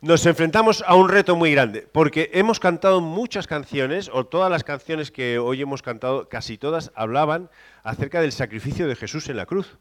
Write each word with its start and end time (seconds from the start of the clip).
nos 0.00 0.24
enfrentamos 0.24 0.82
a 0.86 0.94
un 0.94 1.08
reto 1.08 1.36
muy 1.36 1.52
grande, 1.52 1.86
porque 1.92 2.30
hemos 2.32 2.58
cantado 2.58 3.00
muchas 3.00 3.46
canciones, 3.46 4.10
o 4.12 4.26
todas 4.26 4.50
las 4.50 4.64
canciones 4.64 5.10
que 5.10 5.38
hoy 5.38 5.60
hemos 5.60 5.82
cantado, 5.82 6.28
casi 6.28 6.56
todas 6.56 6.90
hablaban 6.94 7.50
acerca 7.82 8.20
del 8.20 8.32
sacrificio 8.32 8.88
de 8.88 8.96
Jesús 8.96 9.28
en 9.28 9.36
la 9.36 9.46
cruz. 9.46 9.78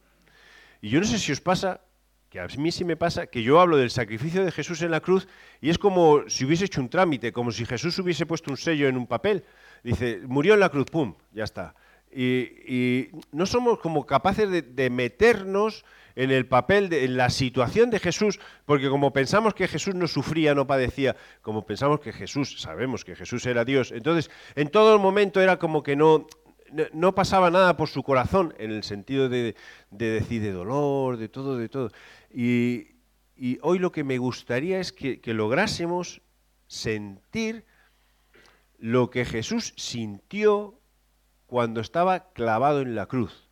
Y 0.81 0.89
yo 0.89 0.99
no 0.99 1.05
sé 1.05 1.19
si 1.19 1.31
os 1.31 1.39
pasa, 1.39 1.81
que 2.29 2.39
a 2.39 2.47
mí 2.57 2.71
sí 2.71 2.83
me 2.85 2.97
pasa, 2.97 3.27
que 3.27 3.43
yo 3.43 3.59
hablo 3.59 3.77
del 3.77 3.89
sacrificio 3.89 4.45
de 4.45 4.51
Jesús 4.51 4.81
en 4.81 4.91
la 4.91 4.99
cruz 4.99 5.27
y 5.61 5.69
es 5.69 5.77
como 5.77 6.29
si 6.29 6.45
hubiese 6.45 6.65
hecho 6.65 6.81
un 6.81 6.89
trámite, 6.89 7.31
como 7.31 7.51
si 7.51 7.65
Jesús 7.65 7.97
hubiese 7.99 8.25
puesto 8.25 8.51
un 8.51 8.57
sello 8.57 8.87
en 8.87 8.97
un 8.97 9.07
papel. 9.07 9.43
Dice, 9.83 10.21
murió 10.25 10.53
en 10.53 10.59
la 10.59 10.69
cruz, 10.69 10.85
pum, 10.91 11.15
ya 11.31 11.43
está. 11.43 11.73
Y, 12.11 13.09
no 13.31 13.45
somos 13.45 13.79
como 13.79 14.05
capaces 14.05 14.49
de, 14.49 14.89
meternos 14.89 15.85
en 16.15 16.31
el 16.31 16.45
papel, 16.45 16.89
de, 16.89 17.05
en 17.05 17.17
la 17.17 17.29
situación 17.29 17.89
de 17.89 17.99
Jesús, 17.99 18.39
porque 18.65 18.89
como 18.89 19.13
pensamos 19.13 19.53
que 19.53 19.67
Jesús 19.67 19.95
no 19.95 20.07
sufría, 20.07 20.55
no 20.55 20.67
padecía, 20.67 21.15
como 21.41 21.65
pensamos 21.65 21.99
que 21.99 22.13
Jesús, 22.13 22.59
sabemos 22.61 23.05
que 23.05 23.15
Jesús 23.15 23.45
era 23.45 23.65
Dios, 23.65 23.91
entonces 23.91 24.31
en 24.55 24.69
todo 24.69 24.93
el 24.93 24.99
momento 24.99 25.41
era 25.41 25.57
como 25.57 25.83
que 25.83 25.95
no, 25.95 26.27
no 26.93 27.15
pasaba 27.15 27.51
nada 27.51 27.77
por 27.77 27.89
su 27.89 28.03
corazón, 28.03 28.53
en 28.57 28.71
el 28.71 28.83
sentido 28.83 29.29
de, 29.29 29.55
decir 29.91 30.41
de 30.41 30.51
dolor, 30.51 31.17
de 31.17 31.29
todo, 31.29 31.57
de 31.57 31.69
todo. 31.69 31.91
Y, 32.33 32.87
hoy 33.61 33.79
lo 33.79 33.91
que 33.91 34.03
me 34.03 34.17
gustaría 34.17 34.79
es 34.79 34.91
que 34.91 35.21
lográsemos 35.33 36.21
sentir 36.67 37.65
lo 38.77 39.09
que 39.09 39.25
Jesús 39.25 39.73
sintió 39.75 40.79
cuando 41.47 41.81
estaba 41.81 42.31
clavado 42.31 42.81
en 42.81 42.95
la 42.95 43.07
cruz. 43.07 43.48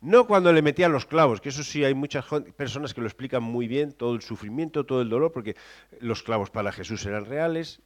No 0.00 0.26
cuando 0.26 0.52
le 0.52 0.62
metían 0.62 0.92
los 0.92 1.04
clavos, 1.04 1.42
que 1.42 1.50
eso 1.50 1.62
sí 1.62 1.84
hay 1.84 1.92
muchas 1.92 2.24
personas 2.56 2.94
que 2.94 3.02
lo 3.02 3.06
explican 3.06 3.42
muy 3.42 3.68
bien, 3.68 3.92
todo 3.92 4.14
el 4.14 4.22
sufrimiento, 4.22 4.86
todo 4.86 5.02
el 5.02 5.10
dolor, 5.10 5.30
porque 5.30 5.56
los 6.00 6.22
clavos 6.22 6.48
para 6.50 6.72
Jesús 6.72 7.04
eran 7.04 7.26
reales, 7.26 7.82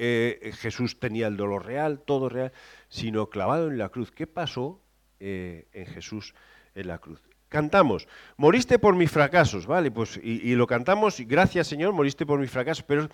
eh, 0.00 0.52
Jesús 0.54 0.98
tenía 0.98 1.26
el 1.26 1.36
dolor 1.36 1.66
real, 1.66 2.00
todo 2.00 2.28
real, 2.28 2.52
sino 2.88 3.28
clavado 3.28 3.68
en 3.68 3.76
la 3.76 3.90
cruz. 3.90 4.12
¿Qué 4.12 4.26
pasó 4.26 4.80
eh, 5.20 5.66
en 5.72 5.86
Jesús 5.86 6.34
en 6.74 6.86
la 6.86 6.98
cruz? 6.98 7.20
Cantamos, 7.48 8.06
moriste 8.36 8.78
por 8.78 8.94
mis 8.94 9.10
fracasos, 9.10 9.66
¿vale? 9.66 9.90
Pues, 9.90 10.18
y, 10.22 10.54
lo 10.54 10.66
cantamos, 10.66 11.18
gracias 11.20 11.66
Señor, 11.66 11.94
moriste 11.94 12.26
por 12.26 12.38
mis 12.38 12.50
fracasos, 12.50 12.84
pero 12.84 13.08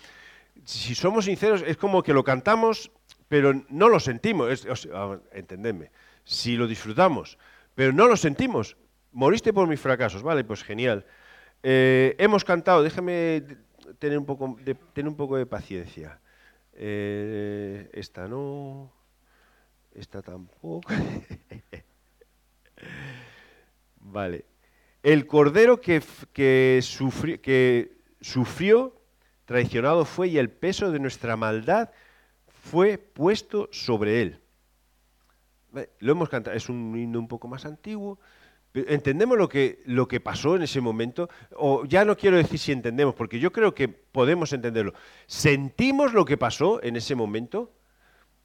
si 0.63 0.93
somos 0.93 1.25
sinceros, 1.25 1.63
es 1.65 1.77
como 1.77 2.03
que 2.03 2.13
lo 2.13 2.23
cantamos, 2.23 2.91
pero 3.29 3.53
no 3.69 3.89
lo 3.89 3.99
sentimos, 3.99 4.67
entendedme, 5.31 5.89
si 6.25 6.57
lo 6.57 6.67
disfrutamos, 6.67 7.37
pero 7.75 7.93
no 7.93 8.07
lo 8.07 8.17
sentimos. 8.17 8.77
Moriste 9.11 9.53
por 9.53 9.67
mis 9.67 9.79
fracasos, 9.79 10.23
vale, 10.23 10.43
pues 10.43 10.63
genial. 10.63 11.05
Eh, 11.61 12.15
hemos 12.17 12.43
cantado, 12.43 12.83
déjame 12.83 13.43
tener 13.99 14.17
un 14.17 14.25
poco 14.25 14.57
de, 14.61 14.75
tener 14.75 15.09
un 15.09 15.15
poco 15.15 15.37
de 15.37 15.45
paciencia. 15.45 16.19
Eh, 16.73 17.89
esta 17.93 18.27
no, 18.27 18.91
esta 19.93 20.21
tampoco. 20.21 20.89
vale. 23.99 24.45
El 25.03 25.27
cordero 25.27 25.79
que, 25.79 26.01
que, 26.33 26.81
que 27.41 27.97
sufrió, 28.21 29.01
traicionado 29.45 30.05
fue 30.05 30.29
y 30.29 30.37
el 30.37 30.49
peso 30.49 30.91
de 30.91 30.99
nuestra 30.99 31.37
maldad 31.37 31.91
fue 32.47 32.97
puesto 32.97 33.69
sobre 33.71 34.21
él. 34.21 34.41
Lo 35.99 36.11
hemos 36.11 36.29
cantado, 36.29 36.55
es 36.55 36.69
un 36.69 36.97
himno 36.97 37.19
un 37.19 37.27
poco 37.27 37.47
más 37.47 37.65
antiguo. 37.65 38.19
¿Entendemos 38.73 39.37
lo 39.37 39.47
que, 39.47 39.81
lo 39.85 40.07
que 40.07 40.19
pasó 40.19 40.55
en 40.55 40.63
ese 40.63 40.81
momento? 40.81 41.29
O 41.55 41.85
ya 41.85 42.03
no 42.03 42.17
quiero 42.17 42.35
decir 42.35 42.59
si 42.59 42.71
entendemos, 42.73 43.15
porque 43.15 43.39
yo 43.39 43.51
creo 43.51 43.73
que 43.73 43.87
podemos 43.87 44.51
entenderlo. 44.51 44.93
¿Sentimos 45.27 46.13
lo 46.13 46.25
que 46.25 46.37
pasó 46.37 46.83
en 46.83 46.97
ese 46.97 47.15
momento? 47.15 47.71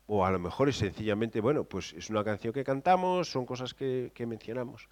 O 0.07 0.25
a 0.25 0.31
lo 0.31 0.39
mejor 0.39 0.69
es 0.69 0.77
sencillamente, 0.77 1.41
bueno, 1.41 1.65
pues 1.65 1.93
es 1.95 2.11
una 2.11 2.23
canción 2.23 2.53
que 2.53 2.63
cantamos, 2.63 3.31
son 3.31 3.45
cosas 3.45 3.75
que, 3.75 4.13
mencionamos. 4.27 4.89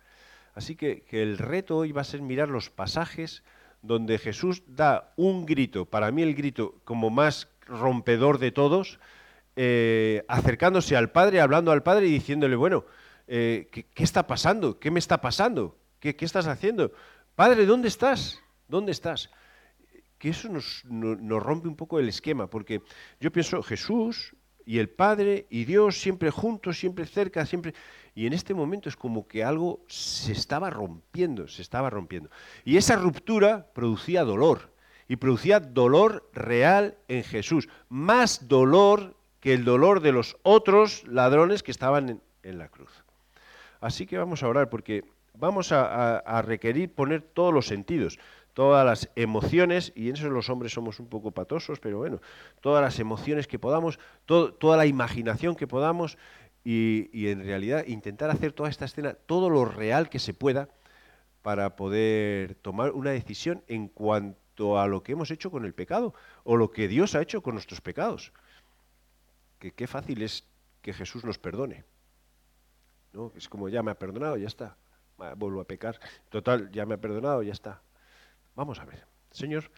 Así 0.54 0.74
que, 0.74 1.02
que 1.02 1.22
el 1.22 1.38
reto 1.38 1.76
hoy 1.76 1.92
va 1.92 2.00
a 2.00 2.04
ser 2.04 2.20
mirar 2.20 2.48
los 2.48 2.70
pasajes 2.70 3.44
donde 3.82 4.18
Jesús 4.18 4.62
da 4.66 5.12
un 5.16 5.46
grito, 5.46 5.84
para 5.84 6.10
mí 6.10 6.22
el 6.22 6.34
grito 6.34 6.74
como 6.84 7.10
más 7.10 7.48
rompedor 7.66 8.38
de 8.38 8.50
todos, 8.50 8.98
eh, 9.60 10.24
acercándose 10.28 10.94
al 10.94 11.10
Padre, 11.10 11.40
hablando 11.40 11.72
al 11.72 11.82
Padre 11.82 12.06
y 12.06 12.12
diciéndole, 12.12 12.54
bueno, 12.54 12.84
eh, 13.26 13.68
¿qué, 13.72 14.04
está 14.04 14.24
pasando? 14.24 14.78
¿Qué 14.78 14.92
me 14.92 15.00
está 15.00 15.20
pasando? 15.20 15.76
¿Qué, 15.98 16.14
estás 16.20 16.46
haciendo? 16.46 16.92
Padre, 17.34 17.66
¿dónde 17.66 17.88
estás? 17.88 18.40
¿Dónde 18.68 18.92
estás? 18.92 19.30
Que 20.16 20.28
eso 20.28 20.48
nos, 20.48 20.84
nos, 20.84 21.42
rompe 21.42 21.66
un 21.66 21.74
poco 21.74 21.98
el 21.98 22.08
esquema, 22.08 22.48
porque 22.48 22.82
yo 23.18 23.32
pienso, 23.32 23.60
Jesús 23.64 24.36
y 24.64 24.78
el 24.78 24.90
Padre 24.90 25.48
y 25.50 25.64
Dios 25.64 26.00
siempre 26.00 26.30
juntos, 26.30 26.78
siempre 26.78 27.04
cerca, 27.04 27.44
siempre... 27.44 27.74
Y 28.14 28.28
en 28.28 28.34
este 28.34 28.54
momento 28.54 28.88
es 28.88 28.94
como 28.94 29.26
que 29.26 29.42
algo 29.42 29.84
se 29.88 30.30
estaba 30.30 30.70
rompiendo, 30.70 31.48
se 31.48 31.62
estaba 31.62 31.90
rompiendo. 31.90 32.30
Y 32.64 32.76
esa 32.76 32.94
ruptura 32.94 33.72
producía 33.74 34.22
dolor, 34.22 34.72
y 35.08 35.16
producía 35.16 35.58
dolor 35.58 36.30
real 36.32 36.96
en 37.08 37.24
Jesús, 37.24 37.68
más 37.88 38.46
dolor 38.46 39.17
que 39.40 39.54
el 39.54 39.64
dolor 39.64 40.00
de 40.00 40.12
los 40.12 40.36
otros 40.42 41.06
ladrones 41.06 41.62
que 41.62 41.70
estaban 41.70 42.20
en, 42.42 42.58
la 42.58 42.68
cruz. 42.68 42.90
Así 43.80 44.06
que 44.06 44.18
vamos 44.18 44.42
a 44.42 44.48
orar 44.48 44.70
porque 44.70 45.04
vamos 45.34 45.70
a, 45.70 46.42
requerir 46.42 46.92
poner 46.92 47.22
todos 47.22 47.52
los 47.52 47.66
sentidos, 47.66 48.18
todas 48.54 48.84
las 48.84 49.10
emociones, 49.14 49.92
y 49.94 50.08
en 50.08 50.16
eso 50.16 50.28
los 50.30 50.48
hombres 50.50 50.72
somos 50.72 50.98
un 50.98 51.08
poco 51.08 51.30
patosos, 51.30 51.78
pero 51.78 51.98
bueno, 51.98 52.20
todas 52.60 52.82
las 52.82 52.98
emociones 52.98 53.46
que 53.46 53.58
podamos, 53.58 54.00
toda 54.24 54.76
la 54.76 54.86
imaginación 54.86 55.54
que 55.54 55.66
podamos, 55.66 56.18
y, 56.64 57.08
y, 57.12 57.28
en 57.28 57.44
realidad 57.44 57.86
intentar 57.86 58.30
hacer 58.30 58.52
toda 58.52 58.68
esta 58.68 58.84
escena, 58.84 59.14
todo 59.14 59.48
lo 59.48 59.64
real 59.64 60.08
que 60.08 60.18
se 60.18 60.34
pueda, 60.34 60.68
para 61.42 61.76
poder 61.76 62.56
tomar 62.56 62.90
una 62.90 63.10
decisión 63.10 63.62
en 63.68 63.88
cuanto 63.88 64.78
a 64.78 64.88
lo 64.88 65.02
que 65.02 65.12
hemos 65.12 65.30
hecho 65.30 65.50
con 65.50 65.64
el 65.64 65.72
pecado, 65.72 66.14
o 66.42 66.56
lo 66.56 66.70
que 66.70 66.88
Dios 66.88 67.14
ha 67.14 67.22
hecho 67.22 67.42
con 67.42 67.54
nuestros 67.54 67.80
pecados 67.80 68.32
que 69.58 69.72
qué 69.72 69.86
fácil 69.86 70.22
es 70.22 70.44
que 70.82 70.92
Jesús 70.92 71.24
nos 71.24 71.38
perdone. 71.38 71.84
¿no? 73.12 73.32
Es 73.36 73.48
como 73.48 73.68
ya 73.68 73.82
me 73.82 73.90
ha 73.90 73.98
perdonado, 73.98 74.36
ya 74.36 74.46
está. 74.46 74.76
Vuelvo 75.36 75.60
a 75.60 75.64
pecar. 75.64 75.98
Total, 76.28 76.70
ya 76.70 76.86
me 76.86 76.94
ha 76.94 77.00
perdonado, 77.00 77.42
ya 77.42 77.52
está. 77.52 77.82
Vamos 78.54 78.78
a 78.78 78.84
ver. 78.84 79.04
Señor, 79.30 79.70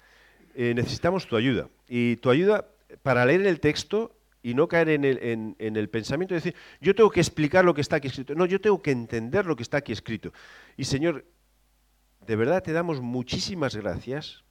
eh, 0.55 0.75
necesitamos 0.75 1.27
tu 1.27 1.37
ayuda. 1.37 1.69
Y 1.89 2.17
tu 2.17 2.31
ayuda 2.31 2.67
para 3.03 3.25
leer 3.25 3.47
el 3.47 3.61
texto 3.61 4.17
y 4.43 4.55
no 4.55 4.69
caer 4.69 4.91
en 4.91 5.05
el, 5.05 5.57
en 5.59 5.77
el, 5.77 5.89
pensamiento 5.89 6.35
de 6.35 6.41
decir, 6.41 6.55
yo 6.81 6.95
tengo 6.95 7.11
que 7.11 7.21
explicar 7.21 7.65
lo 7.65 7.75
que 7.75 7.83
está 7.83 7.97
aquí 7.97 8.09
escrito. 8.09 8.35
No, 8.35 8.47
yo 8.47 8.61
tengo 8.61 8.81
que 8.81 8.91
entender 8.91 9.47
lo 9.47 9.57
que 9.57 9.63
está 9.63 9.79
aquí 9.79 9.93
escrito. 9.93 10.33
Y 10.77 10.85
Señor, 10.85 11.27
de 12.27 12.37
verdad 12.37 12.63
te 12.63 12.73
damos 12.73 13.01
muchísimas 13.01 13.77
gracias 13.77 14.45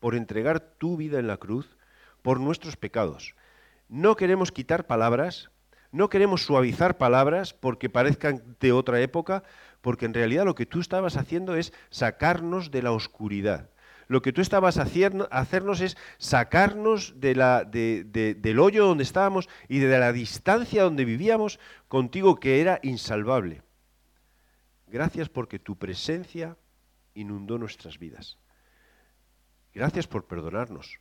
por 0.00 0.14
entregar 0.14 0.60
tu 0.60 0.96
vida 0.96 1.18
en 1.18 1.26
la 1.26 1.36
cruz 1.36 1.76
por 2.22 2.40
nuestros 2.40 2.76
pecados. 2.76 3.34
No 3.94 4.16
queremos 4.16 4.50
quitar 4.50 4.88
palabras, 4.88 5.52
no 5.92 6.08
queremos 6.08 6.42
suavizar 6.42 6.98
palabras 6.98 7.54
porque 7.54 7.88
parezcan 7.88 8.56
de 8.58 8.72
otra 8.72 9.00
época, 9.00 9.44
porque 9.82 10.04
en 10.04 10.14
realidad 10.14 10.44
lo 10.44 10.56
que 10.56 10.66
tú 10.66 10.80
estabas 10.80 11.16
haciendo 11.16 11.54
es 11.54 11.72
sacarnos 11.90 12.72
de 12.72 12.82
la 12.82 12.90
oscuridad. 12.90 13.70
Lo 14.08 14.20
que 14.20 14.32
tú 14.32 14.40
estabas 14.40 14.78
hacernos 14.78 15.80
es 15.80 15.96
sacarnos 16.18 17.20
del 17.20 18.58
hoyo 18.58 18.84
donde 18.84 19.04
estábamos 19.04 19.48
y 19.68 19.78
de 19.78 19.96
la 19.96 20.12
distancia 20.12 20.82
donde 20.82 21.04
vivíamos 21.04 21.60
contigo 21.86 22.40
que 22.40 22.60
era 22.60 22.80
insalvable. 22.82 23.62
Gracias 24.88 25.28
porque 25.28 25.60
tu 25.60 25.78
presencia 25.78 26.56
inundó 27.14 27.58
nuestras 27.58 28.00
vidas. 28.00 28.38
Gracias 29.72 30.08
por 30.08 30.26
perdonarnos. 30.26 30.98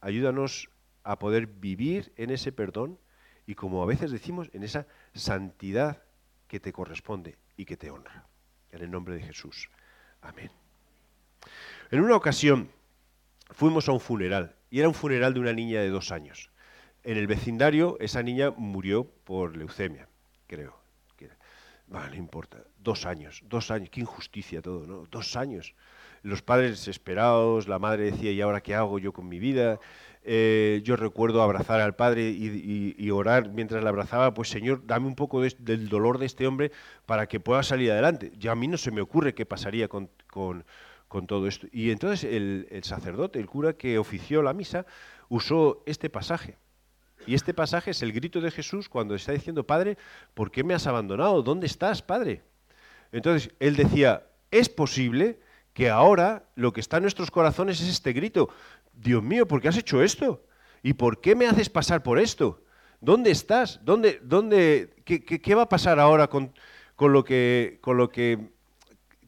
Ayúdanos 0.00 0.68
a 1.08 1.18
poder 1.18 1.46
vivir 1.46 2.12
en 2.16 2.28
ese 2.28 2.52
perdón 2.52 2.98
y 3.46 3.54
como 3.54 3.82
a 3.82 3.86
veces 3.86 4.10
decimos, 4.10 4.50
en 4.52 4.62
esa 4.62 4.86
santidad 5.14 6.02
que 6.48 6.60
te 6.60 6.70
corresponde 6.70 7.38
y 7.56 7.64
que 7.64 7.78
te 7.78 7.90
honra. 7.90 8.26
En 8.72 8.82
el 8.82 8.90
nombre 8.90 9.14
de 9.14 9.22
Jesús. 9.22 9.70
Amén. 10.20 10.50
En 11.90 12.02
una 12.02 12.14
ocasión 12.14 12.70
fuimos 13.50 13.88
a 13.88 13.92
un 13.92 14.00
funeral 14.00 14.54
y 14.68 14.80
era 14.80 14.88
un 14.88 14.94
funeral 14.94 15.32
de 15.32 15.40
una 15.40 15.54
niña 15.54 15.80
de 15.80 15.88
dos 15.88 16.12
años. 16.12 16.50
En 17.04 17.16
el 17.16 17.26
vecindario 17.26 17.96
esa 18.00 18.22
niña 18.22 18.50
murió 18.50 19.04
por 19.24 19.56
leucemia, 19.56 20.10
creo. 20.46 20.78
Vale, 21.88 22.10
no 22.10 22.16
importa. 22.16 22.58
Dos 22.78 23.06
años, 23.06 23.42
dos 23.46 23.70
años. 23.70 23.88
Qué 23.90 24.00
injusticia 24.00 24.60
todo, 24.60 24.86
¿no? 24.86 25.06
Dos 25.10 25.36
años. 25.36 25.74
Los 26.22 26.42
padres 26.42 26.70
desesperados, 26.72 27.66
la 27.66 27.78
madre 27.78 28.10
decía, 28.10 28.30
¿y 28.30 28.40
ahora 28.40 28.60
qué 28.60 28.74
hago 28.74 28.98
yo 28.98 29.12
con 29.12 29.28
mi 29.28 29.38
vida? 29.38 29.80
Eh, 30.30 30.82
yo 30.84 30.96
recuerdo 30.96 31.40
abrazar 31.40 31.80
al 31.80 31.96
padre 31.96 32.28
y, 32.28 33.10
orar 33.10 33.50
mientras 33.50 33.82
le 33.82 33.88
abrazaba, 33.88 34.34
pues 34.34 34.50
Señor, 34.50 34.82
dame 34.86 35.06
un 35.06 35.14
poco 35.14 35.40
del 35.40 35.88
dolor 35.88 36.18
de 36.18 36.26
este 36.26 36.46
hombre 36.46 36.70
para 37.06 37.26
que 37.26 37.40
pueda 37.40 37.62
salir 37.62 37.90
adelante. 37.92 38.32
Ya 38.38 38.52
a 38.52 38.54
mí 38.54 38.68
no 38.68 38.76
se 38.76 38.90
me 38.90 39.00
ocurre 39.00 39.34
qué 39.34 39.46
pasaría 39.46 39.88
con, 39.88 40.10
todo 41.26 41.46
esto. 41.46 41.66
Y 41.72 41.90
entonces 41.90 42.30
el 42.30 42.80
sacerdote, 42.84 43.38
el 43.38 43.46
cura 43.46 43.72
que 43.72 43.98
ofició 43.98 44.42
la 44.42 44.52
misa, 44.52 44.84
usó 45.30 45.82
este 45.86 46.10
pasaje. 46.10 46.58
Y 47.26 47.34
este 47.34 47.54
pasaje 47.54 47.92
es 47.92 48.02
el 48.02 48.12
grito 48.12 48.42
de 48.42 48.50
Jesús 48.50 48.90
cuando 48.90 49.14
está 49.14 49.32
diciendo, 49.32 49.66
Padre, 49.66 49.96
¿por 50.34 50.50
qué 50.50 50.62
me 50.62 50.74
has 50.74 50.86
abandonado? 50.86 51.42
¿Dónde 51.42 51.66
estás, 51.66 52.02
Padre? 52.02 52.42
Entonces 53.12 53.50
él 53.60 53.76
decía, 53.76 54.26
es 54.50 54.68
posible 54.68 55.38
que 55.78 55.90
ahora 55.90 56.42
lo 56.56 56.72
que 56.72 56.80
está 56.80 56.96
en 56.96 57.04
nuestros 57.04 57.30
corazones 57.30 57.80
es 57.80 57.88
este 57.88 58.12
grito, 58.12 58.48
Dios 59.00 59.22
mío, 59.22 59.46
¿por 59.46 59.60
qué 59.60 59.68
has 59.68 59.76
hecho 59.76 60.02
esto? 60.02 60.44
¿Y 60.82 60.94
por 60.94 61.20
qué 61.20 61.34
me 61.34 61.46
haces 61.46 61.70
pasar 61.70 62.02
por 62.02 62.18
esto? 62.18 62.62
¿Dónde 63.00 63.30
estás? 63.30 63.80
¿Dónde, 63.84 64.20
dónde, 64.22 64.90
qué, 65.04 65.54
va 65.54 65.62
a 65.62 65.68
pasar 65.68 66.00
ahora 66.00 66.28
con, 66.28 66.52
con, 66.96 67.12
lo 67.12 67.24
que, 67.24 67.78
con 67.80 67.96
lo 67.96 68.08
que, 68.08 68.50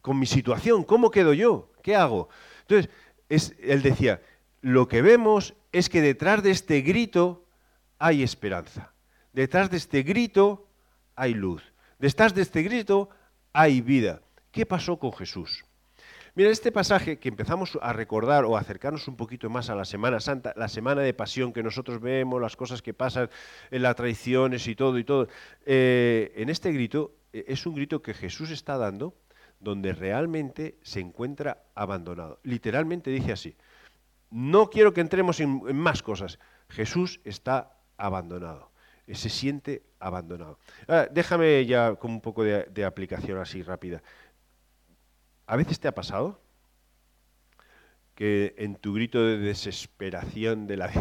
con 0.01 0.19
mi 0.19 0.25
situación? 0.25 0.83
¿Cómo 0.83 1.09
quedo 1.09 1.33
yo? 1.33 1.71
¿Qué 1.81 1.95
hago? 1.95 2.29
Entonces, 2.61 2.89
es, 3.29 3.55
él 3.61 3.81
decía, 3.81 4.21
lo 4.61 4.87
que 4.87 5.01
vemos 5.01 5.55
es 5.71 5.89
que 5.89 6.01
detrás 6.01 6.43
de 6.43 6.51
este 6.51 6.81
grito 6.81 7.45
hay 7.97 8.23
esperanza. 8.23 8.93
Detrás 9.31 9.71
de 9.71 9.77
este 9.77 10.03
grito 10.03 10.67
hay 11.15 11.33
luz. 11.33 11.63
Detrás 11.97 12.33
de 12.35 12.41
este 12.41 12.61
grito 12.61 13.09
hay 13.53 13.79
vida. 13.79 14.21
¿Qué 14.51 14.65
pasó 14.65 14.99
con 14.99 15.13
Jesús? 15.13 15.63
Mira, 16.33 16.49
este 16.49 16.71
pasaje 16.71 17.19
que 17.19 17.27
empezamos 17.27 17.77
a 17.81 17.91
recordar 17.91 18.45
o 18.45 18.55
acercarnos 18.55 19.05
un 19.09 19.17
poquito 19.17 19.49
más 19.49 19.69
a 19.69 19.75
la 19.75 19.83
Semana 19.83 20.21
Santa, 20.21 20.53
la 20.55 20.69
semana 20.69 21.01
de 21.01 21.13
pasión 21.13 21.51
que 21.51 21.61
nosotros 21.61 21.99
vemos, 21.99 22.41
las 22.41 22.55
cosas 22.55 22.81
que 22.81 22.93
pasan 22.93 23.29
en 23.69 23.81
las 23.81 23.97
tradiciones 23.97 24.65
y 24.67 24.73
todo 24.73 24.97
y 24.97 25.03
todo, 25.03 25.27
eh, 25.65 26.31
en 26.37 26.49
este 26.49 26.71
grito 26.71 27.15
eh, 27.33 27.43
es 27.49 27.65
un 27.65 27.75
grito 27.75 28.01
que 28.01 28.13
Jesús 28.13 28.49
está 28.49 28.77
dando 28.77 29.13
donde 29.59 29.91
realmente 29.91 30.77
se 30.83 31.01
encuentra 31.01 31.63
abandonado. 31.75 32.39
Literalmente 32.43 33.11
dice 33.11 33.33
así, 33.33 33.57
no 34.29 34.69
quiero 34.69 34.93
que 34.93 35.01
entremos 35.01 35.41
en, 35.41 35.75
más 35.75 36.01
cosas, 36.01 36.39
Jesús 36.69 37.19
está 37.25 37.77
abandonado, 37.97 38.71
eh, 39.05 39.15
se 39.15 39.27
siente 39.27 39.83
abandonado. 39.99 40.59
Ah, 40.87 41.07
déjame 41.11 41.65
ya 41.65 41.93
con 41.95 42.11
un 42.11 42.21
poco 42.21 42.45
de 42.45 42.85
aplicación 42.85 43.37
así 43.37 43.61
rápida. 43.63 44.01
¿A 45.45 45.55
veces 45.55 45.79
te 45.79 45.87
ha 45.87 45.93
pasado 45.93 46.39
que 48.15 48.53
en 48.57 48.75
tu 48.75 48.93
grito 48.93 49.25
de 49.25 49.37
desesperación 49.37 50.67
de 50.67 50.77
la, 50.77 50.91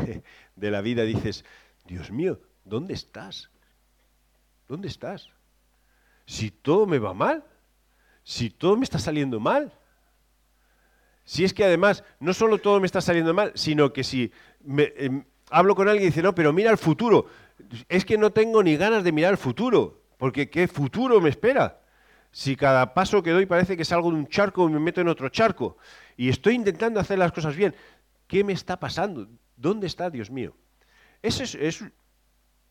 de 0.56 0.70
la 0.70 0.80
vida 0.80 1.04
dices, 1.04 1.44
Dios 1.84 2.10
mío, 2.10 2.40
¿dónde 2.64 2.94
estás? 2.94 3.50
¿Dónde 4.68 4.88
estás? 4.88 5.28
Si 6.26 6.50
todo 6.50 6.86
me 6.86 6.98
va 6.98 7.12
mal, 7.12 7.44
si 8.22 8.50
todo 8.50 8.76
me 8.76 8.84
está 8.84 8.98
saliendo 8.98 9.40
mal, 9.40 9.72
si 11.24 11.44
es 11.44 11.52
que 11.52 11.64
además 11.64 12.04
no 12.18 12.32
solo 12.34 12.58
todo 12.58 12.80
me 12.80 12.86
está 12.86 13.00
saliendo 13.00 13.34
mal, 13.34 13.52
sino 13.54 13.92
que 13.92 14.04
si 14.04 14.32
em, 14.66 15.24
hablo 15.50 15.74
con 15.74 15.88
alguien 15.88 16.04
y 16.04 16.10
dice, 16.10 16.22
no, 16.22 16.34
pero 16.34 16.52
mira 16.52 16.70
el 16.70 16.78
futuro, 16.78 17.26
es 17.88 18.04
que 18.04 18.18
no 18.18 18.30
tengo 18.30 18.62
ni 18.62 18.76
ganas 18.76 19.04
de 19.04 19.12
mirar 19.12 19.32
el 19.32 19.38
futuro, 19.38 20.02
porque 20.16 20.48
¿qué 20.50 20.68
futuro 20.68 21.20
me 21.20 21.30
espera? 21.30 21.79
Si 22.32 22.56
cada 22.56 22.94
paso 22.94 23.22
que 23.22 23.30
doy 23.30 23.46
parece 23.46 23.76
que 23.76 23.84
salgo 23.84 24.10
de 24.10 24.16
un 24.16 24.28
charco 24.28 24.68
y 24.68 24.72
me 24.72 24.78
meto 24.80 25.00
en 25.00 25.08
otro 25.08 25.28
charco, 25.28 25.76
y 26.16 26.28
estoy 26.28 26.54
intentando 26.54 27.00
hacer 27.00 27.18
las 27.18 27.32
cosas 27.32 27.56
bien, 27.56 27.74
¿qué 28.26 28.44
me 28.44 28.52
está 28.52 28.78
pasando? 28.78 29.28
¿Dónde 29.56 29.86
está 29.86 30.10
Dios 30.10 30.30
mío? 30.30 30.54
Ese 31.22 31.44
es, 31.66 31.84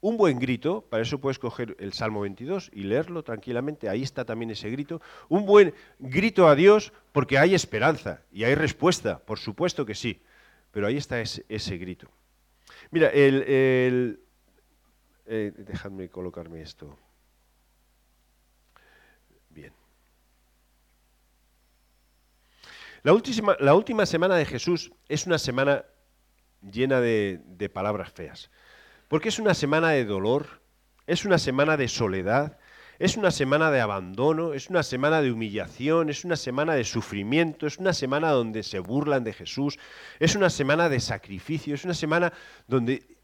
un 0.02 0.16
buen 0.16 0.40
grito, 0.40 0.82
para 0.90 1.04
eso 1.04 1.20
puedes 1.20 1.40
coger 1.40 1.76
el 1.80 1.92
Salmo 1.92 2.22
22 2.22 2.72
y 2.74 2.84
leerlo 2.84 3.22
tranquilamente, 3.22 3.90
ahí 3.90 4.02
está 4.02 4.24
también 4.24 4.50
ese 4.52 4.70
grito. 4.70 5.02
Un 5.28 5.46
buen 5.46 5.74
grito 6.00 6.48
a 6.48 6.56
Dios 6.56 6.94
porque 7.12 7.38
hay 7.38 7.54
esperanza 7.54 8.22
y 8.32 8.46
hay 8.46 8.56
respuesta, 8.56 9.20
por 9.20 9.40
supuesto 9.40 9.86
que 9.86 9.96
sí, 9.96 10.22
pero 10.72 10.88
ahí 10.88 10.96
está 10.96 11.20
ese, 11.20 11.78
grito. 11.78 12.08
Mira, 12.92 13.10
el, 13.10 14.20
eh, 15.26 15.52
dejadme 15.58 16.08
colocarme 16.08 16.62
esto. 16.62 16.98
La 23.04 23.14
última, 23.14 24.06
semana 24.06 24.36
de 24.36 24.46
Jesús 24.46 24.92
es 25.08 25.26
una 25.26 25.38
semana 25.38 25.86
llena 26.62 27.00
de, 27.00 27.72
palabras 27.74 28.12
feas, 28.12 28.52
porque 29.08 29.30
es 29.30 29.40
una 29.40 29.54
semana 29.54 29.90
de 29.92 30.04
dolor, 30.06 30.62
es 31.08 31.24
una 31.24 31.38
semana 31.38 31.78
de 31.78 31.88
soledad, 31.88 32.58
es 33.00 33.16
una 33.16 33.32
semana 33.32 33.72
de 33.72 33.80
abandono, 33.80 34.54
es 34.54 34.70
una 34.70 34.84
semana 34.84 35.22
de 35.22 35.32
humillación, 35.32 36.10
es 36.10 36.26
una 36.26 36.36
semana 36.36 36.74
de 36.74 36.84
sufrimiento, 36.84 37.66
es 37.66 37.78
una 37.78 37.94
semana 37.94 38.32
donde 38.32 38.64
se 38.64 38.80
burlan 38.80 39.24
de 39.24 39.32
Jesús, 39.32 39.80
es 40.20 40.36
una 40.36 40.50
semana 40.50 40.90
de 40.90 41.00
sacrificio, 41.00 41.76
es 41.76 41.86
una 41.86 41.94
semana 41.94 42.34
donde 42.68 43.18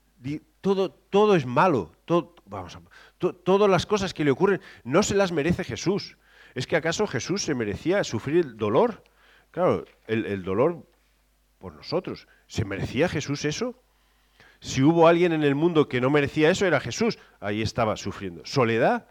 todo, 0.62 0.90
todo 0.92 1.36
es 1.36 1.46
malo, 1.46 1.92
todas 2.06 3.70
las 3.70 3.86
cosas 3.86 4.14
que 4.14 4.24
le 4.24 4.32
ocurren 4.32 4.62
no 4.86 5.04
se 5.04 5.16
las 5.16 5.34
merece 5.34 5.66
Jesús. 5.66 6.18
¿Es 6.54 6.66
que 6.66 6.78
acaso 6.78 7.06
Jesús 7.06 7.44
se 7.44 7.54
merecía 7.54 8.06
sufrir 8.06 8.56
dolor? 8.56 9.04
Claro, 9.56 9.86
el, 10.08 10.44
dolor 10.44 10.86
por 11.60 11.74
nosotros. 11.74 12.28
¿Se 12.46 12.66
merecía 12.66 13.08
Jesús 13.08 13.46
eso? 13.46 13.82
Si 14.60 14.84
hubo 14.84 15.08
alguien 15.08 15.32
en 15.32 15.44
el 15.44 15.56
mundo 15.56 15.88
que 15.88 16.02
no 16.02 16.10
merecía 16.10 16.50
eso, 16.50 16.66
era 16.66 16.82
Jesús. 16.82 17.18
Ahí 17.40 17.62
estaba 17.62 17.96
sufriendo. 17.96 18.46
Soledad. 18.46 19.08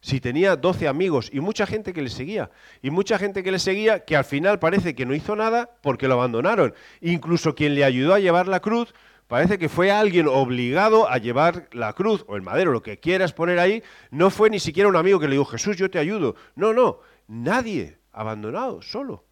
Si 0.00 0.20
tenía 0.20 0.56
12 0.56 0.88
amigos 0.88 1.30
y 1.32 1.38
mucha 1.38 1.68
gente 1.68 1.92
que 1.92 2.02
le 2.02 2.08
seguía. 2.08 2.50
Y 2.82 2.90
mucha 2.90 3.16
gente 3.16 3.44
que 3.44 3.52
le 3.52 3.60
seguía 3.60 4.04
que 4.04 4.16
al 4.16 4.24
final 4.24 4.58
parece 4.58 4.96
que 4.96 5.06
no 5.06 5.14
hizo 5.14 5.36
nada 5.36 5.70
porque 5.82 6.08
lo 6.08 6.14
abandonaron. 6.14 6.74
Incluso 7.00 7.54
quien 7.54 7.76
le 7.76 7.84
ayudó 7.84 8.12
a 8.12 8.18
llevar 8.18 8.48
la 8.48 8.58
cruz, 8.58 8.92
parece 9.28 9.56
que 9.56 9.68
fue 9.68 9.92
alguien 9.92 10.26
obligado 10.26 11.08
a 11.08 11.18
llevar 11.18 11.68
la 11.70 11.92
cruz 11.92 12.24
o 12.26 12.34
el 12.34 12.42
madero, 12.42 12.72
lo 12.72 12.82
que 12.82 12.98
quieras 12.98 13.32
poner 13.32 13.60
ahí. 13.60 13.84
No 14.10 14.30
fue 14.30 14.50
ni 14.50 14.58
siquiera 14.58 14.88
un 14.88 14.96
amigo 14.96 15.20
que 15.20 15.28
le 15.28 15.36
dijo, 15.36 15.44
Jesús, 15.44 15.76
yo 15.76 15.88
te 15.88 16.00
ayudo. 16.00 16.34
No, 16.56 16.72
no. 16.72 16.98
Nadie. 17.28 17.98
Abandonado, 18.10 18.82
solo 18.82 19.25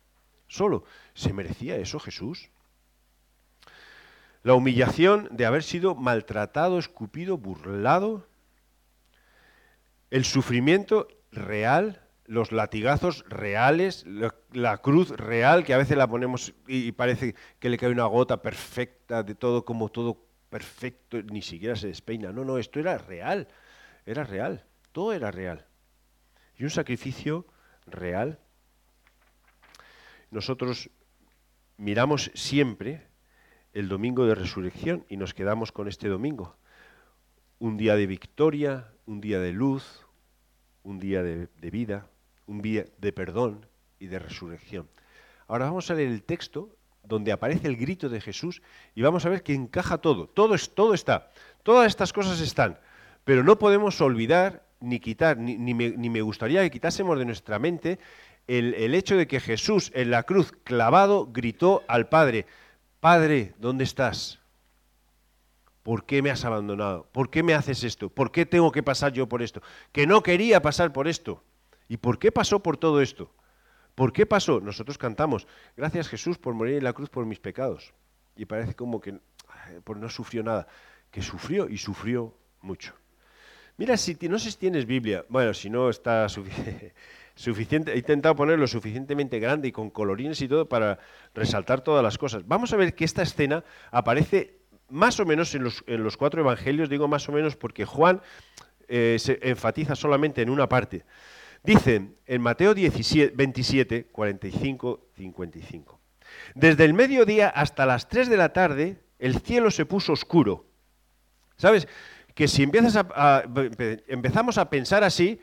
solo. 0.49 0.85
¿Se 1.15 1.33
merecía 1.33 1.77
eso 1.77 1.99
Jesús? 1.99 2.51
La 4.43 4.55
humillación 4.55 5.29
de 5.31 5.47
haber 5.47 5.63
sido 5.63 5.95
maltratado, 5.95 6.79
escupido, 6.79 7.39
burlado, 7.39 8.27
el 10.11 10.25
sufrimiento 10.25 11.09
real, 11.33 12.03
los 12.27 12.53
latigazos 12.53 13.25
reales, 13.29 14.05
la, 14.07 14.79
cruz 14.79 15.11
real, 15.11 15.65
que 15.65 15.75
a 15.75 15.79
veces 15.79 15.97
la 15.97 16.09
ponemos 16.09 16.55
y 16.67 16.93
parece 16.93 17.35
que 17.59 17.69
le 17.69 17.79
cae 17.79 17.91
una 17.91 18.05
gota 18.05 18.43
perfecta 18.43 19.23
de 19.23 19.35
todo, 19.35 19.65
como 19.65 19.89
todo 19.89 20.25
perfecto, 20.51 21.23
ni 21.23 21.43
siquiera 21.43 21.75
se 21.75 21.89
despeina. 21.89 22.31
No, 22.31 22.45
no, 22.45 22.59
esto 22.59 22.79
era 22.79 22.99
real, 22.99 23.49
era 24.05 24.25
real, 24.25 24.65
todo 24.93 25.13
era 25.13 25.31
real. 25.31 25.65
Y 26.59 26.65
un 26.65 26.71
sacrificio 26.71 27.47
real 27.87 28.39
nosotros 30.35 30.91
miramos 31.77 32.33
siempre 32.35 33.07
el 33.73 33.89
domingo 33.89 34.27
de 34.27 34.35
resurrección 34.35 35.07
y 35.09 35.17
nos 35.17 35.33
quedamos 35.33 35.71
con 35.71 35.87
este 35.87 36.09
domingo. 36.09 36.57
Un 37.61 37.77
día 37.77 37.95
de 37.95 38.09
victoria, 38.09 38.93
un 39.07 39.21
día 39.21 39.39
de 39.39 39.53
luz, 39.53 40.05
un 40.83 40.99
día 40.99 41.23
de, 41.23 41.49
vida, 41.71 42.09
un 42.47 42.63
día 42.63 42.85
de 42.99 43.13
perdón 43.13 43.67
y 44.01 44.09
de 44.09 44.19
resurrección. 44.19 44.89
Ahora 45.47 45.67
vamos 45.67 45.89
a 45.93 45.95
leer 45.95 46.09
el 46.11 46.25
texto 46.25 46.77
donde 47.05 47.31
aparece 47.31 47.69
el 47.69 47.77
grito 47.77 48.09
de 48.09 48.21
Jesús 48.21 48.61
y 48.97 49.03
vamos 49.03 49.25
a 49.25 49.29
ver 49.29 49.45
que 49.45 49.55
encaja 49.55 49.99
todo. 49.99 50.27
Todo, 50.27 50.57
es, 50.57 50.75
todo 50.75 50.95
está. 50.95 51.31
Todas 51.63 51.87
estas 51.87 52.13
cosas 52.13 52.41
están. 52.41 52.81
Pero 53.23 53.45
no 53.45 53.57
podemos 53.57 54.01
olvidar 54.01 54.64
ni 54.81 55.01
quitar, 55.01 55.37
ni, 55.39 55.57
ni 55.57 56.11
me 56.11 56.23
gustaría 56.23 56.63
que 56.63 56.71
quitásemos 56.71 57.19
de 57.19 57.25
nuestra 57.25 57.59
mente 57.59 57.99
el, 58.47 58.95
hecho 58.95 59.17
de 59.17 59.27
que 59.27 59.41
Jesús 59.41 59.91
en 59.95 60.11
la 60.11 60.25
cruz 60.25 60.53
clavado 60.65 61.27
gritó 61.33 61.83
al 61.89 62.09
Padre, 62.09 62.47
Padre, 63.01 63.55
¿dónde 63.59 63.85
estás? 63.85 64.41
¿Por 65.83 66.05
qué 66.07 66.23
me 66.23 66.31
has 66.31 66.45
abandonado? 66.45 67.07
¿Por 67.13 67.31
qué 67.31 67.43
me 67.43 67.55
haces 67.55 67.85
esto? 67.85 68.09
¿Por 68.09 68.33
qué 68.33 68.47
tengo 68.47 68.73
que 68.73 68.83
pasar 68.83 69.13
yo 69.13 69.29
por 69.29 69.43
esto? 69.43 69.63
Que 69.93 70.07
no 70.07 70.23
quería 70.23 70.63
pasar 70.63 70.93
por 70.93 71.09
esto. 71.09 71.43
¿Y 71.89 71.99
por 71.99 72.19
qué 72.19 72.33
pasó 72.33 72.61
por 72.61 72.79
todo 72.79 73.03
esto? 73.03 73.31
¿Por 73.95 74.13
qué 74.13 74.27
pasó? 74.27 74.61
Nosotros 74.61 74.99
cantamos, 74.99 75.47
gracias 75.77 76.09
Jesús 76.09 76.39
por 76.39 76.55
morir 76.55 76.77
en 76.77 76.85
la 76.85 76.95
cruz 76.95 77.11
por 77.11 77.27
mis 77.27 77.39
pecados. 77.39 77.93
Y 78.37 78.47
parece 78.47 78.75
como 78.75 79.01
que 79.01 79.19
pues 79.85 79.99
no 79.99 80.09
sufrió 80.09 80.43
nada, 80.43 80.67
que 81.11 81.23
sufrió 81.23 81.69
y 81.69 81.79
sufrió 81.79 82.35
mucho. 82.61 82.95
Mira, 83.77 83.97
si 83.97 84.17
no 84.29 84.39
sé 84.39 84.53
si 84.53 84.59
tienes 84.59 84.87
Biblia, 84.87 85.25
bueno, 85.29 85.53
si 85.53 85.69
no 85.69 85.91
está 85.91 86.29
suficiente 87.35 87.93
he 87.93 87.99
intentado 87.99 88.37
ponerlo 88.37 88.67
suficientemente 88.69 89.41
grande 89.41 89.69
y 89.69 89.73
con 89.73 89.91
colorines 89.91 90.41
y 90.41 90.49
todo 90.49 90.69
para 90.69 90.99
resaltar 91.35 91.81
todas 91.81 92.03
las 92.03 92.17
cosas. 92.17 92.47
Vamos 92.47 92.73
a 92.73 92.77
ver 92.77 92.95
que 92.95 93.05
esta 93.05 93.23
escena 93.23 93.65
aparece 93.91 94.59
más 94.89 95.19
o 95.19 95.27
menos 95.27 95.55
en 95.55 95.65
los, 95.65 96.17
cuatro 96.17 96.41
evangelios, 96.41 96.89
digo 96.89 97.09
más 97.09 97.29
o 97.29 97.33
menos 97.33 97.57
porque 97.57 97.85
Juan 97.85 98.21
eh, 98.87 99.17
se 99.19 99.41
enfatiza 99.43 99.97
solamente 99.97 100.43
en 100.43 100.51
una 100.51 100.69
parte. 100.69 101.05
Dice 101.65 102.11
en 102.27 102.43
Mateo 102.43 102.75
17, 102.75 103.35
27, 103.35 104.05
45, 104.13 105.09
55. 105.17 106.01
Desde 106.55 106.85
el 106.85 106.95
mediodía 106.95 107.49
hasta 107.49 107.87
las 107.87 108.09
3 108.09 108.29
de 108.29 108.37
la 108.37 108.53
tarde 108.53 109.01
el 109.19 109.41
cielo 109.41 109.71
se 109.71 109.87
puso 109.87 110.13
oscuro. 110.13 110.67
¿Sabes? 111.57 111.89
Que 112.35 112.49
si 112.49 112.63
empezamos 112.65 114.59
a 114.59 114.71
pensar 114.71 115.05
así, 115.05 115.41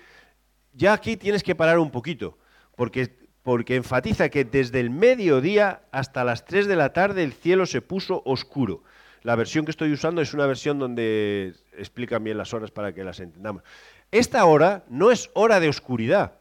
ya 0.74 0.93
aquí 0.93 1.17
tienes 1.17 1.43
que 1.43 1.55
parar 1.55 1.79
un 1.79 1.91
poquito, 1.91 2.38
porque, 2.75 3.10
porque 3.43 3.75
enfatiza 3.75 4.29
que 4.29 4.45
desde 4.45 4.79
el 4.79 4.89
mediodía 4.89 5.83
hasta 5.91 6.24
las 6.24 6.45
3 6.45 6.67
de 6.67 6.75
la 6.75 6.93
tarde 6.93 7.24
el 7.24 7.33
cielo 7.33 7.65
se 7.65 7.81
puso 7.81 8.21
oscuro. 8.25 8.83
La 9.24 9.36
versión 9.36 9.65
que 9.65 9.71
estoy 9.71 9.91
usando 9.91 10.21
es 10.21 10.33
una 10.33 10.48
versión 10.48 10.79
donde 10.79 11.53
explican 11.77 12.24
bien 12.24 12.38
las 12.38 12.53
horas 12.53 12.71
para 12.71 12.93
que 12.93 13.03
las 13.03 13.19
entendamos. 13.19 13.63
Esta 14.12 14.43
hora 14.45 14.83
no 14.89 15.12
es 15.12 15.29
hora 15.33 15.60
de 15.60 15.69
oscuridad, 15.69 16.33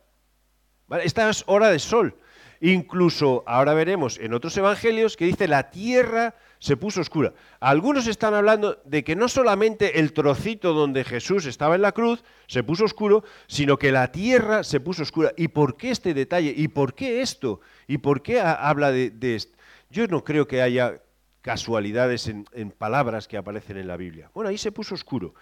esta 1.02 1.28
es 1.28 1.44
hora 1.46 1.70
de 1.70 1.78
sol. 1.78 2.16
Incluso 2.60 3.42
ahora 3.46 3.74
veremos 3.74 4.18
en 4.18 4.34
otros 4.34 4.56
evangelios 4.56 5.16
que 5.16 5.24
dice 5.24 5.48
la 5.48 5.70
tierra 5.70 6.34
se 6.60 6.76
puso 6.76 7.00
oscura. 7.00 7.32
Algunos 7.58 8.06
están 8.06 8.34
hablando 8.34 8.80
de 8.84 9.02
que 9.02 9.16
no 9.16 9.28
solamente 9.28 9.98
el 9.98 10.12
trocito 10.12 10.74
donde 10.74 11.04
Jesús 11.04 11.46
estaba 11.46 11.74
en 11.74 11.80
la 11.80 11.92
cruz 11.92 12.22
se 12.46 12.62
puso 12.62 12.84
oscuro, 12.84 13.24
sino 13.46 13.78
que 13.78 13.90
la 13.90 14.12
tierra 14.12 14.62
se 14.62 14.78
puso 14.78 15.02
oscura. 15.02 15.32
¿Y 15.38 15.48
por 15.48 15.78
qué 15.78 15.90
este 15.90 16.12
detalle? 16.12 16.52
¿Y 16.54 16.68
por 16.68 16.94
qué 16.94 17.22
esto? 17.22 17.60
¿Y 17.88 17.98
por 17.98 18.22
qué 18.22 18.40
habla 18.40 18.92
de, 18.92 19.34
esto? 19.34 19.56
Yo 19.88 20.06
no 20.06 20.22
creo 20.22 20.46
que 20.46 20.60
haya 20.60 21.00
casualidades 21.40 22.28
en, 22.28 22.44
palabras 22.76 23.26
que 23.26 23.38
aparecen 23.38 23.78
en 23.78 23.88
la 23.88 23.96
Biblia. 23.96 24.30
Bueno, 24.34 24.50
ahí 24.50 24.58
se 24.58 24.70
puso 24.70 24.94
oscuro. 24.94 25.34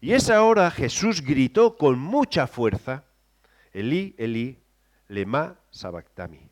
Y 0.00 0.12
esa 0.12 0.40
hora 0.44 0.70
Jesús 0.70 1.20
gritó 1.20 1.76
con 1.76 1.98
mucha 1.98 2.46
fuerza, 2.46 3.04
Elí, 3.72 4.14
Elí, 4.18 4.60
lema 5.08 5.56
sabactami. 5.70 6.48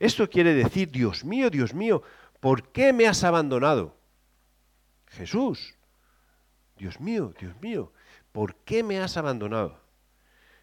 Esto 0.00 0.28
quiere 0.28 0.54
decir, 0.54 0.90
Dios 0.90 1.24
mío, 1.24 1.50
Dios 1.50 1.74
mío, 1.74 2.02
¿por 2.40 2.68
qué 2.72 2.92
me 2.92 3.06
has 3.06 3.22
abandonado? 3.24 3.96
Jesús, 5.08 5.74
Dios 6.76 7.00
mío, 7.00 7.32
Dios 7.38 7.54
mío, 7.60 7.92
¿por 8.32 8.54
qué 8.56 8.82
me 8.82 9.00
has 9.00 9.16
abandonado? 9.16 9.78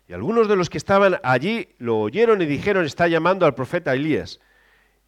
Y 0.08 0.14
algunos 0.14 0.48
de 0.48 0.56
los 0.56 0.70
que 0.70 0.78
estaban 0.78 1.20
allí 1.24 1.70
lo 1.80 2.00
oyeron 2.00 2.42
y 2.42 2.46
dijeron, 2.46 2.86
está 2.86 3.08
llamando 3.08 3.46
al 3.46 3.56
profeta 3.56 3.94
Elías. 3.94 4.40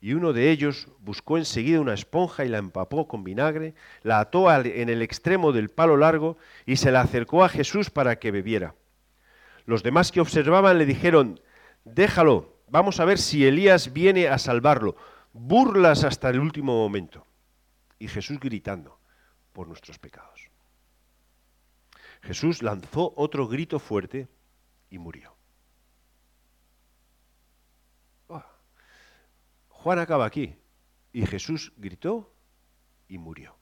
Y 0.02 0.14
uno 0.14 0.34
de 0.34 0.50
ellos 0.50 0.88
buscó 1.00 1.38
enseguida 1.38 1.82
una 1.82 1.94
esponja 1.94 2.46
y 2.46 2.50
la 2.50 2.58
empapó 2.58 3.08
con 3.08 3.24
vinagre, 3.24 3.76
la 4.04 4.20
ató 4.20 4.54
en 4.54 4.90
el 4.90 5.02
extremo 5.02 5.52
del 5.52 5.70
palo 5.70 5.98
largo 5.98 6.38
y 6.66 6.78
se 6.78 6.92
la 6.92 7.02
acercó 7.02 7.44
a 7.44 7.50
Jesús 7.50 7.90
para 7.90 8.18
que 8.18 8.32
bebiera. 8.32 8.76
Los 9.66 9.84
demás 9.84 10.12
que 10.12 10.22
observaban 10.22 10.78
le 10.78 10.86
dijeron, 10.86 11.40
déjalo, 11.86 12.56
vamos 12.70 13.00
a 13.00 13.06
ver 13.06 13.18
si 13.18 13.46
Elías 13.46 13.94
viene 13.94 14.28
a 14.28 14.38
salvarlo. 14.38 14.96
Burlas 15.34 16.04
hasta 16.04 16.30
el 16.30 16.40
último 16.40 16.76
momento. 16.76 17.26
Y 17.98 18.08
Jesús 18.08 18.40
gritando 18.40 19.00
por 19.54 19.68
nuestros 19.68 20.00
pecados. 20.00 20.50
Jesús 22.22 22.62
lanzó 22.62 23.14
otro 23.16 23.48
grito 23.48 23.80
fuerte 23.80 24.28
y 24.90 24.98
murió. 24.98 25.40
Juan 29.80 30.00
acaba 30.00 30.26
aquí. 30.26 30.56
Y 31.14 31.26
Jesús 31.26 31.72
gritó 31.78 32.32
y 33.08 33.18
murió. 33.18 33.56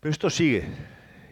Pero 0.00 0.10
esto 0.10 0.28
sigue. 0.28 0.68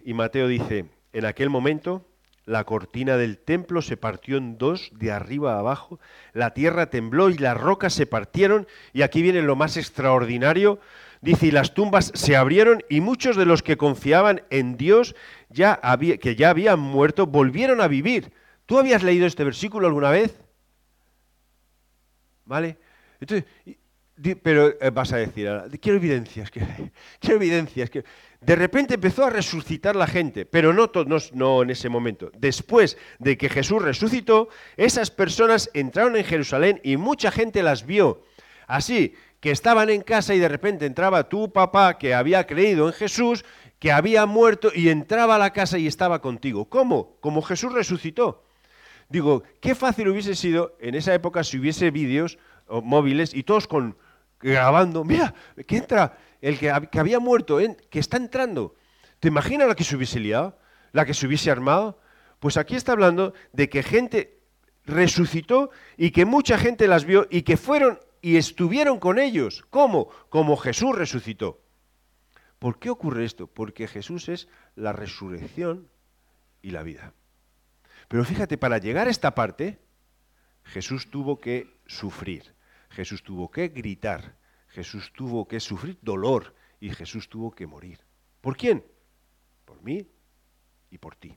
Y 0.05 0.15
Mateo 0.15 0.47
dice, 0.47 0.89
en 1.13 1.25
aquel 1.25 1.51
momento 1.51 2.07
la 2.47 2.65
cortina 2.65 3.17
del 3.17 3.39
templo 3.39 3.83
se 3.83 3.97
partió 3.97 4.37
en 4.37 4.59
dos, 4.59 4.91
de 4.93 5.13
arriba 5.13 5.55
a 5.55 5.59
abajo, 5.61 6.01
la 6.33 6.55
tierra 6.55 6.91
tembló 6.91 7.31
y 7.31 7.39
las 7.39 7.57
rocas 7.57 7.93
se 7.93 8.07
partieron, 8.07 8.67
y 8.93 9.03
aquí 9.03 9.23
viene 9.23 9.43
lo 9.43 9.57
más 9.57 9.77
extraordinario, 9.77 10.81
dice, 11.21 11.47
y 11.47 11.51
las 11.51 11.75
tumbas 11.75 12.13
se 12.15 12.37
abrieron, 12.37 12.83
y 12.89 13.01
muchos 13.01 13.37
de 13.37 13.47
los 13.47 13.63
que 13.63 13.77
confiaban 13.77 14.43
en 14.51 14.77
Dios, 14.77 15.15
ya 15.49 15.81
que 16.21 16.37
ya 16.37 16.51
habían 16.51 16.81
muerto, 16.81 17.27
volvieron 17.27 17.81
a 17.81 17.89
vivir. 17.89 18.33
¿Tú 18.67 18.79
habías 18.79 19.03
leído 19.03 19.27
este 19.27 19.45
versículo 19.45 19.87
alguna 19.87 20.11
vez? 20.11 20.41
¿Vale? 22.45 22.79
Entonces, 23.21 23.45
pero 24.43 24.81
eh, 24.81 24.91
vas 24.91 25.13
a 25.13 25.17
decir, 25.17 25.49
quiero 25.81 25.99
evidencias, 25.99 26.51
quiero 27.21 27.37
evidencias. 27.37 27.91
De 28.41 28.57
repente 28.57 28.95
empezó 28.95 29.27
a 29.27 29.31
resucitar 29.31 29.95
la 29.95 30.07
gente, 30.07 30.47
pero 30.47 30.73
no, 30.73 30.91
no, 31.07 31.19
no 31.35 31.63
en 31.63 31.71
ese 31.71 31.91
momento. 31.91 32.31
Después 32.39 32.97
de 33.19 33.37
que 33.37 33.51
Jesús 33.51 33.83
resucitó, 33.83 34.49
esas 34.79 35.11
personas 35.11 35.71
entraron 35.75 36.17
en 36.17 36.25
Jerusalén 36.25 36.81
y 36.83 36.97
mucha 36.97 37.31
gente 37.31 37.63
las 37.63 37.85
vio. 37.85 38.23
Así 38.67 39.15
que 39.41 39.51
estaban 39.51 39.91
en 39.91 40.01
casa 40.01 40.35
y 40.35 40.39
de 40.39 40.49
repente 40.49 40.87
entraba 40.87 41.29
tu 41.29 41.53
papá 41.53 41.99
que 41.99 42.15
había 42.15 42.47
creído 42.47 42.87
en 42.87 42.95
Jesús, 42.95 43.45
que 43.79 43.93
había 43.93 44.25
muerto 44.25 44.71
y 44.75 44.89
entraba 44.89 45.35
a 45.35 45.39
la 45.39 45.53
casa 45.53 45.79
y 45.79 45.87
estaba 45.87 46.23
contigo. 46.23 46.67
¿Cómo? 46.69 47.17
Como 47.21 47.43
Jesús 47.43 47.73
resucitó. 47.73 48.45
Digo, 49.11 49.43
qué 49.61 49.75
fácil 49.75 50.09
hubiese 50.09 50.35
sido 50.35 50.77
en 50.81 50.95
esa 50.95 51.13
época 51.13 51.45
si 51.45 51.59
hubiese 51.59 51.91
vídeos 51.91 52.39
o 52.69 52.81
móviles 52.81 53.35
y 53.35 53.43
todos 53.43 53.67
con 53.67 53.97
grabando, 54.41 55.05
mira, 55.05 55.35
que 55.67 55.77
entra 55.77 56.17
el 56.41 56.59
que, 56.59 56.71
había 56.71 57.21
muerto, 57.21 57.59
que 57.91 57.99
está 57.99 58.17
entrando. 58.17 58.75
¿Te 59.19 59.29
imaginas 59.29 59.69
la 59.69 59.75
que 59.75 59.85
se 59.85 59.97
hubiese 59.97 60.21
liado? 60.21 60.59
¿La 60.93 61.05
que 61.05 61.15
se 61.15 61.27
hubiese 61.27 61.51
armado? 61.51 62.01
Pues 62.39 62.57
aquí 62.57 62.75
está 62.75 62.93
hablando 62.93 63.35
de 63.53 63.69
que 63.69 63.83
gente 63.83 64.41
resucitó 64.85 65.71
y 65.97 66.11
que 66.11 66.25
mucha 66.25 66.59
gente 66.59 66.89
las 66.89 67.05
vio 67.05 67.27
y 67.31 67.43
que 67.43 67.57
fueron 67.57 68.01
y 68.23 68.37
estuvieron 68.37 68.99
con 68.99 69.19
ellos. 69.19 69.65
¿Cómo? 69.71 70.09
Como 70.29 70.57
Jesús 70.57 70.97
resucitó. 70.97 71.63
¿Por 72.59 72.79
qué 72.79 72.91
ocurre 72.91 73.25
esto? 73.25 73.47
Porque 73.47 73.89
Jesús 73.89 74.29
es 74.29 74.49
la 74.75 74.93
resurrección 74.93 75.89
y 76.63 76.71
la 76.71 76.83
vida. 76.83 77.15
Pero 78.09 78.25
fíjate, 78.25 78.59
para 78.59 78.79
llegar 78.79 79.07
a 79.07 79.11
esta 79.11 79.35
parte, 79.35 79.79
Jesús 80.65 81.11
tuvo 81.11 81.39
que 81.39 81.79
sufrir, 81.87 82.55
Jesús 82.91 83.23
tuvo 83.23 83.51
que 83.51 83.69
gritar, 83.69 84.37
Jesús 84.71 85.13
tuvo 85.13 85.47
que 85.47 85.61
sufrir 85.61 85.99
dolor 86.03 86.55
y 86.81 86.91
Jesús 86.91 87.29
tuvo 87.29 87.51
que 87.51 87.67
morir. 87.67 88.01
¿Por 88.41 88.57
quién? 88.57 88.85
Por 89.65 89.83
mí 89.83 90.07
y 90.91 90.99
por 90.99 91.17
ti. 91.17 91.37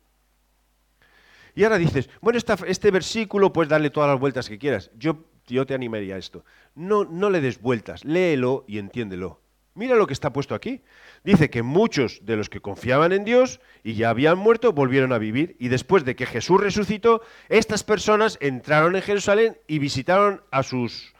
Y 1.56 1.63
ahora 1.63 1.78
dices, 1.78 2.10
bueno, 2.22 2.40
este 2.40 2.92
versículo 2.92 3.54
puedes 3.54 3.70
darle 3.70 3.90
todas 3.90 4.10
las 4.10 4.20
vueltas 4.20 4.50
que 4.50 4.58
quieras. 4.58 4.90
Yo, 4.98 5.25
yo 5.48 5.66
te 5.66 5.74
animaría 5.74 6.16
a 6.16 6.18
esto. 6.18 6.44
No, 6.74 7.04
no 7.04 7.30
le 7.30 7.42
des 7.42 7.62
vueltas, 7.62 8.04
léelo 8.06 8.66
y 8.68 8.80
entiéndelo. 8.80 9.42
Mira 9.75 9.96
lo 9.96 10.06
que 10.06 10.13
está 10.13 10.32
puesto 10.32 10.54
aquí. 10.54 10.82
Dice 11.24 11.50
que 11.50 11.63
muchos 11.63 12.24
de 12.24 12.38
los 12.38 12.50
que 12.50 12.62
confiaban 12.62 13.12
en 13.12 13.24
Dios 13.24 13.60
y 13.84 13.94
ya 13.94 14.10
habían 14.10 14.38
muerto 14.38 14.72
volvieron 14.72 15.13
a 15.13 15.18
vivir 15.18 15.56
y 15.60 15.68
después 15.68 16.06
de 16.06 16.16
que 16.16 16.28
Jesús 16.28 16.62
resucitó, 16.62 17.22
estas 17.50 17.84
personas 17.84 18.38
entraron 18.40 18.96
en 18.96 19.02
Jerusalén 19.02 19.58
y 19.68 19.80
visitaron 19.80 20.44
a 20.52 20.62
sus 20.62 21.13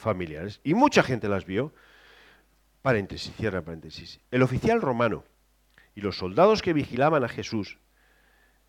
familiares. 0.00 0.60
Y 0.64 0.74
mucha 0.74 1.02
gente 1.02 1.28
las 1.28 1.46
vio. 1.46 1.72
Paréntesis, 2.82 3.32
cierra 3.36 3.62
paréntesis. 3.62 4.20
El 4.30 4.42
oficial 4.42 4.80
romano 4.80 5.24
y 5.94 6.00
los 6.00 6.16
soldados 6.16 6.62
que 6.62 6.72
vigilaban 6.72 7.24
a 7.24 7.28
Jesús 7.28 7.78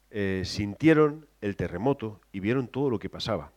eh, 0.09 0.43
sintieron 0.45 1.27
el 1.39 1.55
terremoto 1.55 2.19
y 2.31 2.41
vieron 2.41 2.67
todo 2.67 2.89
lo 2.89 2.99
que 2.99 3.09
pasaba. 3.09 3.53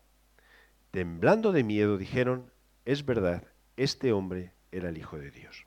Temblando 0.92 1.52
de 1.52 1.64
miedo 1.64 1.98
dijeron, 1.98 2.52
es 2.84 3.04
verdad, 3.04 3.48
este 3.76 4.12
hombre 4.12 4.52
era 4.70 4.90
el 4.90 4.98
Hijo 4.98 5.18
de 5.18 5.32
Dios. 5.32 5.66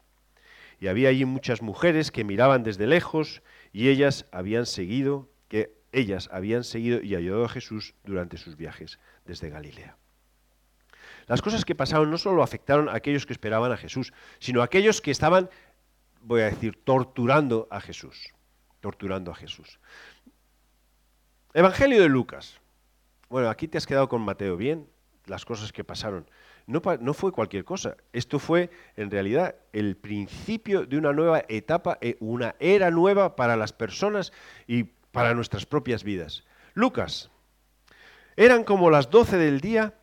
Y 0.80 0.88
había 0.88 1.10
allí 1.10 1.26
muchas 1.26 1.62
mujeres 1.62 2.12
que 2.12 2.24
miraban 2.24 2.64
desde 2.64 2.88
lejos 2.88 3.42
y 3.74 3.90
ellas 3.90 4.28
habían 4.32 4.66
seguido, 4.66 5.30
que 5.50 5.74
ellas 5.92 6.30
habían 6.32 6.64
seguido 6.64 7.02
y 7.02 7.16
ayudado 7.16 7.46
a 7.46 7.50
Jesús 7.50 7.96
durante 8.06 8.38
sus 8.38 8.56
viajes 8.56 9.00
desde 9.26 9.50
Galilea. 9.50 9.98
Las 11.28 11.42
cosas 11.42 11.66
que 11.66 11.76
pasaron 11.76 12.10
no 12.10 12.18
solo 12.18 12.42
afectaron 12.42 12.90
a 12.90 12.96
aquellos 12.96 13.26
que 13.26 13.34
esperaban 13.34 13.72
a 13.72 13.78
Jesús, 13.78 14.14
sino 14.40 14.62
a 14.62 14.66
aquellos 14.66 15.02
que 15.02 15.12
estaban, 15.12 15.50
voy 16.22 16.42
a 16.42 16.46
decir, 16.46 16.80
torturando 16.84 17.68
a 17.70 17.80
Jesús. 17.82 18.34
Torturando 18.80 19.32
a 19.32 19.36
Jesús. 19.36 19.80
Evangelio 21.54 22.02
de 22.02 22.10
Lucas. 22.10 22.60
Bueno, 23.30 23.50
aquí 23.50 23.68
te 23.68 23.78
has 23.78 23.86
quedado 23.86 24.08
con 24.08 24.22
Mateo, 24.22 24.58
¿bien? 24.58 24.90
Las 25.26 25.44
cosas 25.44 25.74
que 25.74 25.84
pasaron 25.84 26.30
no, 26.68 27.14
fue 27.14 27.32
cualquier 27.32 27.64
cosa. 27.64 27.96
Esto 28.12 28.40
fue, 28.40 28.70
en 28.98 29.10
realidad, 29.10 29.56
el 29.72 29.96
principio 29.96 30.86
de 30.86 30.98
una 30.98 31.14
nueva 31.14 31.44
etapa, 31.48 31.98
eh, 32.02 32.18
una 32.20 32.56
era 32.60 32.92
nueva 32.92 33.38
para 33.38 33.56
las 33.56 33.72
personas 33.72 34.34
y 34.68 34.84
para 34.84 35.34
nuestras 35.34 35.66
propias 35.66 36.04
vidas. 36.04 36.44
Lucas. 36.74 37.32
Eran 38.36 38.66
como 38.66 38.92
las 38.92 39.10
doce 39.10 39.38
del 39.38 39.62
día, 39.62 39.94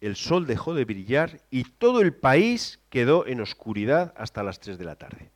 el 0.00 0.16
sol 0.16 0.46
dejó 0.46 0.74
de 0.74 0.84
brillar 0.84 1.40
y 1.50 1.64
todo 1.64 2.00
el 2.00 2.14
país 2.14 2.80
quedó 2.90 3.26
en 3.26 3.40
oscuridad 3.40 4.14
hasta 4.16 4.42
las 4.42 4.60
tres 4.60 4.78
de 4.78 4.84
la 4.84 4.96
tarde. 4.96 5.30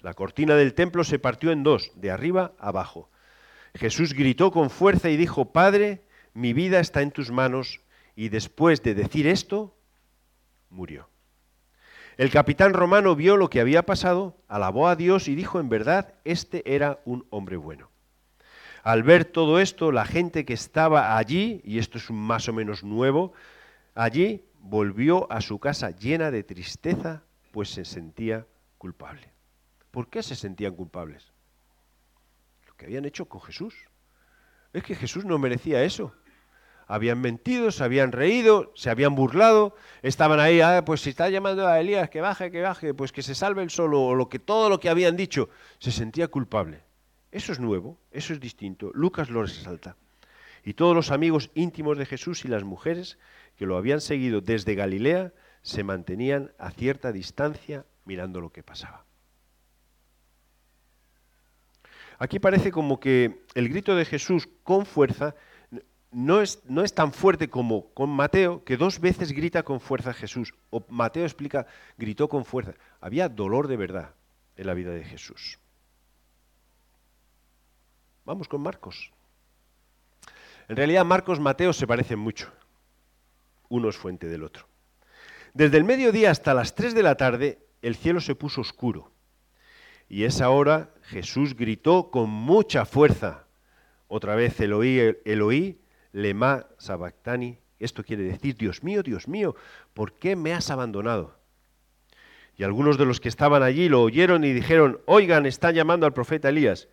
La 0.00 0.14
cortina 0.14 0.54
del 0.54 0.74
templo 0.74 1.02
se 1.02 1.18
partió 1.18 1.50
en 1.50 1.64
dos, 1.64 1.90
de 1.96 2.10
arriba 2.10 2.52
a 2.58 2.68
abajo. 2.68 3.10
Jesús 3.74 4.14
gritó 4.14 4.52
con 4.52 4.70
fuerza 4.70 5.10
y 5.10 5.16
dijo, 5.16 5.52
Padre, 5.52 6.04
mi 6.34 6.52
vida 6.52 6.78
está 6.78 7.02
en 7.02 7.10
tus 7.10 7.30
manos, 7.30 7.80
y 8.14 8.28
después 8.28 8.82
de 8.82 8.94
decir 8.94 9.26
esto, 9.26 9.76
murió. 10.70 11.08
El 12.16 12.30
capitán 12.30 12.74
romano 12.74 13.14
vio 13.14 13.36
lo 13.36 13.50
que 13.50 13.60
había 13.60 13.84
pasado, 13.84 14.36
alabó 14.48 14.88
a 14.88 14.96
Dios 14.96 15.28
y 15.28 15.34
dijo, 15.34 15.60
en 15.60 15.68
verdad, 15.68 16.14
este 16.24 16.74
era 16.74 17.00
un 17.04 17.26
hombre 17.30 17.56
bueno. 17.56 17.90
Al 18.82 19.02
ver 19.02 19.24
todo 19.24 19.60
esto, 19.60 19.92
la 19.92 20.04
gente 20.04 20.44
que 20.44 20.54
estaba 20.54 21.16
allí, 21.16 21.60
y 21.64 21.78
esto 21.78 21.98
es 21.98 22.10
más 22.10 22.48
o 22.48 22.52
menos 22.52 22.84
nuevo, 22.84 23.32
allí 23.94 24.44
volvió 24.60 25.30
a 25.32 25.40
su 25.40 25.58
casa 25.58 25.90
llena 25.90 26.30
de 26.30 26.44
tristeza, 26.44 27.22
pues 27.52 27.70
se 27.70 27.84
sentía 27.84 28.46
culpable. 28.76 29.32
¿Por 29.90 30.08
qué 30.08 30.22
se 30.22 30.36
sentían 30.36 30.74
culpables? 30.74 31.32
Lo 32.66 32.74
que 32.74 32.86
habían 32.86 33.04
hecho 33.04 33.26
con 33.26 33.40
Jesús. 33.40 33.74
Es 34.72 34.82
que 34.82 34.94
Jesús 34.94 35.24
no 35.24 35.38
merecía 35.38 35.82
eso. 35.82 36.12
Habían 36.86 37.20
mentido, 37.20 37.70
se 37.70 37.84
habían 37.84 38.12
reído, 38.12 38.72
se 38.74 38.88
habían 38.88 39.14
burlado, 39.14 39.74
estaban 40.02 40.40
ahí, 40.40 40.60
ah, 40.62 40.84
pues 40.86 41.02
si 41.02 41.10
está 41.10 41.28
llamando 41.28 41.66
a 41.66 41.80
Elías, 41.80 42.08
que 42.08 42.22
baje, 42.22 42.50
que 42.50 42.62
baje, 42.62 42.94
pues 42.94 43.12
que 43.12 43.22
se 43.22 43.34
salve 43.34 43.62
el 43.62 43.68
solo, 43.68 44.02
o 44.02 44.14
lo 44.14 44.30
que 44.30 44.38
todo 44.38 44.70
lo 44.70 44.80
que 44.80 44.88
habían 44.88 45.14
dicho, 45.14 45.50
se 45.78 45.92
sentía 45.92 46.28
culpable. 46.28 46.87
Eso 47.30 47.52
es 47.52 47.60
nuevo, 47.60 47.98
eso 48.10 48.32
es 48.32 48.40
distinto. 48.40 48.90
Lucas 48.94 49.30
lo 49.30 49.42
resalta. 49.42 49.96
Y 50.64 50.74
todos 50.74 50.94
los 50.94 51.10
amigos 51.10 51.50
íntimos 51.54 51.98
de 51.98 52.06
Jesús 52.06 52.44
y 52.44 52.48
las 52.48 52.64
mujeres 52.64 53.18
que 53.56 53.66
lo 53.66 53.76
habían 53.76 54.00
seguido 54.00 54.40
desde 54.40 54.74
Galilea 54.74 55.32
se 55.62 55.84
mantenían 55.84 56.52
a 56.58 56.70
cierta 56.70 57.12
distancia 57.12 57.84
mirando 58.04 58.40
lo 58.40 58.50
que 58.50 58.62
pasaba. 58.62 59.04
Aquí 62.18 62.38
parece 62.40 62.72
como 62.72 62.98
que 62.98 63.44
el 63.54 63.68
grito 63.68 63.94
de 63.94 64.04
Jesús 64.04 64.48
con 64.64 64.86
fuerza 64.86 65.34
no 66.10 66.40
es, 66.40 66.62
no 66.64 66.82
es, 66.82 66.94
tan 66.94 67.12
fuerte 67.12 67.48
como 67.48 67.92
con 67.92 68.10
Mateo, 68.10 68.64
que 68.64 68.76
dos 68.76 68.98
veces 68.98 69.32
grita 69.32 69.62
con 69.62 69.78
fuerza 69.78 70.14
Jesús. 70.14 70.54
O 70.70 70.84
Mateo 70.88 71.24
explica, 71.24 71.66
gritó 71.96 72.28
con 72.28 72.44
fuerza. 72.44 72.74
Había 73.00 73.28
dolor 73.28 73.68
de 73.68 73.76
verdad 73.76 74.14
en 74.56 74.66
la 74.66 74.74
vida 74.74 74.90
de 74.90 75.04
Jesús. 75.04 75.58
Vamos 78.28 78.46
con 78.46 78.60
Marcos. 78.60 79.10
En 80.68 80.76
realidad 80.76 81.02
Marcos 81.02 81.38
y 81.38 81.40
Mateo 81.40 81.72
se 81.72 81.86
parecen 81.86 82.18
mucho. 82.18 82.52
Uno 83.70 83.88
es 83.88 83.96
fuente 83.96 84.26
del 84.28 84.44
otro. 84.44 84.66
Desde 85.54 85.78
el 85.78 85.84
mediodía 85.84 86.30
hasta 86.30 86.52
las 86.52 86.74
tres 86.74 86.92
de 86.92 87.02
la 87.02 87.14
tarde 87.14 87.58
el 87.80 87.96
cielo 87.96 88.20
se 88.20 88.34
puso 88.34 88.60
oscuro. 88.60 89.10
Y 90.10 90.24
esa 90.24 90.50
hora 90.50 90.90
Jesús 91.04 91.56
gritó 91.56 92.10
con 92.10 92.28
mucha 92.28 92.84
fuerza. 92.84 93.46
Otra 94.08 94.34
vez 94.34 94.60
Eloí, 94.60 95.16
Eloí, 95.24 95.80
lema 96.12 96.66
sabactani. 96.76 97.58
Esto 97.78 98.04
quiere 98.04 98.24
decir, 98.24 98.58
Dios 98.58 98.82
mío, 98.84 99.02
Dios 99.02 99.26
mío, 99.26 99.56
¿por 99.94 100.12
qué 100.12 100.36
me 100.36 100.52
has 100.52 100.70
abandonado? 100.70 101.38
Y 102.58 102.64
algunos 102.64 102.98
de 102.98 103.06
los 103.06 103.20
que 103.20 103.30
estaban 103.30 103.62
allí 103.62 103.88
lo 103.88 104.02
oyeron 104.02 104.44
y 104.44 104.52
dijeron, 104.52 105.00
oigan, 105.06 105.46
están 105.46 105.74
llamando 105.74 106.04
al 106.04 106.12
profeta 106.12 106.50
Elías. 106.50 106.88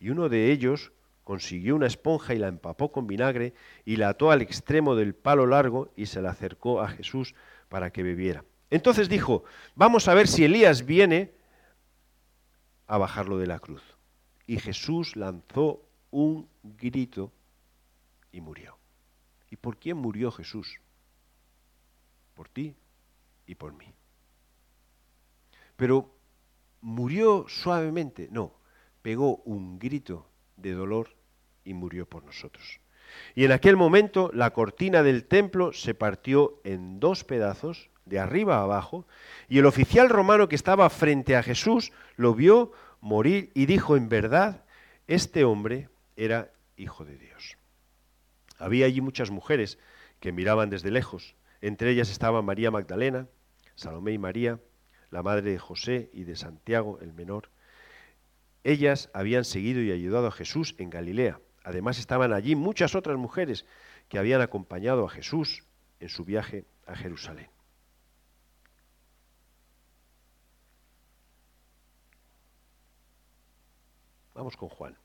Y 0.00 0.10
uno 0.10 0.28
de 0.28 0.50
ellos 0.52 0.92
consiguió 1.24 1.76
una 1.76 1.86
esponja 1.86 2.34
y 2.34 2.38
la 2.38 2.48
empapó 2.48 2.90
con 2.90 3.06
vinagre 3.06 3.52
y 3.84 3.96
la 3.96 4.08
ató 4.08 4.30
al 4.30 4.40
extremo 4.40 4.94
del 4.94 5.14
palo 5.14 5.46
largo 5.46 5.92
y 5.96 6.06
se 6.06 6.22
la 6.22 6.30
acercó 6.30 6.80
a 6.80 6.88
Jesús 6.88 7.34
para 7.68 7.90
que 7.90 8.02
bebiera. 8.02 8.44
Entonces 8.70 9.08
dijo, 9.08 9.44
vamos 9.74 10.08
a 10.08 10.14
ver 10.14 10.28
si 10.28 10.44
Elías 10.44 10.86
viene 10.86 11.32
a 12.86 12.98
bajarlo 12.98 13.38
de 13.38 13.46
la 13.46 13.58
cruz. 13.58 13.82
Y 14.46 14.58
Jesús 14.58 15.16
lanzó 15.16 15.82
un 16.10 16.48
grito 16.62 17.32
y 18.32 18.40
murió. 18.40 18.78
¿Y 19.50 19.56
por 19.56 19.76
quién 19.76 19.96
murió 19.96 20.30
Jesús? 20.30 20.80
Por 22.34 22.48
ti 22.48 22.74
y 23.46 23.54
por 23.54 23.72
mí. 23.74 23.92
Pero 25.76 26.10
murió 26.80 27.46
suavemente, 27.48 28.28
no, 28.30 28.52
pegó 29.02 29.36
un 29.44 29.78
grito 29.78 30.26
de 30.56 30.72
dolor 30.72 31.10
y 31.64 31.74
murió 31.74 32.06
por 32.06 32.24
nosotros. 32.24 32.80
Y 33.34 33.44
en 33.44 33.52
aquel 33.52 33.76
momento 33.76 34.30
la 34.34 34.50
cortina 34.50 35.02
del 35.02 35.24
templo 35.24 35.72
se 35.72 35.94
partió 35.94 36.60
en 36.64 37.00
dos 37.00 37.24
pedazos, 37.24 37.90
de 38.04 38.18
arriba 38.18 38.58
a 38.58 38.62
abajo, 38.62 39.06
y 39.48 39.58
el 39.58 39.66
oficial 39.66 40.08
romano 40.08 40.48
que 40.48 40.56
estaba 40.56 40.88
frente 40.88 41.36
a 41.36 41.42
Jesús 41.42 41.92
lo 42.16 42.34
vio 42.34 42.72
morir 43.00 43.50
y 43.54 43.66
dijo, 43.66 43.96
en 43.96 44.08
verdad, 44.08 44.64
este 45.06 45.44
hombre 45.44 45.88
era 46.16 46.50
hijo 46.76 47.04
de 47.04 47.18
Dios. 47.18 47.58
Había 48.58 48.86
allí 48.86 49.00
muchas 49.00 49.30
mujeres 49.30 49.78
que 50.20 50.32
miraban 50.32 50.70
desde 50.70 50.90
lejos. 50.90 51.34
Entre 51.60 51.90
ellas 51.90 52.10
estaba 52.10 52.42
María 52.42 52.70
Magdalena, 52.70 53.26
Salomé 53.74 54.12
y 54.12 54.18
María, 54.18 54.58
la 55.10 55.22
madre 55.22 55.50
de 55.50 55.58
José 55.58 56.10
y 56.12 56.24
de 56.24 56.36
Santiago 56.36 56.98
el 57.00 57.12
menor. 57.12 57.50
Ellas 58.64 59.10
habían 59.14 59.44
seguido 59.44 59.80
y 59.82 59.92
ayudado 59.92 60.26
a 60.26 60.32
Jesús 60.32 60.74
en 60.78 60.90
Galilea. 60.90 61.40
Además 61.64 61.98
estaban 61.98 62.32
allí 62.32 62.54
muchas 62.56 62.94
otras 62.94 63.16
mujeres 63.16 63.66
que 64.08 64.18
habían 64.18 64.40
acompañado 64.40 65.04
a 65.06 65.10
Jesús 65.10 65.64
en 66.00 66.08
su 66.08 66.24
viaje 66.24 66.64
a 66.86 66.96
Jerusalén. 66.96 67.48
Vamos 74.34 74.56
con 74.56 74.68
Juan. 74.68 74.96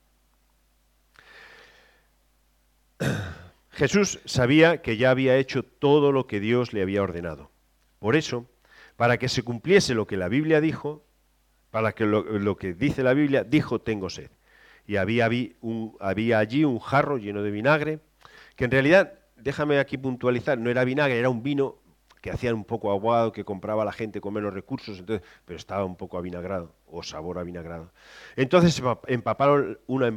Jesús 3.71 4.19
sabía 4.25 4.81
que 4.83 4.97
ya 4.97 5.09
había 5.09 5.37
hecho 5.37 5.63
todo 5.63 6.11
lo 6.11 6.27
que 6.27 6.39
Dios 6.39 6.71
le 6.71 6.83
había 6.83 7.01
ordenado. 7.01 7.49
Por 7.97 8.15
eso, 8.15 8.45
para 8.95 9.17
que 9.17 9.29
se 9.29 9.41
cumpliese 9.43 9.95
lo 9.95 10.05
que 10.05 10.17
la 10.17 10.27
Biblia 10.27 10.61
dijo, 10.61 11.03
para 11.73 11.93
que 11.93 12.05
lo, 12.05 12.55
que 12.55 12.75
dice 12.75 13.01
la 13.01 13.15
Biblia, 13.15 13.43
dijo, 13.43 13.81
tengo 13.81 14.07
sed. 14.07 14.29
Y 14.85 14.97
había, 14.97 15.25
allí 15.25 15.55
un 16.65 16.79
jarro 16.79 17.17
lleno 17.17 17.41
de 17.41 17.49
vinagre, 17.49 17.99
que 18.55 18.65
en 18.65 18.69
realidad, 18.69 19.13
déjame 19.37 19.79
aquí 19.79 19.97
puntualizar, 19.97 20.59
no 20.59 20.69
era 20.69 20.83
vinagre, 20.83 21.17
era 21.17 21.29
un 21.29 21.41
vino 21.41 21.77
que 22.21 22.29
hacían 22.29 22.53
un 22.53 22.63
poco 22.63 22.91
aguado, 22.91 23.31
que 23.31 23.43
compraba 23.43 23.83
la 23.83 23.91
gente 23.91 24.21
con 24.21 24.35
menos 24.35 24.53
recursos, 24.53 24.99
entonces, 24.99 25.27
pero 25.45 25.57
estaba 25.57 25.83
un 25.83 25.95
poco 25.95 26.19
avinagrado, 26.19 26.75
o 26.85 27.01
sabor 27.01 27.39
avinagrado. 27.39 27.91
Entonces 28.35 28.79
empaparon 29.07 29.79
una 29.87 30.15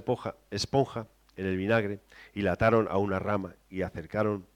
esponja 0.50 1.06
en 1.36 1.46
el 1.46 1.56
vinagre 1.56 2.00
y 2.34 2.42
la 2.42 2.52
ataron 2.52 2.86
a 2.90 2.98
una 2.98 3.18
rama 3.18 3.54
y 3.70 3.80
acercaron 3.80 4.46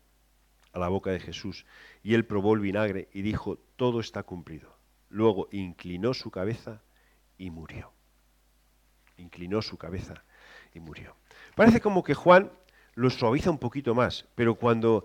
a 0.75 0.79
la 0.79 0.89
boca 0.89 1.13
de 1.13 1.21
Jesús. 1.21 1.65
Y 2.03 2.13
él 2.13 2.27
probó 2.27 2.53
el 2.53 2.61
vinagre 2.61 3.09
y 3.15 3.23
dijo, 3.23 3.57
todo 3.77 4.01
está 4.01 4.23
cumplido. 4.23 4.77
Luego 5.09 5.49
inclinó 5.51 6.13
su 6.13 6.31
cabeza 6.31 6.83
y 7.40 7.50
murió. 7.50 7.90
Inclinó 9.16 9.62
su 9.62 9.79
cabeza 9.79 10.22
y 10.74 10.79
murió. 10.79 11.16
Parece 11.57 11.81
como 11.81 12.05
que 12.05 12.14
Juan 12.14 12.53
lo 12.94 13.09
suaviza 13.09 13.50
un 13.50 13.59
poquito 13.59 13.94
más, 13.94 14.26
pero 14.35 14.55
cuando 14.55 15.05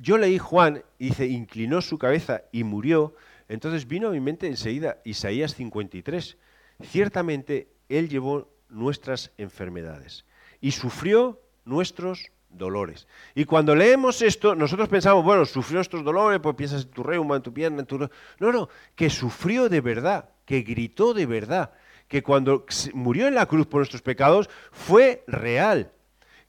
yo 0.00 0.16
leí 0.16 0.38
Juan 0.38 0.84
y 0.98 1.08
dice, 1.08 1.26
inclinó 1.26 1.82
su 1.82 1.98
cabeza 1.98 2.42
y 2.52 2.62
murió, 2.62 3.16
entonces 3.48 3.88
vino 3.88 4.08
a 4.08 4.12
mi 4.12 4.20
mente 4.20 4.46
enseguida 4.46 4.98
Isaías 5.04 5.54
53. 5.54 6.38
Ciertamente 6.84 7.68
Él 7.88 8.08
llevó 8.08 8.48
nuestras 8.68 9.32
enfermedades 9.36 10.24
y 10.60 10.70
sufrió 10.70 11.40
nuestros 11.64 12.30
dolores. 12.48 13.08
Y 13.34 13.44
cuando 13.44 13.74
leemos 13.74 14.22
esto, 14.22 14.54
nosotros 14.54 14.88
pensamos, 14.88 15.24
bueno, 15.24 15.44
sufrió 15.44 15.80
estos 15.80 16.04
dolores, 16.04 16.38
pues 16.40 16.54
piensas 16.54 16.84
en 16.84 16.90
tu 16.90 17.02
reuma, 17.02 17.36
en 17.36 17.42
tu 17.42 17.52
pierna, 17.52 17.80
en 17.80 17.86
tu... 17.86 17.98
No, 17.98 18.52
no, 18.52 18.68
que 18.94 19.10
sufrió 19.10 19.68
de 19.68 19.80
verdad, 19.80 20.30
que 20.46 20.62
gritó 20.62 21.12
de 21.12 21.26
verdad, 21.26 21.72
que 22.08 22.22
cuando 22.22 22.64
murió 22.94 23.26
en 23.26 23.34
la 23.34 23.46
cruz 23.46 23.66
por 23.66 23.80
nuestros 23.80 24.00
pecados 24.00 24.48
fue 24.72 25.24
real. 25.26 25.92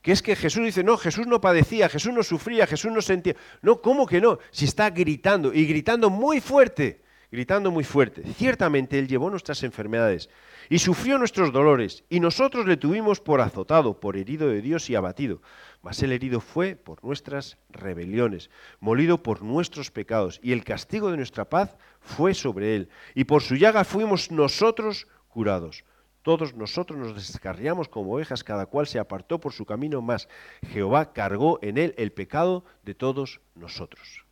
Que 0.01 0.13
es 0.13 0.21
que 0.21 0.37
Jesús 0.37 0.63
dice, 0.63 0.83
no, 0.83 0.95
Jesús 0.95 1.27
no 1.27 1.41
padecía, 1.41 1.89
Jesús 1.89 2.13
no 2.13 2.23
sufría, 2.23 2.67
Jesús 2.67 2.91
no 2.91 3.01
sentía. 3.01 3.35
No, 3.61 3.81
¿cómo 3.81 4.05
que 4.05 4.21
no? 4.21 4.39
Si 4.51 4.63
está 4.63 4.91
gritando 4.91 5.53
y 5.53 5.65
gritando 5.65 6.09
muy 6.09 6.39
fuerte, 6.39 7.01
gritando 7.31 7.71
muy 7.71 7.83
fuerte. 7.83 8.23
Ciertamente 8.33 8.99
Él 8.99 9.07
llevó 9.07 9.29
nuestras 9.29 9.63
enfermedades 9.63 10.29
y 10.69 10.79
sufrió 10.79 11.17
nuestros 11.17 11.51
dolores, 11.51 12.03
y 12.09 12.19
nosotros 12.19 12.65
le 12.65 12.77
tuvimos 12.77 13.19
por 13.19 13.41
azotado, 13.41 13.99
por 13.99 14.17
herido 14.17 14.49
de 14.49 14.61
Dios 14.61 14.89
y 14.89 14.95
abatido. 14.95 15.41
Mas 15.81 16.01
el 16.03 16.11
herido 16.11 16.41
fue 16.41 16.75
por 16.75 17.03
nuestras 17.03 17.57
rebeliones, 17.69 18.49
molido 18.79 19.23
por 19.23 19.43
nuestros 19.43 19.91
pecados, 19.91 20.39
y 20.43 20.51
el 20.51 20.63
castigo 20.63 21.11
de 21.11 21.17
nuestra 21.17 21.45
paz 21.45 21.77
fue 22.01 22.33
sobre 22.33 22.75
él, 22.75 22.89
y 23.15 23.23
por 23.25 23.41
su 23.41 23.55
llaga 23.55 23.83
fuimos 23.83 24.31
nosotros 24.31 25.07
curados. 25.29 25.85
Todos 26.21 26.53
nosotros 26.55 26.99
nos 26.99 27.15
descarriamos 27.15 27.87
como 27.87 28.13
ovejas, 28.13 28.43
cada 28.43 28.65
cual 28.65 28.87
se 28.87 28.99
apartó 28.99 29.39
por 29.39 29.53
su 29.53 29.65
camino, 29.65 30.01
más 30.01 30.27
Jehová 30.73 31.13
cargó 31.13 31.59
en 31.61 31.77
él 31.77 31.93
el 31.97 32.11
pecado 32.11 32.65
de 32.83 32.95
todos 32.95 33.39
nosotros. 33.55 34.25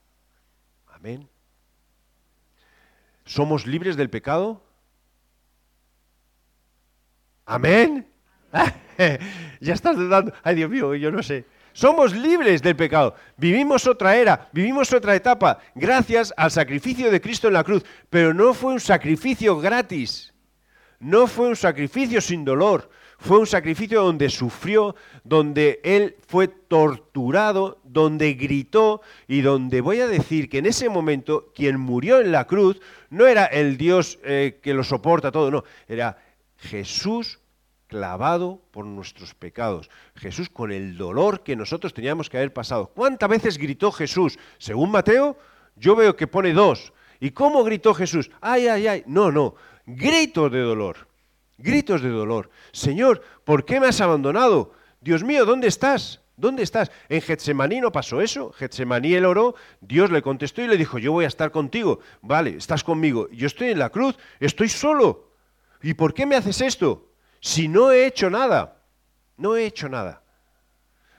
Amén. 0.88 1.30
¿Somos 3.26 3.66
libres 3.66 3.98
del 3.98 4.10
pecado? 4.10 4.62
Amén. 7.46 8.08
ya 9.60 9.74
estás 9.74 9.96
dudando. 9.96 10.34
Ay, 10.44 10.56
Dios 10.56 10.70
mío, 10.70 10.96
yo 10.96 11.12
no 11.12 11.22
sé. 11.24 11.46
Somos 11.74 12.16
libres 12.16 12.62
del 12.62 12.76
pecado. 12.76 13.16
Vivimos 13.36 13.86
otra 13.86 14.16
era, 14.16 14.48
vivimos 14.54 14.94
otra 14.94 15.14
etapa, 15.14 15.60
gracias 15.76 16.34
al 16.38 16.50
sacrificio 16.50 17.12
de 17.12 17.20
Cristo 17.20 17.48
en 17.48 17.54
la 17.54 17.66
cruz. 17.66 17.84
Pero 18.10 18.34
no 18.34 18.54
fue 18.54 18.74
un 18.74 18.80
sacrificio 18.80 19.60
gratis. 19.60 20.34
No 21.00 21.28
fue 21.28 21.50
un 21.50 21.56
sacrificio 21.56 22.22
sin 22.22 22.46
dolor. 22.46 22.90
Fue 23.26 23.40
un 23.40 23.48
sacrificio 23.48 24.04
donde 24.04 24.30
sufrió, 24.30 24.96
donde 25.24 25.80
él 25.84 26.16
fue 26.28 26.48
torturado, 26.48 27.80
donde 27.84 28.36
gritó 28.36 29.02
y 29.28 29.42
donde 29.42 29.82
voy 29.82 30.00
a 30.00 30.08
decir 30.08 30.48
que 30.48 30.60
en 30.60 30.68
ese 30.68 30.90
momento 30.90 31.52
quien 31.56 31.80
murió 31.80 32.22
en 32.22 32.32
la 32.32 32.46
cruz 32.46 32.80
no 33.10 33.26
era 33.26 33.46
el 33.46 33.78
Dios 33.78 34.20
eh, 34.24 34.60
que 34.62 34.76
lo 34.76 34.84
soporta 34.84 35.32
todo, 35.32 35.50
no, 35.50 35.64
era 35.88 36.20
Jesús 36.58 37.40
clavado 37.88 38.62
por 38.70 38.86
nuestros 38.86 39.34
pecados. 39.34 39.90
Jesús 40.14 40.48
con 40.48 40.72
el 40.72 40.96
dolor 40.96 41.42
que 41.42 41.56
nosotros 41.56 41.96
teníamos 41.96 42.30
que 42.30 42.38
haber 42.38 42.54
pasado. 42.54 42.92
¿Cuántas 42.94 43.28
veces 43.28 43.58
gritó 43.58 43.92
Jesús? 43.92 44.38
Según 44.60 44.92
Mateo, 44.92 45.36
yo 45.76 45.96
veo 45.96 46.16
que 46.16 46.28
pone 46.28 46.54
dos. 46.54 46.94
¿Y 47.20 47.32
cómo 47.32 47.64
gritó 47.64 47.96
Jesús? 47.96 48.30
Ay, 48.40 48.68
ay, 48.68 48.86
ay. 48.86 49.04
No, 49.08 49.32
no. 49.32 49.56
Gritos 49.88 50.52
de 50.52 50.60
dolor. 50.60 51.15
Gritos 51.58 52.02
de 52.02 52.10
dolor. 52.10 52.50
Señor, 52.72 53.22
¿por 53.44 53.66
qué 53.66 53.80
me 53.80 53.88
has 53.88 54.02
abandonado? 54.02 54.74
Dios 55.02 55.24
mío, 55.24 55.46
¿dónde 55.46 55.68
estás? 55.68 56.22
¿Dónde 56.38 56.64
estás? 56.64 56.92
En 57.08 57.22
Getsemaní 57.22 57.80
no 57.80 57.92
pasó 57.92 58.22
eso. 58.22 58.52
Getsemaní 58.52 59.14
él 59.14 59.26
oró, 59.26 59.56
Dios 59.80 60.12
le 60.12 60.22
contestó 60.22 60.62
y 60.62 60.68
le 60.68 60.78
dijo, 60.78 60.98
yo 60.98 61.14
voy 61.14 61.26
a 61.26 61.30
estar 61.30 61.52
contigo. 61.52 62.00
Vale, 62.22 62.58
estás 62.58 62.84
conmigo. 62.84 63.30
Yo 63.30 63.48
estoy 63.48 63.70
en 63.70 63.80
la 63.80 63.90
cruz, 63.90 64.18
estoy 64.40 64.68
solo. 64.68 65.32
¿Y 65.82 65.94
por 65.94 66.14
qué 66.14 66.26
me 66.26 66.36
haces 66.36 66.60
esto? 66.62 67.12
Si 67.40 67.68
no 67.68 67.92
he 67.92 68.06
hecho 68.06 68.30
nada. 68.30 68.82
No 69.38 69.56
he 69.56 69.66
hecho 69.66 69.88
nada. 69.88 70.24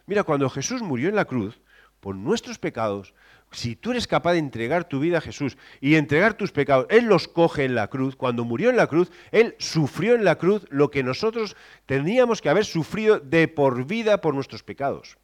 Mira, 0.06 0.22
cuando 0.22 0.50
Jesús 0.50 0.82
murió 0.82 1.08
en 1.08 1.16
la 1.16 1.24
cruz, 1.24 1.60
por 2.00 2.14
nuestros 2.14 2.58
pecados, 2.58 3.14
si 3.52 3.76
tú 3.76 3.92
eres 3.92 4.06
capaz 4.06 4.32
de 4.32 4.38
entregar 4.38 4.88
tu 4.88 5.00
vida 5.00 5.18
a 5.18 5.20
Jesús 5.20 5.56
y 5.80 5.94
entregar 5.94 6.34
tus 6.34 6.52
pecados, 6.52 6.86
Él 6.90 7.06
los 7.06 7.28
coge 7.28 7.64
en 7.64 7.74
la 7.74 7.88
cruz. 7.88 8.16
Cuando 8.16 8.44
murió 8.44 8.70
en 8.70 8.76
la 8.76 8.86
cruz, 8.86 9.10
Él 9.30 9.54
sufrió 9.58 10.14
en 10.14 10.24
la 10.24 10.36
cruz 10.36 10.66
lo 10.70 10.90
que 10.90 11.02
nosotros 11.02 11.56
teníamos 11.86 12.42
que 12.42 12.48
haber 12.48 12.64
sufrido 12.64 13.18
de 13.18 13.48
por 13.48 13.86
vida 13.86 14.20
por 14.20 14.34
nuestros 14.34 14.62
pecados. 14.62 15.16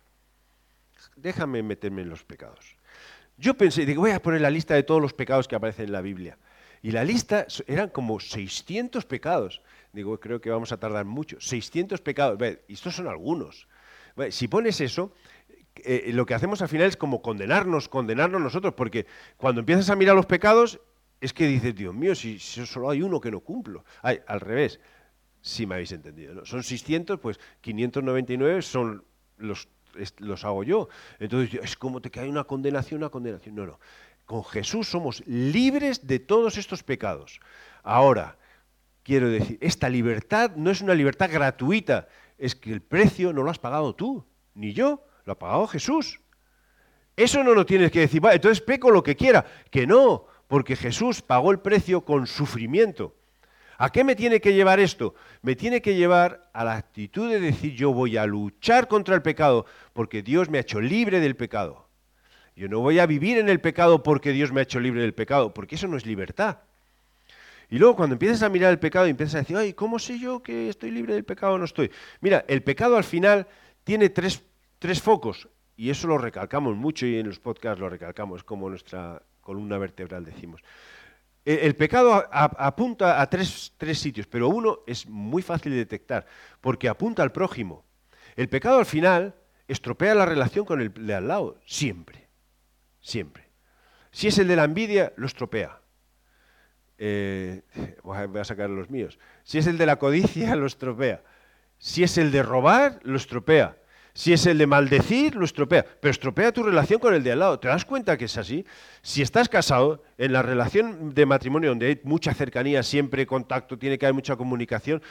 Déjame 1.17 1.63
meterme 1.63 2.03
en 2.03 2.09
los 2.09 2.25
pecados. 2.25 2.77
Yo 3.37 3.55
pensé, 3.55 3.85
digo, 3.85 4.03
voy 4.03 4.13
a 4.13 4.23
poner 4.23 4.41
la 4.41 4.51
lista 4.51 4.75
de 4.75 4.83
todos 4.83 5.03
los 5.03 5.13
pecados 5.13 5.49
que 5.49 5.57
aparecen 5.57 5.87
en 5.87 5.93
la 5.93 6.01
Biblia. 6.01 6.39
Y 6.83 6.91
la 6.91 7.05
lista 7.05 7.47
eran 7.67 7.89
como 7.89 8.19
600 8.19 9.05
pecados. 9.05 9.63
Digo, 9.93 10.19
creo 10.19 10.41
que 10.41 10.51
vamos 10.51 10.73
a 10.73 10.79
tardar 10.79 11.05
mucho. 11.05 11.41
600 11.41 12.01
pecados. 12.01 12.39
y 12.67 12.73
estos 12.73 12.97
son 12.97 13.09
algunos. 13.09 13.69
si 14.31 14.49
pones 14.49 14.81
eso, 14.81 15.13
eh, 15.77 16.11
lo 16.13 16.27
que 16.27 16.35
hacemos 16.35 16.63
al 16.63 16.69
final 16.69 16.87
es 16.87 16.97
como 16.97 17.23
condenarnos, 17.23 17.89
condenarnos 17.89 18.41
nosotros, 18.41 18.75
porque 18.75 19.07
cuando 19.37 19.61
empiezas 19.61 19.91
a 19.91 19.97
mirar 19.97 20.15
los 20.15 20.27
pecados, 20.27 20.81
es 21.21 21.33
que 21.33 21.47
dices, 21.47 21.75
Dios 21.75 21.95
mío, 21.95 22.15
si, 22.15 22.39
solo 22.39 22.91
hay 22.91 23.01
uno 23.01 23.21
que 23.21 23.31
no 23.31 23.41
cumplo. 23.41 23.85
Ay, 24.03 24.21
al 24.27 24.41
revés, 24.41 24.81
si 25.41 25.67
me 25.67 25.75
habéis 25.75 25.93
entendido. 25.93 26.45
Son 26.45 26.63
600, 26.63 27.21
pues 27.21 27.39
599 27.61 28.63
son 28.63 29.05
los, 29.39 29.69
los 30.19 30.45
hago 30.45 30.65
yo. 30.65 30.89
Entonces, 31.21 31.61
es 31.63 31.77
como 31.77 32.01
te 32.01 32.11
cae 32.11 32.29
una 32.29 32.45
condenación, 32.45 32.99
una 32.99 33.11
condenación. 33.11 33.55
No, 33.55 33.67
no. 33.67 33.79
Con 34.25 34.45
Jesús 34.45 34.89
somos 34.89 35.23
libres 35.27 36.07
de 36.07 36.19
todos 36.19 36.59
estos 36.59 36.83
pecados. 36.83 37.41
Ahora, 37.83 38.37
quiero 39.03 39.29
decir, 39.29 39.59
esta 39.61 39.89
libertad 39.89 40.53
no 40.57 40.71
es 40.71 40.81
una 40.81 40.95
libertad 40.95 41.31
gratuita, 41.31 42.09
es 42.39 42.55
que 42.55 42.73
el 42.73 42.83
precio 42.83 43.33
no 43.33 43.43
lo 43.43 43.51
has 43.51 43.59
pagado 43.59 43.95
tú, 43.95 44.25
ni 44.55 44.73
yo. 44.73 45.07
Lo 45.25 45.35
ha 45.35 45.39
pagado 45.39 45.67
Jesús. 45.67 46.21
Eso 47.17 47.45
no 47.45 47.55
lo 47.55 47.67
tienes 47.67 47.91
que 47.91 48.01
decir, 48.01 48.23
entonces 48.33 48.61
peco 48.61 48.91
lo 48.91 49.03
que 49.03 49.17
quiera. 49.17 49.45
Que 49.71 49.87
no, 49.87 50.27
porque 50.49 50.77
Jesús 50.77 51.23
pagó 51.23 51.51
el 51.51 51.61
precio 51.61 52.05
con 52.05 52.27
sufrimiento. 52.27 53.15
¿A 53.79 53.91
qué 53.91 54.05
me 54.05 54.15
tiene 54.15 54.41
que 54.41 54.55
llevar 54.55 54.81
esto? 54.81 55.15
Me 55.43 55.57
tiene 55.57 55.83
que 55.83 55.97
llevar 55.97 56.49
a 56.53 56.65
la 56.65 56.77
actitud 56.77 57.31
de 57.31 57.41
decir 57.41 57.75
yo 57.75 57.93
voy 57.93 58.17
a 58.17 58.27
luchar 58.27 58.87
contra 58.87 59.15
el 59.15 59.23
pecado 59.23 59.67
porque 59.93 60.23
Dios 60.23 60.49
me 60.49 60.59
ha 60.59 60.61
hecho 60.61 60.81
libre 60.81 61.21
del 61.21 61.37
pecado. 61.37 61.89
Yo 62.55 62.69
no 62.69 62.81
voy 62.81 62.99
a 62.99 63.07
vivir 63.07 63.39
en 63.39 63.49
el 63.49 63.61
pecado 63.61 64.03
porque 64.03 64.33
Dios 64.33 64.53
me 64.53 64.61
ha 64.61 64.63
hecho 64.63 64.79
libre 64.79 65.01
del 65.01 65.15
pecado, 65.15 65.55
porque 65.55 65.77
eso 65.77 65.89
no 65.89 65.97
es 65.97 66.07
libertad. 66.07 66.59
Y 67.71 67.79
luego 67.79 67.97
cuando 67.97 68.15
empiezas 68.15 68.43
a 68.43 68.51
mirar 68.51 68.71
el 68.71 68.79
pecado 68.79 69.07
y 69.07 69.11
empiezas 69.11 69.37
a 69.37 69.39
decir, 69.39 69.57
ay, 69.57 69.73
¿cómo 69.73 69.99
sé 69.99 70.19
yo 70.19 70.43
que 70.43 70.69
estoy 70.69 70.91
libre 70.91 71.15
del 71.15 71.25
pecado 71.25 71.55
o 71.55 71.59
no 71.59 71.65
estoy? 71.65 71.91
Mira, 72.21 72.45
el 72.47 72.63
pecado 72.63 72.97
al 72.97 73.05
final 73.05 73.47
tiene 73.85 74.11
tres 74.11 74.43
tres 74.83 75.01
focos, 75.01 75.49
y 75.77 75.91
eso 75.91 76.09
lo 76.09 76.19
recalcamos 76.19 76.75
mucho 76.75 77.07
y 77.07 77.17
en 77.17 77.29
los 77.29 77.39
podcasts 77.39 77.79
lo 77.79 77.89
recalcamos, 77.89 78.43
como 78.43 78.69
nuestra 78.69 79.23
columna 79.41 79.79
vertebral 79.79 80.25
decimos. 80.25 80.61
El, 81.45 81.77
pecado 81.77 82.29
apunta 82.33 83.21
a 83.21 83.31
tres, 83.31 83.75
tres 83.77 84.01
sitios, 84.01 84.27
pero 84.27 84.49
uno 84.49 84.81
es 84.85 85.09
muy 85.09 85.41
fácil 85.41 85.71
de 85.71 85.79
detectar, 85.79 86.27
porque 86.61 86.89
apunta 86.89 87.23
al 87.23 87.31
prójimo. 87.31 87.85
El 88.35 88.49
pecado 88.49 88.81
al 88.81 88.87
final 88.87 89.37
estropea 89.69 90.17
la 90.17 90.27
relación 90.27 90.65
con 90.65 90.81
el 90.81 90.93
de 90.93 91.15
al 91.15 91.29
lado, 91.29 91.61
siempre, 91.65 92.27
siempre. 93.01 93.51
Si 94.11 94.27
es 94.27 94.37
el 94.39 94.49
de 94.49 94.57
la 94.57 94.65
envidia, 94.65 95.13
lo 95.15 95.27
estropea. 95.27 95.81
Eh, 96.99 97.63
voy 98.03 98.41
a 98.41 98.45
sacar 98.45 98.69
los 98.69 98.91
míos. 98.91 99.17
Si 99.45 99.59
es 99.59 99.69
el 99.69 99.79
de 99.79 99.87
la 99.87 100.01
codicia, 100.01 100.57
lo 100.57 100.67
estropea. 100.67 101.23
Si 101.79 102.03
es 102.03 102.19
el 102.19 102.33
de 102.33 102.43
robar, 102.43 102.99
lo 103.05 103.17
estropea. 103.17 103.77
Si 104.15 104.33
es 104.33 104.45
el 104.47 104.59
de 104.59 104.67
maldecir, 104.67 105.37
lo 105.37 105.45
estropea. 105.45 105.85
Pero 106.01 106.11
estropea 106.11 106.53
tu 106.53 106.63
relación 106.63 107.01
con 107.01 107.15
el 107.15 107.23
de 107.23 107.33
al 107.33 107.39
lado. 107.39 107.59
¿Te 107.59 107.69
das 107.69 107.85
cuenta 107.85 108.19
que 108.19 108.27
es 108.27 108.37
así? 108.37 108.67
Si 109.01 109.23
estás 109.23 109.49
casado, 109.49 110.03
en 110.19 110.33
la 110.33 110.43
relación 110.43 111.15
de 111.15 111.25
matrimonio 111.25 111.71
donde 111.71 111.87
hay 111.87 112.01
mucha 112.05 112.35
cercanía, 112.35 112.83
siempre 112.83 113.27
contacto, 113.27 113.79
tiene 113.79 113.99
que 113.99 114.07
haber 114.07 114.15
mucha 114.15 114.37
comunicación, 114.37 115.03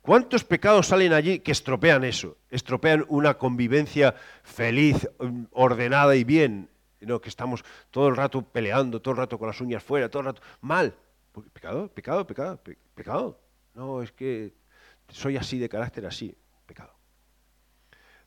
¿cuántos 0.00 0.44
pecados 0.44 0.86
salen 0.86 1.12
allí 1.12 1.40
que 1.40 1.52
estropean 1.52 2.04
eso? 2.04 2.38
Estropean 2.50 3.04
una 3.08 3.34
convivencia 3.34 4.14
feliz, 4.42 5.08
ordenada 5.52 6.16
y 6.16 6.24
bien. 6.24 6.70
No, 7.00 7.20
que 7.20 7.28
estamos 7.28 7.62
todo 7.90 8.08
el 8.08 8.16
rato 8.16 8.42
peleando, 8.42 9.02
todo 9.02 9.12
el 9.12 9.18
rato 9.18 9.38
con 9.38 9.48
las 9.48 9.60
uñas 9.60 9.82
fuera, 9.82 10.08
todo 10.08 10.20
el 10.20 10.26
rato. 10.26 10.42
Mal. 10.62 10.94
Pecado, 11.52 11.88
pecado, 11.88 12.26
pecado, 12.26 12.58
pecado. 12.94 13.38
No, 13.74 14.02
es 14.02 14.10
que 14.10 14.54
soy 15.10 15.36
así 15.36 15.58
de 15.58 15.68
carácter 15.68 16.06
así. 16.06 16.34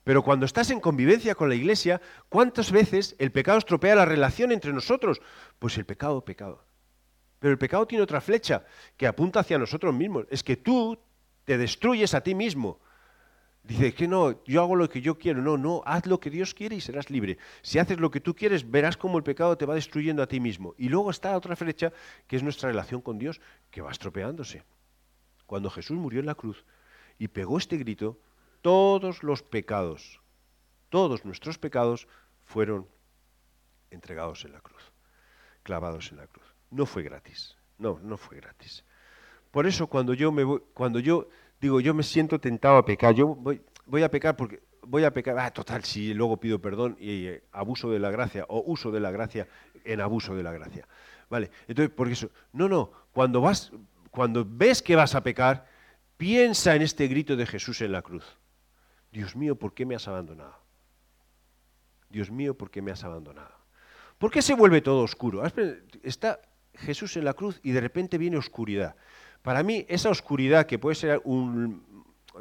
Pero 0.10 0.24
cuando 0.24 0.48
estás 0.48 0.72
en 0.72 0.80
convivencia 0.80 1.36
con 1.36 1.50
la 1.50 1.54
iglesia, 1.54 2.02
¿cuántas 2.30 2.72
veces 2.72 3.16
el 3.20 3.32
pecado 3.32 3.60
estropea 3.60 3.94
la 3.94 4.06
relación 4.06 4.52
entre 4.52 4.74
nosotros? 4.74 5.22
Pues 5.60 5.78
el 5.78 5.86
pecado, 5.86 6.26
pecado. 6.26 6.64
Pero 7.38 7.52
el 7.52 7.60
pecado 7.60 7.86
tiene 7.86 8.04
otra 8.04 8.20
flecha 8.20 8.66
que 8.98 9.06
apunta 9.06 9.42
hacia 9.42 9.60
nosotros 9.60 9.94
mismos. 9.94 10.26
Es 10.32 10.42
que 10.42 10.58
tú 10.58 10.98
te 11.46 11.60
destruyes 11.60 12.16
a 12.16 12.22
ti 12.22 12.34
mismo. 12.34 12.80
Dice 13.62 13.94
que 13.94 14.08
no, 14.08 14.44
yo 14.46 14.64
hago 14.64 14.76
lo 14.76 14.90
que 14.90 15.00
yo 15.00 15.20
quiero. 15.20 15.44
No, 15.44 15.60
no, 15.60 15.84
haz 15.86 16.08
lo 16.08 16.20
que 16.20 16.32
Dios 16.32 16.56
quiere 16.56 16.76
y 16.76 16.82
serás 16.82 17.12
libre. 17.12 17.38
Si 17.62 17.78
haces 17.78 18.00
lo 18.00 18.10
que 18.10 18.20
tú 18.20 18.34
quieres, 18.34 18.68
verás 18.68 18.98
cómo 18.98 19.20
el 19.20 19.24
pecado 19.24 19.60
te 19.60 19.68
va 19.68 19.76
destruyendo 19.76 20.24
a 20.24 20.28
ti 20.28 20.40
mismo. 20.40 20.74
Y 20.80 20.90
luego 20.90 21.12
está 21.12 21.38
otra 21.38 21.56
flecha 21.56 21.94
que 22.26 22.36
es 22.36 22.42
nuestra 22.42 22.70
relación 22.70 23.02
con 23.02 23.20
Dios, 23.20 23.40
que 23.70 23.82
va 23.82 23.92
estropeándose. 23.92 24.64
Cuando 25.46 25.70
Jesús 25.70 26.00
murió 26.00 26.20
en 26.20 26.26
la 26.26 26.34
cruz 26.34 26.66
y 27.20 27.28
pegó 27.28 27.60
este 27.60 27.78
grito, 27.78 28.18
todos 28.62 29.24
los 29.24 29.44
pecados, 29.44 30.20
todos 30.90 31.26
nuestros 31.26 31.58
pecados 31.58 32.08
fueron 32.44 32.88
entregados 33.92 34.46
en 34.46 34.54
la 34.54 34.62
cruz, 34.62 34.92
clavados 35.64 36.12
en 36.12 36.18
la 36.18 36.28
cruz. 36.28 36.46
No 36.72 36.86
fue 36.86 37.04
gratis, 37.04 37.58
no, 37.78 38.00
no 38.02 38.18
fue 38.18 38.38
gratis. 38.38 38.84
Por 39.52 39.66
eso 39.66 39.88
cuando 39.88 40.14
yo 40.14 40.32
me 40.32 40.44
cuando 40.74 41.00
yo 41.00 41.30
digo 41.60 41.80
yo 41.80 41.94
me 41.94 42.04
siento 42.04 42.40
tentado 42.40 42.78
a 42.78 42.86
pecar, 42.86 43.16
yo 43.16 43.28
voy, 43.28 43.62
voy 43.86 44.04
a 44.04 44.12
pecar 44.12 44.36
porque 44.36 44.62
voy 44.90 45.04
a 45.04 45.14
pecar, 45.14 45.38
ah, 45.38 45.52
total, 45.52 45.84
si 45.84 46.14
luego 46.14 46.38
pido 46.38 46.60
perdón 46.60 46.98
y 47.00 47.28
eh, 47.28 47.44
abuso 47.52 47.92
de 47.92 48.00
la 48.00 48.10
gracia 48.12 48.46
o 48.50 48.64
uso 48.66 48.92
de 48.92 49.00
la 49.00 49.12
gracia 49.12 49.48
en 49.84 50.02
abuso 50.02 50.36
de 50.36 50.44
la 50.44 50.52
gracia. 50.52 50.88
Vale, 51.30 51.52
entonces, 51.68 51.94
por 51.94 52.08
eso, 52.08 52.32
no, 52.54 52.68
no, 52.68 52.92
cuando 53.12 53.40
vas, 53.40 53.72
cuando 54.10 54.46
ves 54.48 54.82
que 54.82 54.96
vas 54.96 55.14
a 55.14 55.22
pecar, 55.22 55.68
piensa 56.18 56.76
en 56.76 56.82
este 56.82 57.08
grito 57.08 57.36
de 57.36 57.46
Jesús 57.46 57.82
en 57.82 57.92
la 57.92 58.02
cruz. 58.02 58.39
Dios 59.12 59.36
mío, 59.36 59.56
¿por 59.56 59.74
qué 59.74 59.86
me 59.86 59.96
has 59.96 60.08
abandonado? 60.08 60.56
Dios 62.10 62.32
mío, 62.32 62.58
¿por 62.58 62.70
qué 62.72 62.82
me 62.82 62.92
has 62.92 63.04
abandonado? 63.04 63.54
¿Por 64.18 64.32
qué 64.32 64.42
se 64.42 64.54
vuelve 64.54 64.82
todo 64.82 65.04
oscuro? 65.04 65.44
Está 66.04 66.42
Jesús 66.74 67.18
en 67.18 67.26
la 67.26 67.34
cruz 67.34 67.60
y 67.64 67.72
de 67.72 67.82
repente 67.82 68.18
viene 68.18 68.38
oscuridad. 68.38 68.96
Para 69.42 69.64
mí, 69.64 69.86
esa 69.88 70.10
oscuridad, 70.10 70.66
que 70.66 70.80
puede 70.80 70.96
ser 70.96 71.22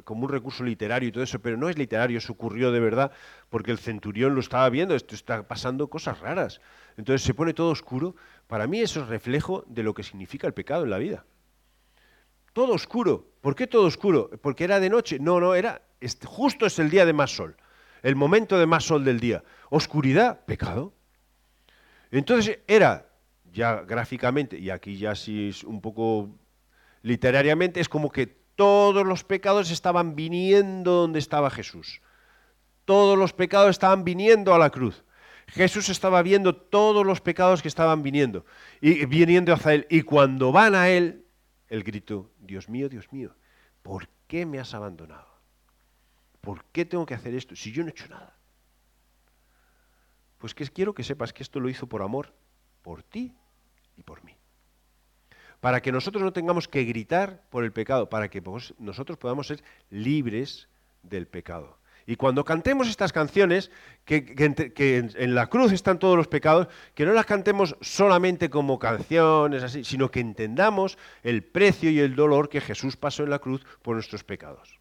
como 0.05 0.25
un 0.25 0.29
recurso 0.29 0.65
literario 0.65 1.09
y 1.09 1.13
todo 1.13 1.23
eso, 1.23 1.39
pero 1.39 1.57
no 1.57 1.69
es 1.69 1.79
literario, 1.79 2.19
eso 2.19 2.33
ocurrió 2.33 2.73
de 2.73 2.81
verdad, 2.81 3.13
porque 3.49 3.71
el 3.71 3.79
centurión 3.79 4.35
lo 4.35 4.41
estaba 4.41 4.69
viendo, 4.71 4.95
esto 4.95 5.15
está 5.15 5.47
pasando 5.47 5.89
cosas 5.89 6.19
raras. 6.21 6.61
Entonces 6.97 7.23
se 7.23 7.35
pone 7.35 7.55
todo 7.55 7.71
oscuro. 7.71 8.17
Para 8.47 8.67
mí 8.67 8.81
eso 8.81 9.03
es 9.03 9.09
reflejo 9.09 9.65
de 9.69 9.83
lo 9.83 9.95
que 9.95 10.03
significa 10.03 10.47
el 10.47 10.55
pecado 10.55 10.85
en 10.85 10.91
la 10.91 10.99
vida 10.99 11.25
todo 12.59 12.75
oscuro. 12.75 13.25
¿Por 13.41 13.55
qué 13.55 13.69
todo 13.69 13.87
oscuro? 13.87 14.31
¿Porque 14.43 14.65
era 14.65 14.81
de 14.81 14.91
noche? 14.91 15.21
No, 15.21 15.39
no, 15.39 15.55
era 15.55 15.81
justo 16.27 16.67
es 16.67 16.79
el 16.79 16.91
día 16.91 17.07
de 17.07 17.13
más 17.13 17.35
sol, 17.35 17.57
el 18.03 18.17
momento 18.17 18.59
de 18.59 18.67
más 18.67 18.85
sol 18.85 19.05
del 19.05 19.21
día. 19.21 19.43
Oscuridad, 19.71 20.45
pecado. 20.45 20.95
Entonces 22.11 22.61
era, 22.67 23.09
ya 23.53 23.83
gráficamente, 23.83 24.59
y 24.59 24.71
aquí 24.71 24.97
ya 24.97 25.15
sí 25.15 25.49
es 25.49 25.65
un 25.65 25.81
poco 25.81 26.31
literariamente, 27.03 27.81
es 27.81 27.89
como 27.89 28.11
que 28.11 28.27
todos 28.27 29.07
los 29.07 29.25
pecados 29.25 29.71
estaban 29.71 30.17
viniendo 30.17 30.93
donde 30.93 31.19
estaba 31.19 31.51
Jesús. 31.51 32.01
Todos 32.85 33.19
los 33.19 33.33
pecados 33.33 33.71
estaban 33.71 34.03
viniendo 34.05 34.55
a 34.55 34.59
la 34.59 34.71
cruz. 34.71 35.05
Jesús 35.47 35.89
estaba 35.89 36.23
viendo 36.23 36.57
todos 36.57 37.07
los 37.07 37.21
pecados 37.21 37.63
que 37.63 37.69
estaban 37.69 38.03
viniendo 38.03 38.45
y 38.81 39.07
viniendo 39.07 39.53
hacia 39.53 39.75
él. 39.75 39.87
Y 39.89 40.03
cuando 40.03 40.53
van 40.53 40.75
a 40.75 40.89
él, 40.89 41.25
el 41.69 41.85
grito, 41.85 42.31
Dios 42.39 42.69
mío, 42.69 42.89
Dios 42.89 43.13
mío, 43.13 43.35
¿por 43.83 44.09
qué 44.27 44.45
me 44.45 44.59
has 44.59 44.75
abandonado? 44.75 45.28
¿Por 46.49 46.65
qué 46.73 46.87
tengo 46.87 47.05
que 47.05 47.13
hacer 47.13 47.35
esto 47.35 47.55
si 47.55 47.73
yo 47.73 47.83
no 47.83 47.91
he 47.91 47.91
hecho 47.91 48.09
nada? 48.09 48.35
Pues 50.39 50.55
que 50.55 50.67
quiero 50.67 50.95
que 50.95 51.05
sepas 51.05 51.35
que 51.35 51.43
esto 51.43 51.61
lo 51.61 51.69
hizo 51.69 51.87
por 51.87 52.01
amor, 52.01 52.33
por 52.81 53.03
ti 53.03 53.35
y 53.99 54.03
por 54.03 54.25
mí. 54.25 54.35
Para 55.61 55.83
que 55.83 55.93
nosotros 55.93 56.25
no 56.25 56.33
tengamos 56.33 56.67
que 56.67 56.85
gritar 56.85 57.43
por 57.51 57.65
el 57.65 57.73
pecado, 57.75 58.09
para 58.09 58.31
que 58.31 58.43
nosotros 58.79 59.19
podamos 59.19 59.49
ser 59.49 59.63
libres 59.91 60.71
del 61.03 61.27
pecado. 61.27 61.77
Y 62.07 62.17
cuando 62.17 62.47
cantemos 62.47 62.89
estas 62.89 63.13
canciones, 63.13 63.71
que, 64.07 64.35
en, 65.19 65.35
la 65.35 65.49
cruz 65.49 65.73
están 65.73 65.99
todos 65.99 66.17
los 66.17 66.29
pecados, 66.29 66.69
que 66.95 67.05
no 67.05 67.13
las 67.13 67.27
cantemos 67.27 67.77
solamente 67.83 68.49
como 68.49 68.79
canciones 68.79 69.63
así, 69.63 69.85
sino 69.85 70.11
que 70.11 70.21
entendamos 70.21 70.97
el 71.23 71.45
precio 71.45 71.91
y 71.91 72.01
el 72.01 72.17
dolor 72.17 72.49
que 72.49 72.63
Jesús 72.63 72.97
pasó 72.97 73.23
en 73.23 73.29
la 73.29 73.39
cruz 73.39 73.67
por 73.83 73.97
nuestros 73.97 74.25
pecados. 74.25 74.78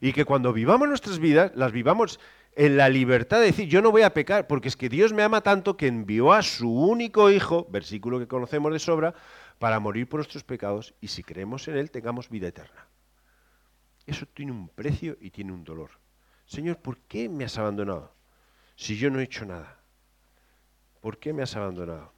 Y 0.00 0.12
que 0.12 0.24
cuando 0.24 0.52
vivamos 0.52 0.88
nuestras 0.88 1.18
vidas, 1.18 1.52
las 1.54 1.72
vivamos 1.72 2.20
en 2.56 2.76
la 2.76 2.88
libertad 2.88 3.38
de 3.38 3.46
decir, 3.46 3.68
yo 3.68 3.82
no 3.82 3.90
voy 3.90 4.02
a 4.02 4.14
pecar, 4.14 4.46
porque 4.46 4.68
es 4.68 4.76
que 4.76 4.88
Dios 4.88 5.12
me 5.12 5.22
ama 5.22 5.42
tanto 5.42 5.76
que 5.76 5.86
envió 5.86 6.32
a 6.32 6.42
su 6.42 6.70
único 6.70 7.30
Hijo, 7.30 7.66
versículo 7.70 8.18
que 8.18 8.26
conocemos 8.26 8.72
de 8.72 8.78
sobra, 8.78 9.14
para 9.58 9.80
morir 9.80 10.08
por 10.08 10.18
nuestros 10.18 10.44
pecados 10.44 10.94
y 11.00 11.08
si 11.08 11.22
creemos 11.22 11.68
en 11.68 11.76
Él 11.76 11.90
tengamos 11.90 12.28
vida 12.28 12.48
eterna. 12.48 12.88
Eso 14.06 14.26
tiene 14.26 14.52
un 14.52 14.68
precio 14.68 15.16
y 15.20 15.30
tiene 15.30 15.52
un 15.52 15.64
dolor. 15.64 15.90
Señor, 16.46 16.78
¿por 16.78 16.98
qué 16.98 17.28
me 17.28 17.44
has 17.44 17.58
abandonado? 17.58 18.14
Si 18.76 18.96
yo 18.96 19.10
no 19.10 19.20
he 19.20 19.24
hecho 19.24 19.44
nada. 19.44 19.80
¿Por 21.00 21.18
qué 21.18 21.32
me 21.32 21.42
has 21.42 21.56
abandonado? 21.56 22.12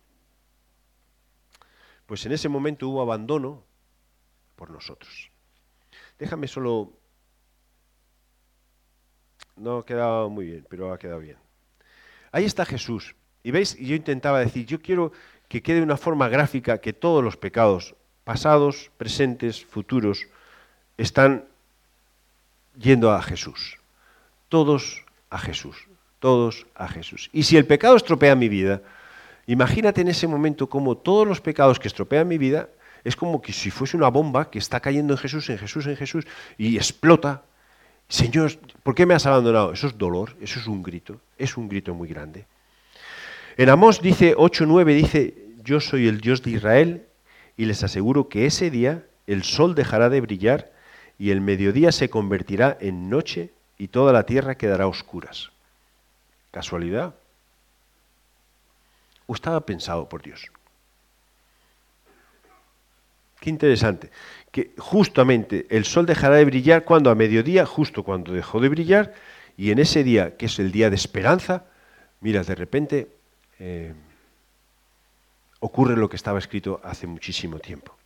Pues 2.07 2.25
en 2.27 2.33
ese 2.33 2.49
momento 2.49 2.89
hubo 2.89 3.03
abandono 3.03 3.65
por 4.57 4.71
nosotros. 4.71 5.31
Déjame 6.19 6.49
solo... 6.49 6.93
No 9.59 9.79
ha 9.79 9.87
quedado 9.87 10.31
muy 10.31 10.47
bien, 10.47 10.67
pero 10.69 10.93
ha 10.93 10.99
quedado 10.99 11.21
bien. 11.21 11.37
Ahí 12.33 12.45
está 12.45 12.65
Jesús. 12.65 13.15
Y 13.43 13.51
veis, 13.51 13.77
yo 13.79 13.95
intentaba 13.95 14.41
decir, 14.41 14.67
yo 14.67 14.81
quiero 14.81 15.13
que 15.49 15.63
quede 15.63 15.77
de 15.77 15.83
una 15.83 15.97
forma 15.97 16.29
gráfica 16.29 16.79
que 16.79 16.93
todos 16.93 17.25
los 17.25 17.37
pecados, 17.37 17.95
pasados, 18.25 18.91
presentes, 18.99 19.65
futuros, 19.65 20.27
están 20.97 21.45
yendo 22.77 23.13
a 23.13 23.23
Jesús 23.23 23.79
todos 24.49 25.05
a 25.31 25.39
Jesús, 25.39 25.77
todos 26.19 26.67
a 26.75 26.89
Jesús. 26.89 27.31
Y 27.33 27.45
si 27.45 27.57
el 27.57 27.67
pecado 27.67 27.97
estropea 27.97 28.35
mi 28.35 28.49
vida, 28.49 28.83
imagínate 29.47 30.01
en 30.01 30.09
ese 30.09 30.27
momento 30.27 30.69
como 30.69 30.97
todos 30.97 31.27
los 31.27 31.41
pecados 31.41 31.79
que 31.79 31.89
estropean 31.89 32.29
mi 32.29 32.39
vida 32.39 32.69
es 33.05 33.15
como 33.15 33.41
que 33.41 33.53
si 33.53 33.71
fuese 33.71 33.97
una 33.97 34.09
bomba 34.09 34.51
que 34.51 34.59
está 34.59 34.81
cayendo 34.81 35.15
en 35.15 35.19
Jesús, 35.19 35.49
en 35.51 35.59
Jesús, 35.59 35.87
en 35.87 35.97
Jesús, 35.97 36.27
y 36.57 36.77
explota. 36.77 37.43
Señor, 38.09 38.59
¿por 38.83 38.95
qué 38.95 39.05
me 39.05 39.15
has 39.15 39.27
abandonado? 39.27 39.73
Eso 39.73 39.87
es 39.87 39.99
dolor, 39.99 40.35
eso 40.41 40.59
es 40.59 40.67
un 40.67 40.83
grito, 40.83 41.21
es 41.37 41.57
un 41.57 41.69
grito 41.69 41.95
muy 41.95 42.09
grande. 42.09 42.47
En 43.57 43.69
Amós 43.69 44.01
dice 44.01 44.35
8.9, 44.35 44.95
dice, 44.95 45.35
yo 45.63 45.81
soy 45.81 46.09
el 46.09 46.21
Dios 46.21 46.43
de 46.43 46.53
Israel 46.53 47.07
y 47.57 47.67
les 47.67 47.83
aseguro 47.83 48.29
que 48.29 48.47
ese 48.47 48.71
día 48.71 49.05
el 49.27 49.43
sol 49.45 49.75
dejará 49.75 50.09
de 50.09 50.23
brillar 50.23 50.73
y 51.19 51.31
el 51.31 51.41
mediodía 51.41 51.93
se 51.93 52.09
convertirá 52.09 52.79
en 52.81 53.11
noche 53.11 53.51
y 53.77 53.89
toda 53.89 54.13
la 54.13 54.25
tierra 54.25 54.57
quedará 54.57 54.85
a 54.85 54.89
oscuras. 54.89 55.51
¿Casualidad? 56.51 57.15
¿O 59.27 59.35
estaba 59.35 59.61
pensado 59.61 60.09
por 60.09 60.23
Dios? 60.23 60.51
Qué 63.41 63.51
interesante. 63.51 64.11
Que 64.59 64.73
justamente 64.77 65.69
el 65.71 65.85
sol 65.85 66.05
dejará 66.05 66.35
de 66.35 66.45
brillar 66.45 66.83
cuando 66.83 67.13
a 67.13 67.15
mediodía, 67.15 67.65
justo 67.65 68.03
cuando 68.03 68.33
dejó 68.33 68.59
de 68.59 68.69
brillar, 68.69 69.15
y 69.57 69.71
en 69.71 69.79
ese 69.79 70.03
día, 70.03 70.37
que 70.37 70.47
es 70.47 70.59
el 70.59 70.73
día 70.73 70.91
de 70.91 70.97
esperanza, 70.97 71.67
mira, 72.21 72.43
de 72.43 72.57
repente 72.57 73.07
eh, 73.61 73.95
ocurre 75.61 75.97
lo 75.97 76.09
que 76.09 76.17
estaba 76.17 76.41
escrito 76.41 76.81
hace 76.83 77.07
muchísimo 77.07 77.61
tiempo. 77.61 77.97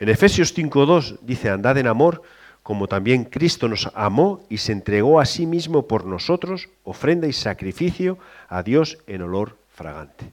En 0.00 0.08
Efesios 0.08 0.56
5.2 0.56 1.18
dice, 1.20 1.50
andad 1.50 1.76
en 1.76 1.86
amor, 1.86 2.22
como 2.62 2.88
también 2.88 3.24
Cristo 3.24 3.68
nos 3.68 3.90
amó 3.94 4.42
y 4.48 4.56
se 4.56 4.72
entregó 4.72 5.20
a 5.20 5.26
sí 5.26 5.44
mismo 5.44 5.86
por 5.86 6.06
nosotros, 6.06 6.70
ofrenda 6.84 7.26
y 7.26 7.34
sacrificio 7.34 8.16
a 8.48 8.62
Dios 8.62 8.96
en 9.06 9.20
olor 9.20 9.58
fragante. 9.74 10.32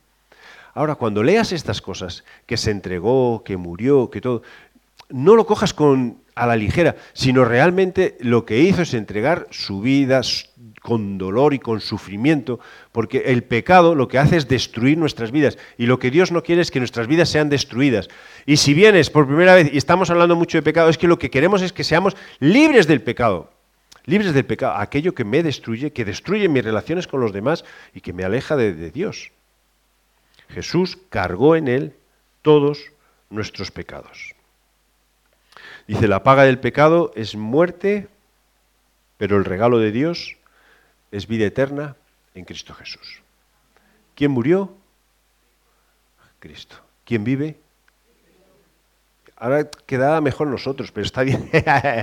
Ahora, 0.74 0.96
cuando 0.96 1.22
leas 1.22 1.52
estas 1.52 1.82
cosas, 1.82 2.24
que 2.46 2.56
se 2.56 2.72
entregó, 2.72 3.44
que 3.44 3.58
murió, 3.58 4.10
que 4.10 4.22
todo, 4.22 4.44
no 5.12 5.36
lo 5.36 5.46
cojas 5.46 5.74
con, 5.74 6.22
a 6.36 6.46
la 6.46 6.56
ligera, 6.56 6.96
sino 7.14 7.46
realmente 7.46 8.18
lo 8.20 8.46
que 8.46 8.60
hizo 8.60 8.82
es 8.82 8.94
entregar 8.94 9.48
su 9.52 9.82
vida 9.82 10.22
con 10.82 11.18
dolor 11.18 11.54
y 11.54 11.60
con 11.60 11.80
sufrimiento, 11.80 12.60
porque 12.92 13.24
el 13.28 13.44
pecado 13.44 13.94
lo 13.94 14.08
que 14.08 14.18
hace 14.18 14.38
es 14.38 14.48
destruir 14.48 14.98
nuestras 14.98 15.32
vidas 15.32 15.58
y 15.78 15.86
lo 15.86 16.00
que 16.00 16.10
Dios 16.10 16.32
no 16.32 16.42
quiere 16.42 16.62
es 16.62 16.72
que 16.72 16.80
nuestras 16.80 17.08
vidas 17.08 17.30
sean 17.30 17.50
destruidas. 17.50 18.08
Y 18.46 18.58
si 18.58 18.74
vienes 18.74 19.10
por 19.10 19.28
primera 19.28 19.54
vez 19.54 19.72
y 19.72 19.78
estamos 19.78 20.10
hablando 20.10 20.36
mucho 20.36 20.58
de 20.58 20.64
pecado, 20.64 20.90
es 20.90 20.98
que 20.98 21.08
lo 21.08 21.20
que 21.20 21.30
queremos 21.30 21.62
es 21.62 21.72
que 21.72 21.84
seamos 21.84 22.16
libres 22.40 22.88
del 22.88 23.02
pecado, 23.02 23.52
libres 24.06 24.34
del 24.34 24.46
pecado, 24.46 24.76
aquello 24.78 25.14
que 25.14 25.24
me 25.24 25.44
destruye, 25.44 25.94
que 25.94 26.06
destruye 26.06 26.50
mis 26.50 26.64
relaciones 26.64 27.08
con 27.08 27.22
los 27.22 27.34
demás 27.34 27.64
y 27.94 28.02
que 28.02 28.14
me 28.14 28.24
aleja 28.24 28.56
de, 28.56 28.74
de 28.74 28.90
Dios. 28.90 29.32
Jesús 30.50 30.98
cargó 31.10 31.56
en 31.56 31.68
él 31.68 31.94
todos 32.42 32.92
nuestros 33.30 33.70
pecados. 33.70 34.34
Dice, 35.88 36.08
la 36.08 36.24
paga 36.24 36.44
del 36.44 36.60
pecado 36.60 37.12
es 37.16 37.36
muerte, 37.36 38.08
pero 39.18 39.38
el 39.38 39.46
regalo 39.46 39.80
de 39.80 39.92
Dios 39.92 40.38
es 41.12 41.28
vida 41.28 41.46
eterna 41.46 41.96
en 42.34 42.46
Cristo 42.46 42.74
Jesús. 42.74 43.22
¿Quién 44.16 44.32
murió? 44.32 44.74
Cristo. 46.40 46.76
¿Quién 47.06 47.24
vive? 47.24 47.58
Ahora 49.36 49.70
queda 49.86 50.22
mejor 50.22 50.48
nosotros, 50.48 50.92
pero 50.92 51.06
está 51.06 51.24
bien, 51.24 51.50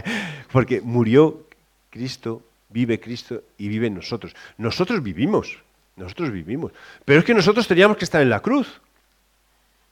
porque 0.52 0.80
murió 0.80 1.46
Cristo, 1.90 2.42
vive 2.68 2.98
Cristo 2.98 3.42
y 3.56 3.68
vive 3.68 3.86
en 3.86 3.94
nosotros. 3.94 4.34
Nosotros 4.56 5.02
vivimos, 5.02 5.56
nosotros 5.96 6.32
vivimos, 6.32 6.72
pero 7.04 7.20
es 7.20 7.24
que 7.24 7.34
nosotros 7.34 7.68
teníamos 7.68 7.96
que 7.96 8.04
estar 8.04 8.20
en 8.20 8.30
la 8.30 8.40
cruz. 8.40 8.80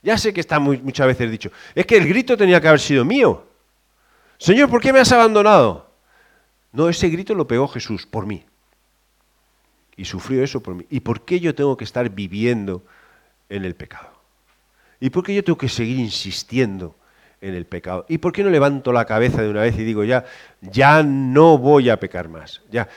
Ya 0.03 0.17
sé 0.17 0.33
que 0.33 0.41
está 0.41 0.59
muchas 0.59 1.07
veces 1.07 1.31
dicho, 1.31 1.51
es 1.73 1.85
que 1.85 1.97
el 1.97 2.07
grito 2.07 2.35
tenía 2.37 2.59
que 2.61 2.67
haber 2.67 2.81
sido 2.81 3.05
mío. 3.05 3.46
Señor, 4.37 4.69
¿por 4.69 4.81
qué 4.81 4.93
me 4.93 4.99
has 4.99 5.11
abandonado? 5.11 5.89
No, 6.71 6.89
ese 6.89 7.09
grito 7.09 7.33
lo 7.33 7.47
pegó 7.47 7.67
Jesús 7.67 8.05
por 8.05 8.25
mí. 8.25 8.45
Y 9.95 10.05
sufrió 10.05 10.43
eso 10.43 10.61
por 10.61 10.75
mí. 10.75 10.85
¿Y 10.89 10.99
por 10.99 11.25
qué 11.25 11.39
yo 11.39 11.55
tengo 11.55 11.75
que 11.75 11.83
estar 11.83 12.09
viviendo 12.09 12.83
en 13.49 13.65
el 13.65 13.75
pecado? 13.75 14.11
¿Y 14.99 15.09
por 15.09 15.23
qué 15.23 15.33
yo 15.33 15.43
tengo 15.43 15.57
que 15.57 15.69
seguir 15.69 15.97
insistiendo 15.97 16.95
en 17.41 17.55
el 17.55 17.65
pecado? 17.65 18.05
¿Y 18.07 18.19
por 18.19 18.31
qué 18.31 18.43
no 18.43 18.49
levanto 18.49 18.91
la 18.91 19.05
cabeza 19.05 19.41
de 19.41 19.49
una 19.49 19.61
vez 19.61 19.77
y 19.77 19.83
digo, 19.83 20.03
ya, 20.03 20.25
ya 20.61 21.01
no 21.01 21.57
voy 21.57 21.89
a 21.89 21.99
pecar 21.99 22.29
más? 22.29 22.61
Ya 22.69 22.87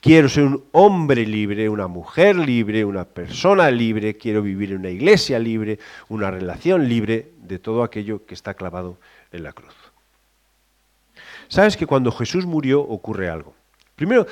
quiero 0.00 0.28
ser 0.28 0.44
un 0.44 0.64
hombre 0.72 1.24
libre, 1.24 1.68
una 1.68 1.86
mujer 1.86 2.36
libre, 2.36 2.84
una 2.84 3.04
persona 3.04 3.70
libre, 3.70 4.16
quiero 4.16 4.42
vivir 4.42 4.72
en 4.72 4.78
una 4.78 4.90
iglesia 4.90 5.38
libre, 5.38 5.78
una 6.08 6.30
relación 6.30 6.88
libre 6.88 7.32
de 7.40 7.58
todo 7.58 7.84
aquello 7.84 8.26
que 8.26 8.34
está 8.34 8.54
clavado 8.54 8.98
en 9.30 9.44
la 9.44 9.52
cruz. 9.52 9.74
Sabes 11.48 11.76
que 11.76 11.86
cuando 11.86 12.12
Jesús 12.12 12.46
murió 12.46 12.80
ocurre 12.80 13.28
algo. 13.28 13.54
Primero, 13.96 14.26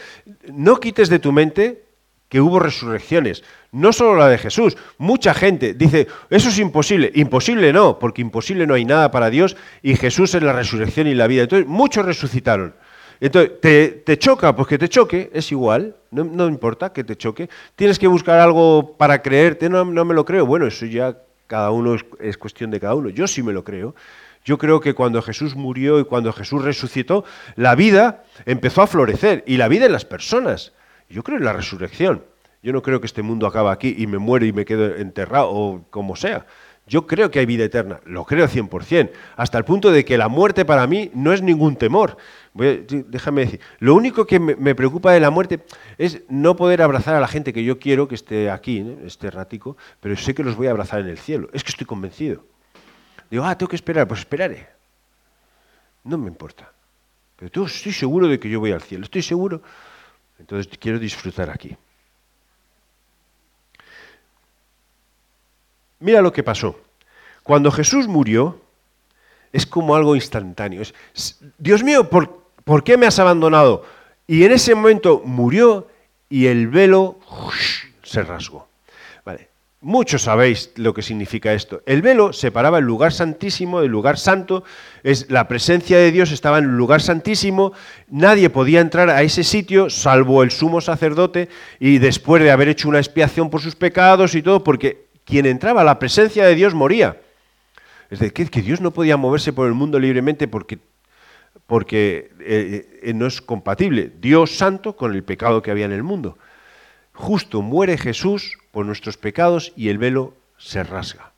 no 0.52 0.78
quites 0.78 1.08
de 1.08 1.18
tu 1.18 1.32
mente 1.32 1.86
que 2.28 2.40
hubo 2.40 2.58
resurrecciones, 2.58 3.44
no 3.72 3.92
solo 3.92 4.16
la 4.16 4.28
de 4.28 4.38
Jesús. 4.38 4.76
Mucha 4.98 5.32
gente 5.34 5.74
dice, 5.74 6.08
eso 6.30 6.48
es 6.48 6.58
imposible. 6.58 7.10
Imposible 7.14 7.72
no, 7.72 7.98
porque 7.98 8.22
imposible 8.22 8.66
no 8.66 8.74
hay 8.74 8.84
nada 8.84 9.10
para 9.10 9.30
Dios 9.30 9.56
y 9.82 9.96
Jesús 9.96 10.34
es 10.34 10.42
la 10.42 10.52
resurrección 10.52 11.06
y 11.06 11.14
la 11.14 11.26
vida. 11.26 11.42
Entonces, 11.42 11.66
muchos 11.68 12.04
resucitaron. 12.04 12.74
Entonces, 13.20 13.52
¿te, 14.04 14.18
choca? 14.18 14.54
Pues 14.54 14.68
que 14.68 14.78
te 14.78 14.88
choque, 14.88 15.30
es 15.32 15.50
igual, 15.50 15.96
no, 16.10 16.48
importa 16.48 16.92
que 16.92 17.04
te 17.04 17.16
choque. 17.16 17.48
Tienes 17.74 17.98
que 17.98 18.06
buscar 18.06 18.40
algo 18.40 18.96
para 18.96 19.22
creerte, 19.22 19.68
no, 19.68 19.84
no 19.84 20.04
me 20.04 20.14
lo 20.14 20.24
creo. 20.24 20.46
Bueno, 20.46 20.66
eso 20.66 20.84
ya 20.86 21.16
cada 21.46 21.70
uno 21.70 21.94
es, 21.94 22.04
es 22.20 22.36
cuestión 22.36 22.70
de 22.70 22.80
cada 22.80 22.94
uno. 22.94 23.08
Yo 23.08 23.26
sí 23.26 23.42
me 23.42 23.52
lo 23.52 23.64
creo. 23.64 23.94
Yo 24.46 24.58
creo 24.58 24.78
que 24.78 24.94
cuando 24.94 25.20
Jesús 25.22 25.56
murió 25.56 25.98
y 25.98 26.04
cuando 26.04 26.32
Jesús 26.32 26.62
resucitó, 26.62 27.24
la 27.56 27.74
vida 27.74 28.22
empezó 28.44 28.80
a 28.80 28.86
florecer 28.86 29.42
y 29.44 29.56
la 29.56 29.66
vida 29.66 29.86
en 29.86 29.92
las 29.92 30.04
personas. 30.04 30.72
Yo 31.10 31.24
creo 31.24 31.38
en 31.38 31.44
la 31.44 31.52
resurrección. 31.52 32.22
Yo 32.62 32.72
no 32.72 32.80
creo 32.80 33.00
que 33.00 33.06
este 33.06 33.22
mundo 33.22 33.48
acabe 33.48 33.70
aquí 33.70 33.96
y 33.98 34.06
me 34.06 34.18
muero 34.18 34.46
y 34.46 34.52
me 34.52 34.64
quedo 34.64 34.94
enterrado 34.94 35.50
o 35.50 35.84
como 35.90 36.14
sea. 36.14 36.46
Yo 36.86 37.08
creo 37.08 37.32
que 37.32 37.40
hay 37.40 37.46
vida 37.46 37.64
eterna, 37.64 38.00
lo 38.04 38.24
creo 38.24 38.46
100%, 38.46 39.10
hasta 39.34 39.58
el 39.58 39.64
punto 39.64 39.90
de 39.90 40.04
que 40.04 40.16
la 40.16 40.28
muerte 40.28 40.64
para 40.64 40.86
mí 40.86 41.10
no 41.12 41.32
es 41.32 41.42
ningún 41.42 41.74
temor. 41.74 42.16
déjame 42.54 43.40
decir, 43.40 43.60
lo 43.80 43.96
único 43.96 44.28
que 44.28 44.38
me, 44.38 44.76
preocupa 44.76 45.10
de 45.10 45.18
la 45.18 45.30
muerte 45.30 45.64
es 45.98 46.22
no 46.28 46.54
poder 46.54 46.82
abrazar 46.82 47.16
a 47.16 47.20
la 47.20 47.26
gente 47.26 47.52
que 47.52 47.64
yo 47.64 47.80
quiero 47.80 48.06
que 48.06 48.14
esté 48.14 48.48
aquí, 48.48 48.86
este 49.04 49.32
ratico, 49.32 49.76
pero 49.98 50.16
sé 50.16 50.32
que 50.36 50.44
los 50.44 50.54
voy 50.54 50.68
a 50.68 50.70
abrazar 50.70 51.00
en 51.00 51.08
el 51.08 51.18
cielo. 51.18 51.48
Es 51.52 51.64
que 51.64 51.70
estoy 51.70 51.86
convencido. 51.86 52.44
Digo, 53.30 53.44
ah, 53.44 53.56
tengo 53.56 53.70
que 53.70 53.76
esperar, 53.76 54.06
pues 54.06 54.20
esperaré. 54.20 54.68
No 56.04 56.16
me 56.18 56.28
importa. 56.28 56.70
Pero 57.36 57.50
tú, 57.50 57.66
estoy 57.66 57.92
seguro 57.92 58.28
de 58.28 58.38
que 58.38 58.48
yo 58.48 58.60
voy 58.60 58.72
al 58.72 58.82
cielo, 58.82 59.04
estoy 59.04 59.22
seguro. 59.22 59.62
Entonces 60.38 60.70
quiero 60.78 60.98
disfrutar 60.98 61.50
aquí. 61.50 61.76
Mira 66.00 66.20
lo 66.20 66.32
que 66.32 66.42
pasó. 66.42 66.78
Cuando 67.42 67.70
Jesús 67.70 68.06
murió, 68.06 68.60
es 69.52 69.66
como 69.66 69.94
algo 69.96 70.14
instantáneo. 70.14 70.82
Dios 71.58 71.82
mío, 71.82 72.10
¿por, 72.10 72.42
¿por, 72.64 72.84
qué 72.84 72.96
me 72.96 73.06
has 73.06 73.18
abandonado? 73.18 73.84
Y 74.26 74.44
en 74.44 74.52
ese 74.52 74.74
momento 74.74 75.22
murió 75.24 75.88
y 76.28 76.46
el 76.46 76.68
velo 76.68 77.18
se 78.02 78.22
rasgó. 78.22 78.68
Muchos 79.86 80.22
sabéis 80.22 80.72
lo 80.74 80.92
que 80.94 81.00
significa 81.00 81.52
esto. 81.52 81.80
El 81.86 82.02
velo 82.02 82.32
separaba 82.32 82.80
el 82.80 82.84
lugar 82.84 83.12
santísimo 83.12 83.80
del 83.80 83.92
lugar 83.92 84.18
santo. 84.18 84.64
Es, 85.04 85.30
la 85.30 85.46
presencia 85.46 85.96
de 85.96 86.10
Dios 86.10 86.32
estaba 86.32 86.58
en 86.58 86.64
el 86.64 86.76
lugar 86.76 87.00
santísimo. 87.00 87.72
Nadie 88.08 88.50
podía 88.50 88.80
entrar 88.80 89.10
a 89.10 89.22
ese 89.22 89.44
sitio 89.44 89.88
salvo 89.88 90.42
el 90.42 90.50
sumo 90.50 90.80
sacerdote 90.80 91.48
y 91.78 91.98
después 91.98 92.42
de 92.42 92.50
haber 92.50 92.66
hecho 92.66 92.88
una 92.88 92.98
expiación 92.98 93.48
por 93.48 93.60
sus 93.60 93.76
pecados 93.76 94.34
y 94.34 94.42
todo, 94.42 94.64
porque 94.64 95.06
quien 95.24 95.46
entraba 95.46 95.82
a 95.82 95.84
la 95.84 96.00
presencia 96.00 96.44
de 96.44 96.56
Dios 96.56 96.74
moría. 96.74 97.20
Es 98.10 98.18
decir, 98.18 98.50
que 98.50 98.62
Dios 98.62 98.80
no 98.80 98.90
podía 98.90 99.16
moverse 99.16 99.52
por 99.52 99.68
el 99.68 99.74
mundo 99.74 100.00
libremente 100.00 100.48
porque, 100.48 100.80
porque 101.68 102.32
eh, 102.40 102.98
eh, 103.04 103.14
no 103.14 103.28
es 103.28 103.40
compatible 103.40 104.10
Dios 104.20 104.56
santo 104.56 104.96
con 104.96 105.14
el 105.14 105.22
pecado 105.22 105.62
que 105.62 105.70
había 105.70 105.84
en 105.84 105.92
el 105.92 106.02
mundo. 106.02 106.38
Justo 107.16 107.62
muere 107.62 107.96
Jesús 107.96 108.58
por 108.72 108.84
nuestros 108.84 109.16
pecados 109.16 109.72
y 109.74 109.88
el 109.88 109.96
velo 109.96 110.34
se 110.58 110.84
rasga. 110.84 111.32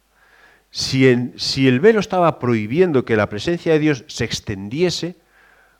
Si, 0.70 1.32
si 1.36 1.68
el 1.68 1.78
velo 1.78 2.00
estaba 2.00 2.40
prohibiendo 2.40 3.04
que 3.04 3.16
la 3.16 3.28
presencia 3.28 3.72
de 3.72 3.78
Dios 3.78 4.04
se 4.08 4.24
extendiese, 4.24 5.16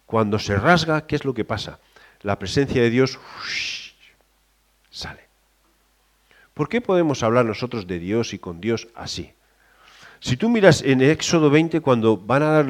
cuando 0.07 0.39
se 0.39 0.57
rasga, 0.57 1.07
¿qué 1.07 1.17
es 1.17 1.25
lo 1.25 1.35
que 1.35 1.45
pasa? 1.45 1.81
La 2.23 2.39
presencia 2.39 2.81
de 2.81 2.91
Dios 2.91 3.19
sale. 4.91 5.21
¿Por 6.55 6.69
qué 6.69 6.81
podemos 6.81 7.23
hablar 7.23 7.45
nosotros 7.45 7.87
de 7.87 7.99
Dios 7.99 8.33
y 8.33 8.39
con 8.39 8.61
Dios 8.61 8.89
así? 8.95 9.33
Si 10.21 10.37
tú 10.37 10.49
miras 10.49 10.83
en 10.83 11.01
Éxodo 11.01 11.49
20, 11.49 11.81
cuando 11.81 12.17
van 12.17 12.43
a 12.43 12.47
dar 12.47 12.67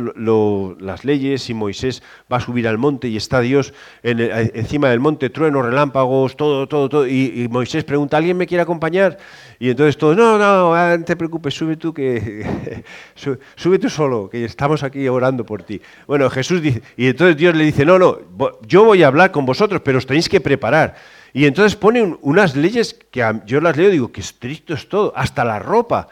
las 0.81 1.05
leyes 1.05 1.49
y 1.49 1.55
Moisés 1.55 2.03
va 2.31 2.37
a 2.37 2.41
subir 2.41 2.69
al 2.69 2.77
monte 2.77 3.09
y 3.09 3.17
está 3.17 3.41
Dios 3.41 3.73
encima 4.03 4.91
del 4.91 5.01
monte, 5.01 5.31
truenos, 5.31 5.65
relámpagos, 5.65 6.37
todo, 6.37 6.69
todo, 6.69 6.89
todo, 6.89 7.07
y, 7.07 7.49
Moisés 7.51 7.85
pregunta, 7.85 8.19
¿alguien 8.19 8.37
me 8.37 8.47
quiere 8.47 8.63
acompañar? 8.63 9.19
Y 9.59 9.71
entonces 9.71 9.97
todos, 9.97 10.17
no, 10.17 10.39
no, 10.39 10.75
ah, 10.75 10.97
no 10.99 11.05
te 11.05 11.17
preocupes, 11.17 11.55
sube 11.55 11.77
tú, 11.77 11.95
que 11.95 12.85
sube, 13.15 13.79
tú 13.79 13.89
solo, 13.89 14.29
que 14.29 14.45
estamos 14.45 14.83
aquí 14.83 15.09
orando 15.09 15.45
por 15.45 15.63
ti. 15.63 15.81
Bueno, 16.07 16.29
Jesús 16.29 16.61
dice, 16.61 16.83
y 16.97 17.07
entonces 17.07 17.37
Dios 17.37 17.57
le 17.57 17.65
dice, 17.65 17.87
no, 17.87 17.99
no, 17.99 18.19
yo 18.67 18.85
voy 18.85 19.03
a 19.03 19.07
hablar 19.07 19.33
con 19.33 19.47
vosotros, 19.47 19.81
pero 19.83 19.99
os 19.99 20.07
tenéis 20.07 20.29
que 20.29 20.41
preparar. 20.41 20.97
Y 21.33 21.47
entonces 21.47 21.77
pone 21.77 22.17
unas 22.23 22.57
leyes 22.57 22.95
que 23.11 23.25
yo 23.47 23.61
las 23.61 23.77
leo 23.77 23.89
y 23.89 23.93
digo 23.93 24.13
que 24.13 24.21
estricto 24.21 24.75
es 24.75 24.89
todo, 24.89 25.13
hasta 25.15 25.45
la 25.45 25.59
ropa, 25.59 26.09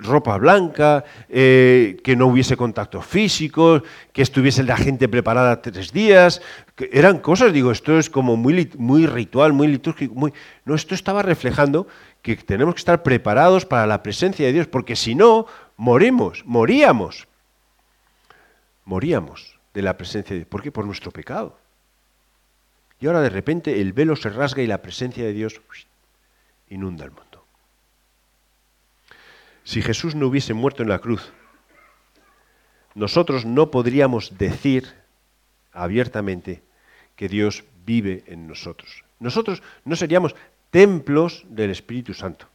ropa 0.00 0.36
blanca, 0.38 1.04
eh, 1.28 1.98
que 2.04 2.16
no 2.16 2.26
hubiese 2.26 2.56
contacto 2.56 3.00
físico, 3.02 3.82
que 4.12 4.22
estuviese 4.22 4.62
la 4.62 4.76
gente 4.76 5.08
preparada 5.08 5.62
tres 5.62 5.92
días, 5.92 6.42
eran 6.92 7.18
cosas, 7.18 7.52
digo, 7.52 7.70
esto 7.70 7.98
es 7.98 8.08
como 8.10 8.36
muy, 8.36 8.70
muy 8.76 9.06
ritual, 9.06 9.52
muy 9.52 9.68
litúrgico, 9.68 10.14
muy... 10.14 10.32
No, 10.64 10.74
esto 10.74 10.94
estaba 10.94 11.22
reflejando 11.22 11.86
que 12.22 12.36
tenemos 12.36 12.74
que 12.74 12.80
estar 12.80 13.02
preparados 13.02 13.66
para 13.66 13.86
la 13.86 14.02
presencia 14.02 14.46
de 14.46 14.52
Dios, 14.52 14.66
porque 14.66 14.96
si 14.96 15.14
no, 15.14 15.46
morimos, 15.76 16.42
moríamos, 16.46 17.26
moríamos 18.84 19.58
de 19.74 19.82
la 19.82 19.96
presencia 19.96 20.34
de 20.34 20.40
Dios. 20.40 20.48
¿Por 20.48 20.62
qué? 20.62 20.72
Por 20.72 20.86
nuestro 20.86 21.10
pecado. 21.10 21.58
Y 23.00 23.06
ahora 23.06 23.22
de 23.22 23.30
repente 23.30 23.80
el 23.80 23.92
velo 23.92 24.14
se 24.16 24.28
rasga 24.28 24.62
y 24.62 24.66
la 24.66 24.82
presencia 24.82 25.24
de 25.24 25.32
Dios 25.32 25.60
inunda 26.68 27.04
el 27.04 27.10
mundo. 27.10 27.29
Si 29.70 29.82
Jesús 29.82 30.16
no 30.16 30.26
hubiese 30.26 30.52
muerto 30.52 30.82
en 30.82 30.88
la 30.88 30.98
cruz, 30.98 31.30
nosotros 32.96 33.44
no 33.44 33.70
podríamos 33.70 34.36
decir 34.36 34.92
abiertamente 35.72 36.60
que 37.14 37.28
Dios 37.28 37.62
vive 37.86 38.24
en 38.26 38.48
nosotros. 38.48 39.04
Nosotros 39.20 39.62
no 39.84 39.94
seríamos 39.94 40.34
templos 40.72 41.44
del 41.48 41.70
Espíritu 41.70 42.14
Santo. 42.14 42.48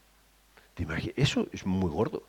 Eso 1.15 1.47
es 1.53 1.65
muy 1.65 1.89
gordo. 1.89 2.21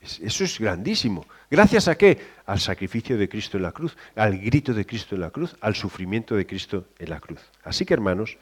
Eso 0.00 0.42
es 0.42 0.58
grandísimo. 0.58 1.24
¿Gracias 1.48 1.86
a 1.86 1.96
qué? 1.96 2.20
Al 2.46 2.58
sacrificio 2.58 3.16
de 3.16 3.28
Cristo 3.28 3.58
en 3.58 3.62
la 3.62 3.70
cruz, 3.70 3.96
al 4.16 4.36
grito 4.40 4.74
de 4.74 4.84
Cristo 4.84 5.14
en 5.14 5.20
la 5.20 5.30
cruz, 5.30 5.54
al 5.60 5.76
sufrimiento 5.76 6.34
de 6.34 6.48
Cristo 6.48 6.88
en 6.98 7.10
la 7.10 7.20
cruz. 7.20 7.38
Así 7.62 7.86
que, 7.86 7.94
hermanos, 7.94 8.36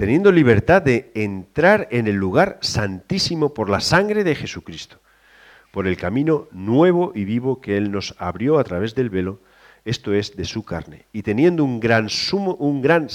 teniendo 0.00 0.32
libertad 0.32 0.80
de 0.80 1.10
entrar 1.14 1.86
en 1.90 2.06
el 2.06 2.16
lugar 2.16 2.56
santísimo 2.62 3.52
por 3.52 3.68
la 3.68 3.80
sangre 3.80 4.24
de 4.24 4.34
Jesucristo, 4.34 4.98
por 5.72 5.86
el 5.86 5.98
camino 5.98 6.48
nuevo 6.52 7.12
y 7.14 7.26
vivo 7.26 7.60
que 7.60 7.76
Él 7.76 7.92
nos 7.92 8.14
abrió 8.18 8.58
a 8.58 8.64
través 8.64 8.94
del 8.94 9.10
velo, 9.10 9.40
esto 9.84 10.14
es 10.14 10.38
de 10.38 10.46
su 10.46 10.64
carne, 10.64 11.04
y 11.12 11.20
teniendo 11.20 11.64
un 11.64 11.80
gran, 11.80 12.08
sumo, 12.08 12.54
un 12.54 12.80
gran, 12.80 13.08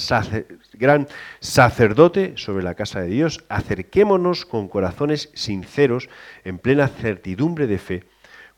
gran 0.74 1.08
sacerdote 1.40 2.34
sobre 2.36 2.62
la 2.62 2.76
casa 2.76 3.00
de 3.00 3.08
Dios, 3.08 3.42
acerquémonos 3.48 4.46
con 4.46 4.68
corazones 4.68 5.30
sinceros, 5.34 6.08
en 6.44 6.58
plena 6.58 6.86
certidumbre 6.86 7.66
de 7.66 7.78
fe, 7.78 8.04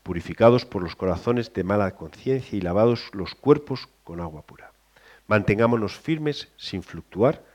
purificados 0.03 0.67
por 0.67 0.83
los 0.83 0.95
corazones 0.95 1.51
de 1.51 1.63
mala 1.63 1.95
conciencia 1.95 2.55
y 2.55 2.61
lavados 2.61 3.09
los 3.13 3.33
cuerpos 3.33 3.89
con 4.03 4.21
agua 4.21 4.43
pura. 4.43 4.71
Mantengámonos 5.25 5.97
firmes 5.97 6.49
sin 6.57 6.83
fluctuar 6.83 7.48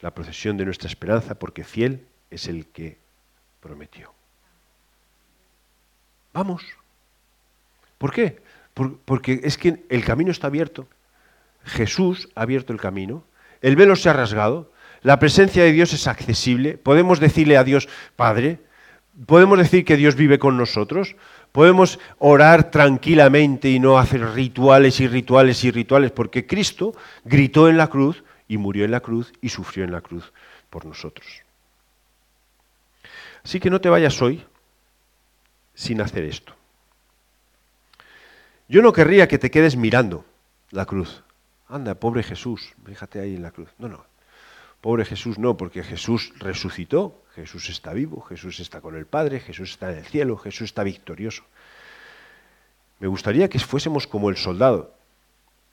la 0.00 0.14
procesión 0.14 0.56
de 0.56 0.64
nuestra 0.64 0.88
esperanza, 0.88 1.34
porque 1.38 1.64
fiel 1.64 2.06
es 2.30 2.46
el 2.46 2.66
que 2.66 2.98
prometió. 3.60 4.12
Vamos. 6.32 6.64
¿Por 7.98 8.12
qué? 8.12 8.40
porque 9.04 9.40
es 9.42 9.58
que 9.58 9.84
el 9.88 10.04
camino 10.04 10.30
está 10.30 10.46
abierto. 10.46 10.86
Jesús 11.64 12.28
ha 12.34 12.42
abierto 12.42 12.72
el 12.72 12.80
camino, 12.80 13.24
el 13.60 13.76
velo 13.76 13.96
se 13.96 14.08
ha 14.08 14.14
rasgado, 14.14 14.72
la 15.02 15.18
presencia 15.18 15.62
de 15.62 15.72
Dios 15.72 15.92
es 15.92 16.06
accesible, 16.06 16.78
podemos 16.78 17.20
decirle 17.20 17.56
a 17.56 17.64
Dios, 17.64 17.88
Padre, 18.16 18.60
podemos 19.26 19.58
decir 19.58 19.84
que 19.84 19.96
Dios 19.96 20.14
vive 20.14 20.38
con 20.38 20.56
nosotros, 20.56 21.16
podemos 21.52 21.98
orar 22.18 22.70
tranquilamente 22.70 23.68
y 23.68 23.78
no 23.78 23.98
hacer 23.98 24.22
rituales 24.32 25.00
y 25.00 25.08
rituales 25.08 25.62
y 25.64 25.70
rituales, 25.70 26.12
porque 26.12 26.46
Cristo 26.46 26.94
gritó 27.24 27.68
en 27.68 27.76
la 27.76 27.88
cruz 27.88 28.24
y 28.50 28.58
murió 28.58 28.84
en 28.84 28.90
la 28.90 28.98
cruz 28.98 29.32
y 29.40 29.50
sufrió 29.50 29.84
en 29.84 29.92
la 29.92 30.00
cruz 30.00 30.32
por 30.70 30.84
nosotros. 30.84 31.44
Así 33.44 33.60
que 33.60 33.70
no 33.70 33.80
te 33.80 33.88
vayas 33.88 34.20
hoy 34.20 34.44
sin 35.72 36.00
hacer 36.00 36.24
esto. 36.24 36.52
Yo 38.66 38.82
no 38.82 38.92
querría 38.92 39.28
que 39.28 39.38
te 39.38 39.52
quedes 39.52 39.76
mirando 39.76 40.24
la 40.72 40.84
cruz. 40.84 41.22
Anda, 41.68 41.94
pobre 41.94 42.24
Jesús, 42.24 42.74
fíjate 42.84 43.20
ahí 43.20 43.36
en 43.36 43.42
la 43.42 43.52
cruz. 43.52 43.68
No, 43.78 43.88
no. 43.88 44.04
Pobre 44.80 45.04
Jesús 45.04 45.38
no, 45.38 45.56
porque 45.56 45.84
Jesús 45.84 46.32
resucitó, 46.40 47.22
Jesús 47.36 47.68
está 47.68 47.92
vivo, 47.92 48.20
Jesús 48.22 48.58
está 48.58 48.80
con 48.80 48.96
el 48.96 49.06
Padre, 49.06 49.38
Jesús 49.38 49.70
está 49.70 49.92
en 49.92 49.98
el 49.98 50.06
cielo, 50.06 50.36
Jesús 50.36 50.62
está 50.62 50.82
victorioso. 50.82 51.44
Me 52.98 53.06
gustaría 53.06 53.48
que 53.48 53.60
fuésemos 53.60 54.08
como 54.08 54.28
el 54.28 54.36
soldado, 54.36 54.92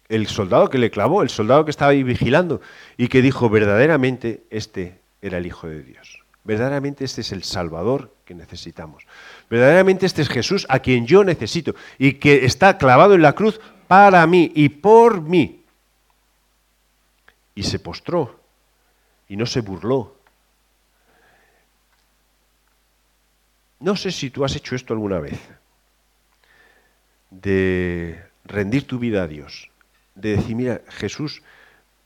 el 0.10 0.28
soldado 0.28 0.70
que 0.70 0.78
le 0.78 0.91
clavó, 0.91 1.22
el 1.22 1.30
soldado 1.30 1.66
que 1.66 1.72
estaba 1.72 1.91
ahí 1.91 2.03
vigilando 2.03 2.62
y 2.97 3.08
que 3.08 3.22
dijo 3.22 3.49
verdaderamente 3.49 4.43
este 4.49 4.99
era 5.22 5.38
el 5.38 5.45
Hijo 5.45 5.68
de 5.68 5.84
Dios. 5.84 6.24
Verdaderamente 6.43 7.03
este 7.03 7.22
es 7.22 7.32
el 7.34 7.43
Salvador 7.43 8.14
que 8.24 8.34
necesitamos. 8.34 9.03
Verdaderamente 9.49 10.05
este 10.05 10.22
es 10.22 10.30
Jesús 10.30 10.66
a 10.70 10.80
quien 10.80 11.05
yo 11.05 11.24
necesito 11.24 11.76
y 11.97 12.14
que 12.14 12.45
está 12.45 12.78
clavado 12.78 13.16
en 13.16 13.22
la 13.22 13.34
cruz 13.34 13.60
para 13.88 14.26
mí 14.28 14.51
y 14.55 14.70
por 14.70 15.22
mí. 15.22 15.64
Y 17.53 17.64
se 17.64 17.80
postró 17.80 18.39
y 19.28 19.36
no 19.36 19.45
se 19.45 19.62
burló. 19.62 20.16
No 23.80 23.95
sé 23.95 24.12
si 24.12 24.30
tú 24.30 24.45
has 24.45 24.55
hecho 24.55 24.76
esto 24.76 24.93
alguna 24.93 25.20
vez. 25.20 25.39
de 27.30 28.24
rendir 28.45 28.88
tu 28.88 28.99
vida 28.99 29.24
a 29.24 29.28
Dios, 29.28 29.70
de 30.18 30.36
decir, 30.38 30.55
mira, 30.55 30.82
Jesús, 30.89 31.41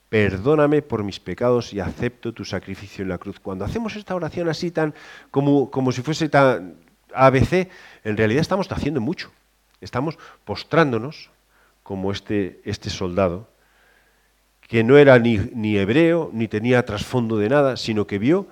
perdóname 0.10 0.82
por 0.82 1.04
mis 1.04 1.20
pecados 1.20 1.74
y 1.74 1.80
acepto 1.80 2.34
tu 2.34 2.44
sacrificio 2.44 3.04
en 3.04 3.10
la 3.10 3.18
cruz. 3.18 3.40
Cuando 3.40 3.66
hacemos 3.66 3.96
esta 3.96 4.14
oración 4.14 4.50
así 4.50 4.72
tan 4.72 4.94
como, 5.32 5.72
como 5.72 5.92
si 5.92 6.02
fuese 6.02 6.28
tan 6.30 6.76
ABC, 7.14 7.70
en 8.04 8.18
realidad 8.18 8.42
estamos 8.42 8.72
haciendo 8.72 9.02
mucho. 9.02 9.32
Estamos 9.80 10.18
postrándonos 10.46 11.30
como 11.84 12.12
este, 12.12 12.62
este 12.66 12.90
soldado, 12.90 13.48
que 14.68 14.84
no 14.84 14.98
era 14.98 15.18
ni, 15.18 15.38
ni 15.38 15.78
hebreo, 15.78 16.30
ni 16.34 16.48
tenía 16.48 16.86
trasfondo 16.86 17.38
de 17.38 17.50
nada, 17.50 17.78
sino 17.78 18.06
que 18.06 18.20
vio 18.20 18.48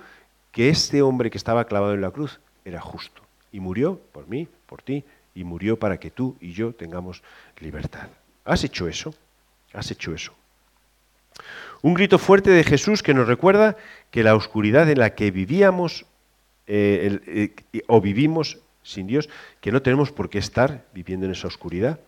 que 0.52 0.68
este 0.68 1.02
hombre 1.02 1.30
que 1.30 1.38
estaba 1.38 1.66
clavado 1.66 1.94
en 1.94 2.00
la 2.00 2.10
cruz 2.10 2.40
era 2.64 2.80
justo. 2.80 3.22
Y 3.52 3.60
murió 3.60 4.00
por 4.12 4.26
mí, 4.28 4.48
por 4.66 4.82
ti, 4.82 5.04
y 5.34 5.44
murió 5.44 5.78
para 5.78 5.98
que 5.98 6.10
tú 6.10 6.36
y 6.40 6.52
yo 6.52 6.72
tengamos 6.72 7.22
libertad. 7.60 8.08
¿Has 8.44 8.64
hecho 8.64 8.88
eso? 8.88 9.14
¿Has 9.72 9.90
hecho 9.90 10.14
eso? 10.14 10.32
Un 11.82 11.94
grito 11.94 12.18
fuerte 12.18 12.50
de 12.50 12.64
Jesús 12.64 13.02
que 13.02 13.14
nos 13.14 13.26
recuerda 13.26 13.76
que 14.10 14.22
la 14.22 14.34
oscuridad 14.34 14.90
en 14.90 14.98
la 14.98 15.14
que 15.14 15.30
vivíamos 15.30 16.04
eh, 16.66 17.54
eh, 17.72 17.82
o 17.86 18.00
vivimos 18.00 18.58
sin 18.82 19.06
Dios, 19.06 19.28
que 19.60 19.72
no 19.72 19.82
tenemos 19.82 20.12
por 20.12 20.30
qué 20.30 20.38
estar 20.38 20.84
viviendo 20.92 21.26
en 21.26 21.32
esa 21.32 21.48
oscuridad. 21.48 22.00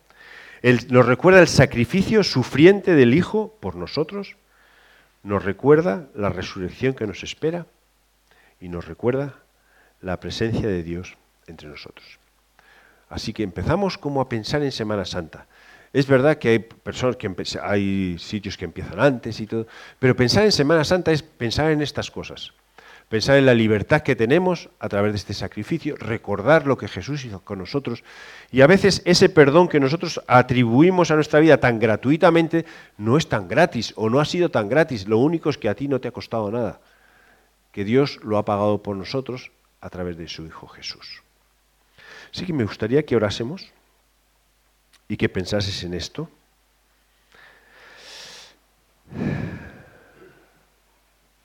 nos 0.88 1.06
recuerda 1.06 1.40
el 1.40 1.48
sacrificio 1.48 2.22
sufriente 2.22 2.94
del 2.94 3.14
Hijo 3.14 3.56
por 3.60 3.76
nosotros, 3.76 4.36
nos 5.22 5.44
recuerda 5.44 6.08
la 6.14 6.28
resurrección 6.28 6.94
que 6.94 7.06
nos 7.06 7.22
espera 7.22 7.66
y 8.60 8.68
nos 8.68 8.86
recuerda 8.86 9.34
la 10.00 10.18
presencia 10.20 10.68
de 10.68 10.82
Dios 10.82 11.16
entre 11.46 11.68
nosotros. 11.68 12.18
Así 13.08 13.32
que 13.32 13.42
empezamos 13.42 13.98
como 13.98 14.20
a 14.20 14.28
pensar 14.28 14.62
en 14.62 14.72
Semana 14.72 15.04
Santa. 15.04 15.46
Es 15.92 16.06
verdad 16.06 16.38
que 16.38 16.48
hay 16.48 16.58
personas 16.58 17.16
que 17.16 17.30
hay 17.62 18.16
sitios 18.18 18.56
que 18.56 18.64
empiezan 18.64 18.98
antes 18.98 19.38
y 19.40 19.46
todo, 19.46 19.66
pero 19.98 20.16
pensar 20.16 20.44
en 20.44 20.52
Semana 20.52 20.84
Santa 20.84 21.12
es 21.12 21.22
pensar 21.22 21.70
en 21.70 21.82
estas 21.82 22.10
cosas. 22.10 22.54
Pensar 23.10 23.36
en 23.36 23.44
la 23.44 23.52
libertad 23.52 24.00
que 24.00 24.16
tenemos 24.16 24.70
a 24.78 24.88
través 24.88 25.12
de 25.12 25.18
este 25.18 25.34
sacrificio, 25.34 25.96
recordar 25.96 26.66
lo 26.66 26.78
que 26.78 26.88
Jesús 26.88 27.26
hizo 27.26 27.44
con 27.44 27.58
nosotros 27.58 28.04
y 28.50 28.62
a 28.62 28.66
veces 28.66 29.02
ese 29.04 29.28
perdón 29.28 29.68
que 29.68 29.80
nosotros 29.80 30.22
atribuimos 30.26 31.10
a 31.10 31.16
nuestra 31.16 31.38
vida 31.40 31.58
tan 31.58 31.78
gratuitamente 31.78 32.64
no 32.96 33.18
es 33.18 33.28
tan 33.28 33.48
gratis 33.48 33.92
o 33.96 34.08
no 34.08 34.18
ha 34.18 34.24
sido 34.24 34.50
tan 34.50 34.70
gratis. 34.70 35.06
Lo 35.06 35.18
único 35.18 35.50
es 35.50 35.58
que 35.58 35.68
a 35.68 35.74
ti 35.74 35.88
no 35.88 36.00
te 36.00 36.08
ha 36.08 36.12
costado 36.12 36.50
nada, 36.50 36.80
que 37.70 37.84
Dios 37.84 38.18
lo 38.22 38.38
ha 38.38 38.46
pagado 38.46 38.82
por 38.82 38.96
nosotros 38.96 39.50
a 39.82 39.90
través 39.90 40.16
de 40.16 40.26
su 40.26 40.46
Hijo 40.46 40.66
Jesús. 40.68 41.22
Así 42.32 42.46
que 42.46 42.54
me 42.54 42.64
gustaría 42.64 43.04
que 43.04 43.14
orásemos 43.14 43.74
y 45.12 45.18
que 45.18 45.28
pensases 45.28 45.84
en 45.84 45.92
esto. 45.92 46.30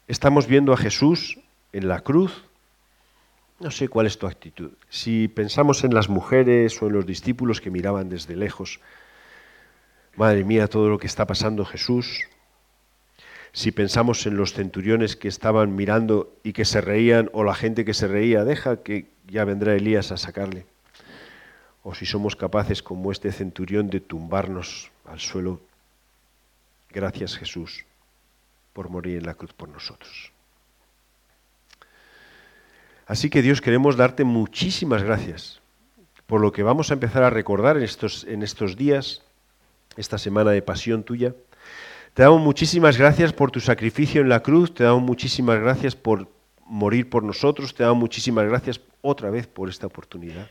Estamos 0.07 0.47
viendo 0.47 0.71
a 0.71 0.77
Jesús 0.77 1.37
en 1.73 1.89
la 1.89 1.99
cruz. 1.99 2.45
No 3.59 3.69
sé 3.69 3.89
cuál 3.89 4.07
es 4.07 4.17
tu 4.17 4.25
actitud. 4.25 4.71
Si 4.87 5.27
pensamos 5.27 5.83
en 5.83 5.93
las 5.93 6.07
mujeres 6.07 6.81
o 6.81 6.87
en 6.87 6.93
los 6.93 7.05
discípulos 7.05 7.59
que 7.59 7.69
miraban 7.69 8.07
desde 8.07 8.37
lejos, 8.37 8.79
madre 10.15 10.45
mía, 10.45 10.69
todo 10.69 10.87
lo 10.87 10.97
que 10.97 11.07
está 11.07 11.27
pasando 11.27 11.65
Jesús. 11.65 12.21
Si 13.51 13.73
pensamos 13.73 14.25
en 14.27 14.37
los 14.37 14.53
centuriones 14.53 15.17
que 15.17 15.27
estaban 15.27 15.75
mirando 15.75 16.33
y 16.41 16.53
que 16.53 16.63
se 16.63 16.79
reían, 16.79 17.29
o 17.33 17.43
la 17.43 17.53
gente 17.53 17.83
que 17.83 17.93
se 17.93 18.07
reía, 18.07 18.45
deja 18.45 18.81
que 18.81 19.09
ya 19.27 19.43
vendrá 19.43 19.75
Elías 19.75 20.13
a 20.13 20.17
sacarle 20.17 20.76
o 21.87 21.95
si 21.95 22.05
somos 22.05 22.35
capaces 22.35 22.83
como 22.83 23.13
este 23.13 23.31
centurión 23.31 23.89
de 23.89 24.01
tumbarnos 24.01 24.91
al 25.05 25.21
suelo. 25.21 25.61
Gracias 26.91 27.37
Jesús 27.37 27.85
por 28.73 28.89
morir 28.89 29.19
en 29.19 29.25
la 29.25 29.35
cruz 29.35 29.53
por 29.53 29.69
nosotros. 29.69 30.33
Así 33.05 33.29
que 33.29 33.41
Dios 33.41 33.61
queremos 33.61 33.95
darte 33.95 34.25
muchísimas 34.25 35.01
gracias 35.01 35.61
por 36.25 36.41
lo 36.41 36.51
que 36.51 36.61
vamos 36.61 36.91
a 36.91 36.95
empezar 36.95 37.23
a 37.23 37.29
recordar 37.29 37.77
en 37.77 37.83
estos, 37.83 38.25
en 38.25 38.43
estos 38.43 38.75
días, 38.75 39.23
esta 39.95 40.17
semana 40.17 40.51
de 40.51 40.61
pasión 40.61 41.03
tuya. 41.03 41.35
Te 42.13 42.23
damos 42.23 42.41
muchísimas 42.41 42.97
gracias 42.97 43.31
por 43.31 43.49
tu 43.49 43.61
sacrificio 43.61 44.19
en 44.19 44.27
la 44.27 44.41
cruz, 44.41 44.73
te 44.73 44.83
damos 44.83 45.03
muchísimas 45.03 45.61
gracias 45.61 45.95
por 45.95 46.27
morir 46.65 47.09
por 47.09 47.23
nosotros, 47.23 47.73
te 47.73 47.83
damos 47.83 47.99
muchísimas 47.99 48.45
gracias 48.45 48.81
otra 49.01 49.29
vez 49.29 49.47
por 49.47 49.69
esta 49.69 49.87
oportunidad. 49.87 50.49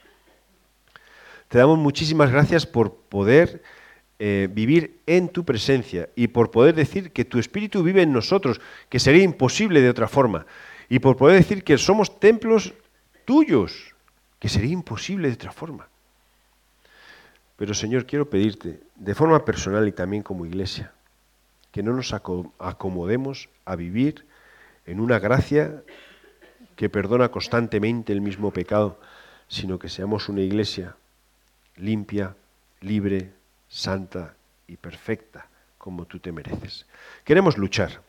Te 1.48 1.58
damos 1.58 1.78
muchísimas 1.78 2.30
gracias 2.30 2.66
por 2.66 2.94
poder 2.94 3.62
eh, 4.18 4.48
vivir 4.50 5.00
en 5.06 5.28
tu 5.28 5.44
presencia 5.44 6.08
y 6.16 6.28
por 6.28 6.50
poder 6.50 6.74
decir 6.74 7.12
que 7.12 7.24
tu 7.24 7.38
Espíritu 7.38 7.82
vive 7.82 8.02
en 8.02 8.12
nosotros, 8.12 8.60
que 8.88 8.98
sería 8.98 9.22
imposible 9.22 9.80
de 9.80 9.90
otra 9.90 10.08
forma, 10.08 10.46
y 10.88 10.98
por 10.98 11.16
poder 11.16 11.36
decir 11.36 11.62
que 11.62 11.78
somos 11.78 12.18
templos 12.18 12.74
tuyos, 13.24 13.94
que 14.38 14.48
sería 14.48 14.72
imposible 14.72 15.28
de 15.28 15.34
otra 15.34 15.52
forma. 15.52 15.88
Pero 17.56 17.74
Señor, 17.74 18.06
quiero 18.06 18.28
pedirte, 18.28 18.80
de 18.96 19.14
forma 19.14 19.44
personal 19.44 19.86
y 19.86 19.92
también 19.92 20.22
como 20.22 20.46
iglesia, 20.46 20.92
que 21.70 21.82
no 21.82 21.92
nos 21.92 22.12
acomodemos 22.12 23.48
a 23.64 23.76
vivir 23.76 24.26
en 24.84 25.00
una 25.00 25.18
gracia 25.18 25.82
que 26.74 26.88
perdona 26.88 27.30
constantemente 27.30 28.12
el 28.12 28.20
mismo 28.20 28.50
pecado, 28.50 28.98
sino 29.48 29.78
que 29.78 29.88
seamos 29.88 30.28
una 30.28 30.40
iglesia 30.40 30.96
limpia, 31.76 32.36
libre, 32.80 33.32
santa 33.68 34.34
y 34.66 34.76
perfecta 34.76 35.48
como 35.78 36.06
tú 36.06 36.18
te 36.18 36.32
mereces. 36.32 36.86
Queremos 37.24 37.58
luchar, 37.58 38.02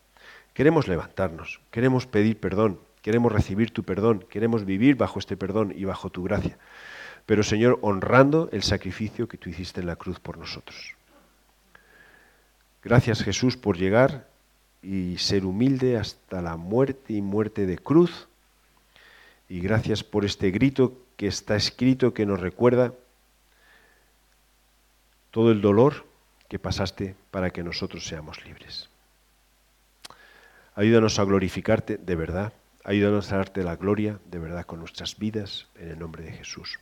queremos 0.53 0.87
levantarnos, 0.87 1.59
queremos 1.71 2.07
pedir 2.07 2.39
perdón, 2.39 2.79
queremos 3.01 3.31
recibir 3.31 3.71
tu 3.71 3.83
perdón, 3.83 4.25
queremos 4.29 4.65
vivir 4.65 4.95
bajo 4.95 5.19
este 5.19 5.37
perdón 5.37 5.73
y 5.75 5.85
bajo 5.85 6.09
tu 6.09 6.23
gracia. 6.23 6.57
Pero 7.25 7.43
Señor, 7.43 7.79
honrando 7.81 8.49
el 8.51 8.63
sacrificio 8.63 9.27
que 9.27 9.37
tú 9.37 9.49
hiciste 9.49 9.81
en 9.81 9.87
la 9.87 9.97
cruz 9.97 10.19
por 10.19 10.37
nosotros. 10.37 10.95
Gracias 12.83 13.21
Jesús 13.21 13.57
por 13.57 13.77
llegar 13.77 14.27
y 14.81 15.17
ser 15.17 15.45
humilde 15.45 15.97
hasta 15.97 16.41
la 16.41 16.55
muerte 16.55 17.13
y 17.13 17.21
muerte 17.21 17.65
de 17.65 17.77
cruz. 17.77 18.27
Y 19.49 19.59
gracias 19.59 20.03
por 20.03 20.25
este 20.25 20.51
grito 20.51 20.97
que 21.17 21.27
está 21.27 21.55
escrito 21.55 22.13
que 22.13 22.25
nos 22.25 22.39
recuerda 22.39 22.93
todo 25.37 25.51
el 25.51 25.61
dolor 25.61 26.07
que 26.49 26.57
pasaste 26.57 27.15
para 27.29 27.51
que 27.51 27.61
nosotros 27.61 28.07
seamos 28.07 28.43
libres. 28.43 28.89
Ayúdanos 30.73 31.19
a 31.19 31.25
glorificarte 31.25 31.97
de 31.97 32.15
verdad, 32.15 32.53
ayúdanos 32.83 33.31
a 33.31 33.37
darte 33.37 33.61
la 33.61 33.75
gloria 33.75 34.17
de 34.25 34.39
verdad 34.39 34.65
con 34.65 34.79
nuestras 34.79 35.19
vidas, 35.19 35.67
en 35.75 35.89
el 35.89 35.99
nombre 35.99 36.23
de 36.23 36.31
Jesús. 36.31 36.79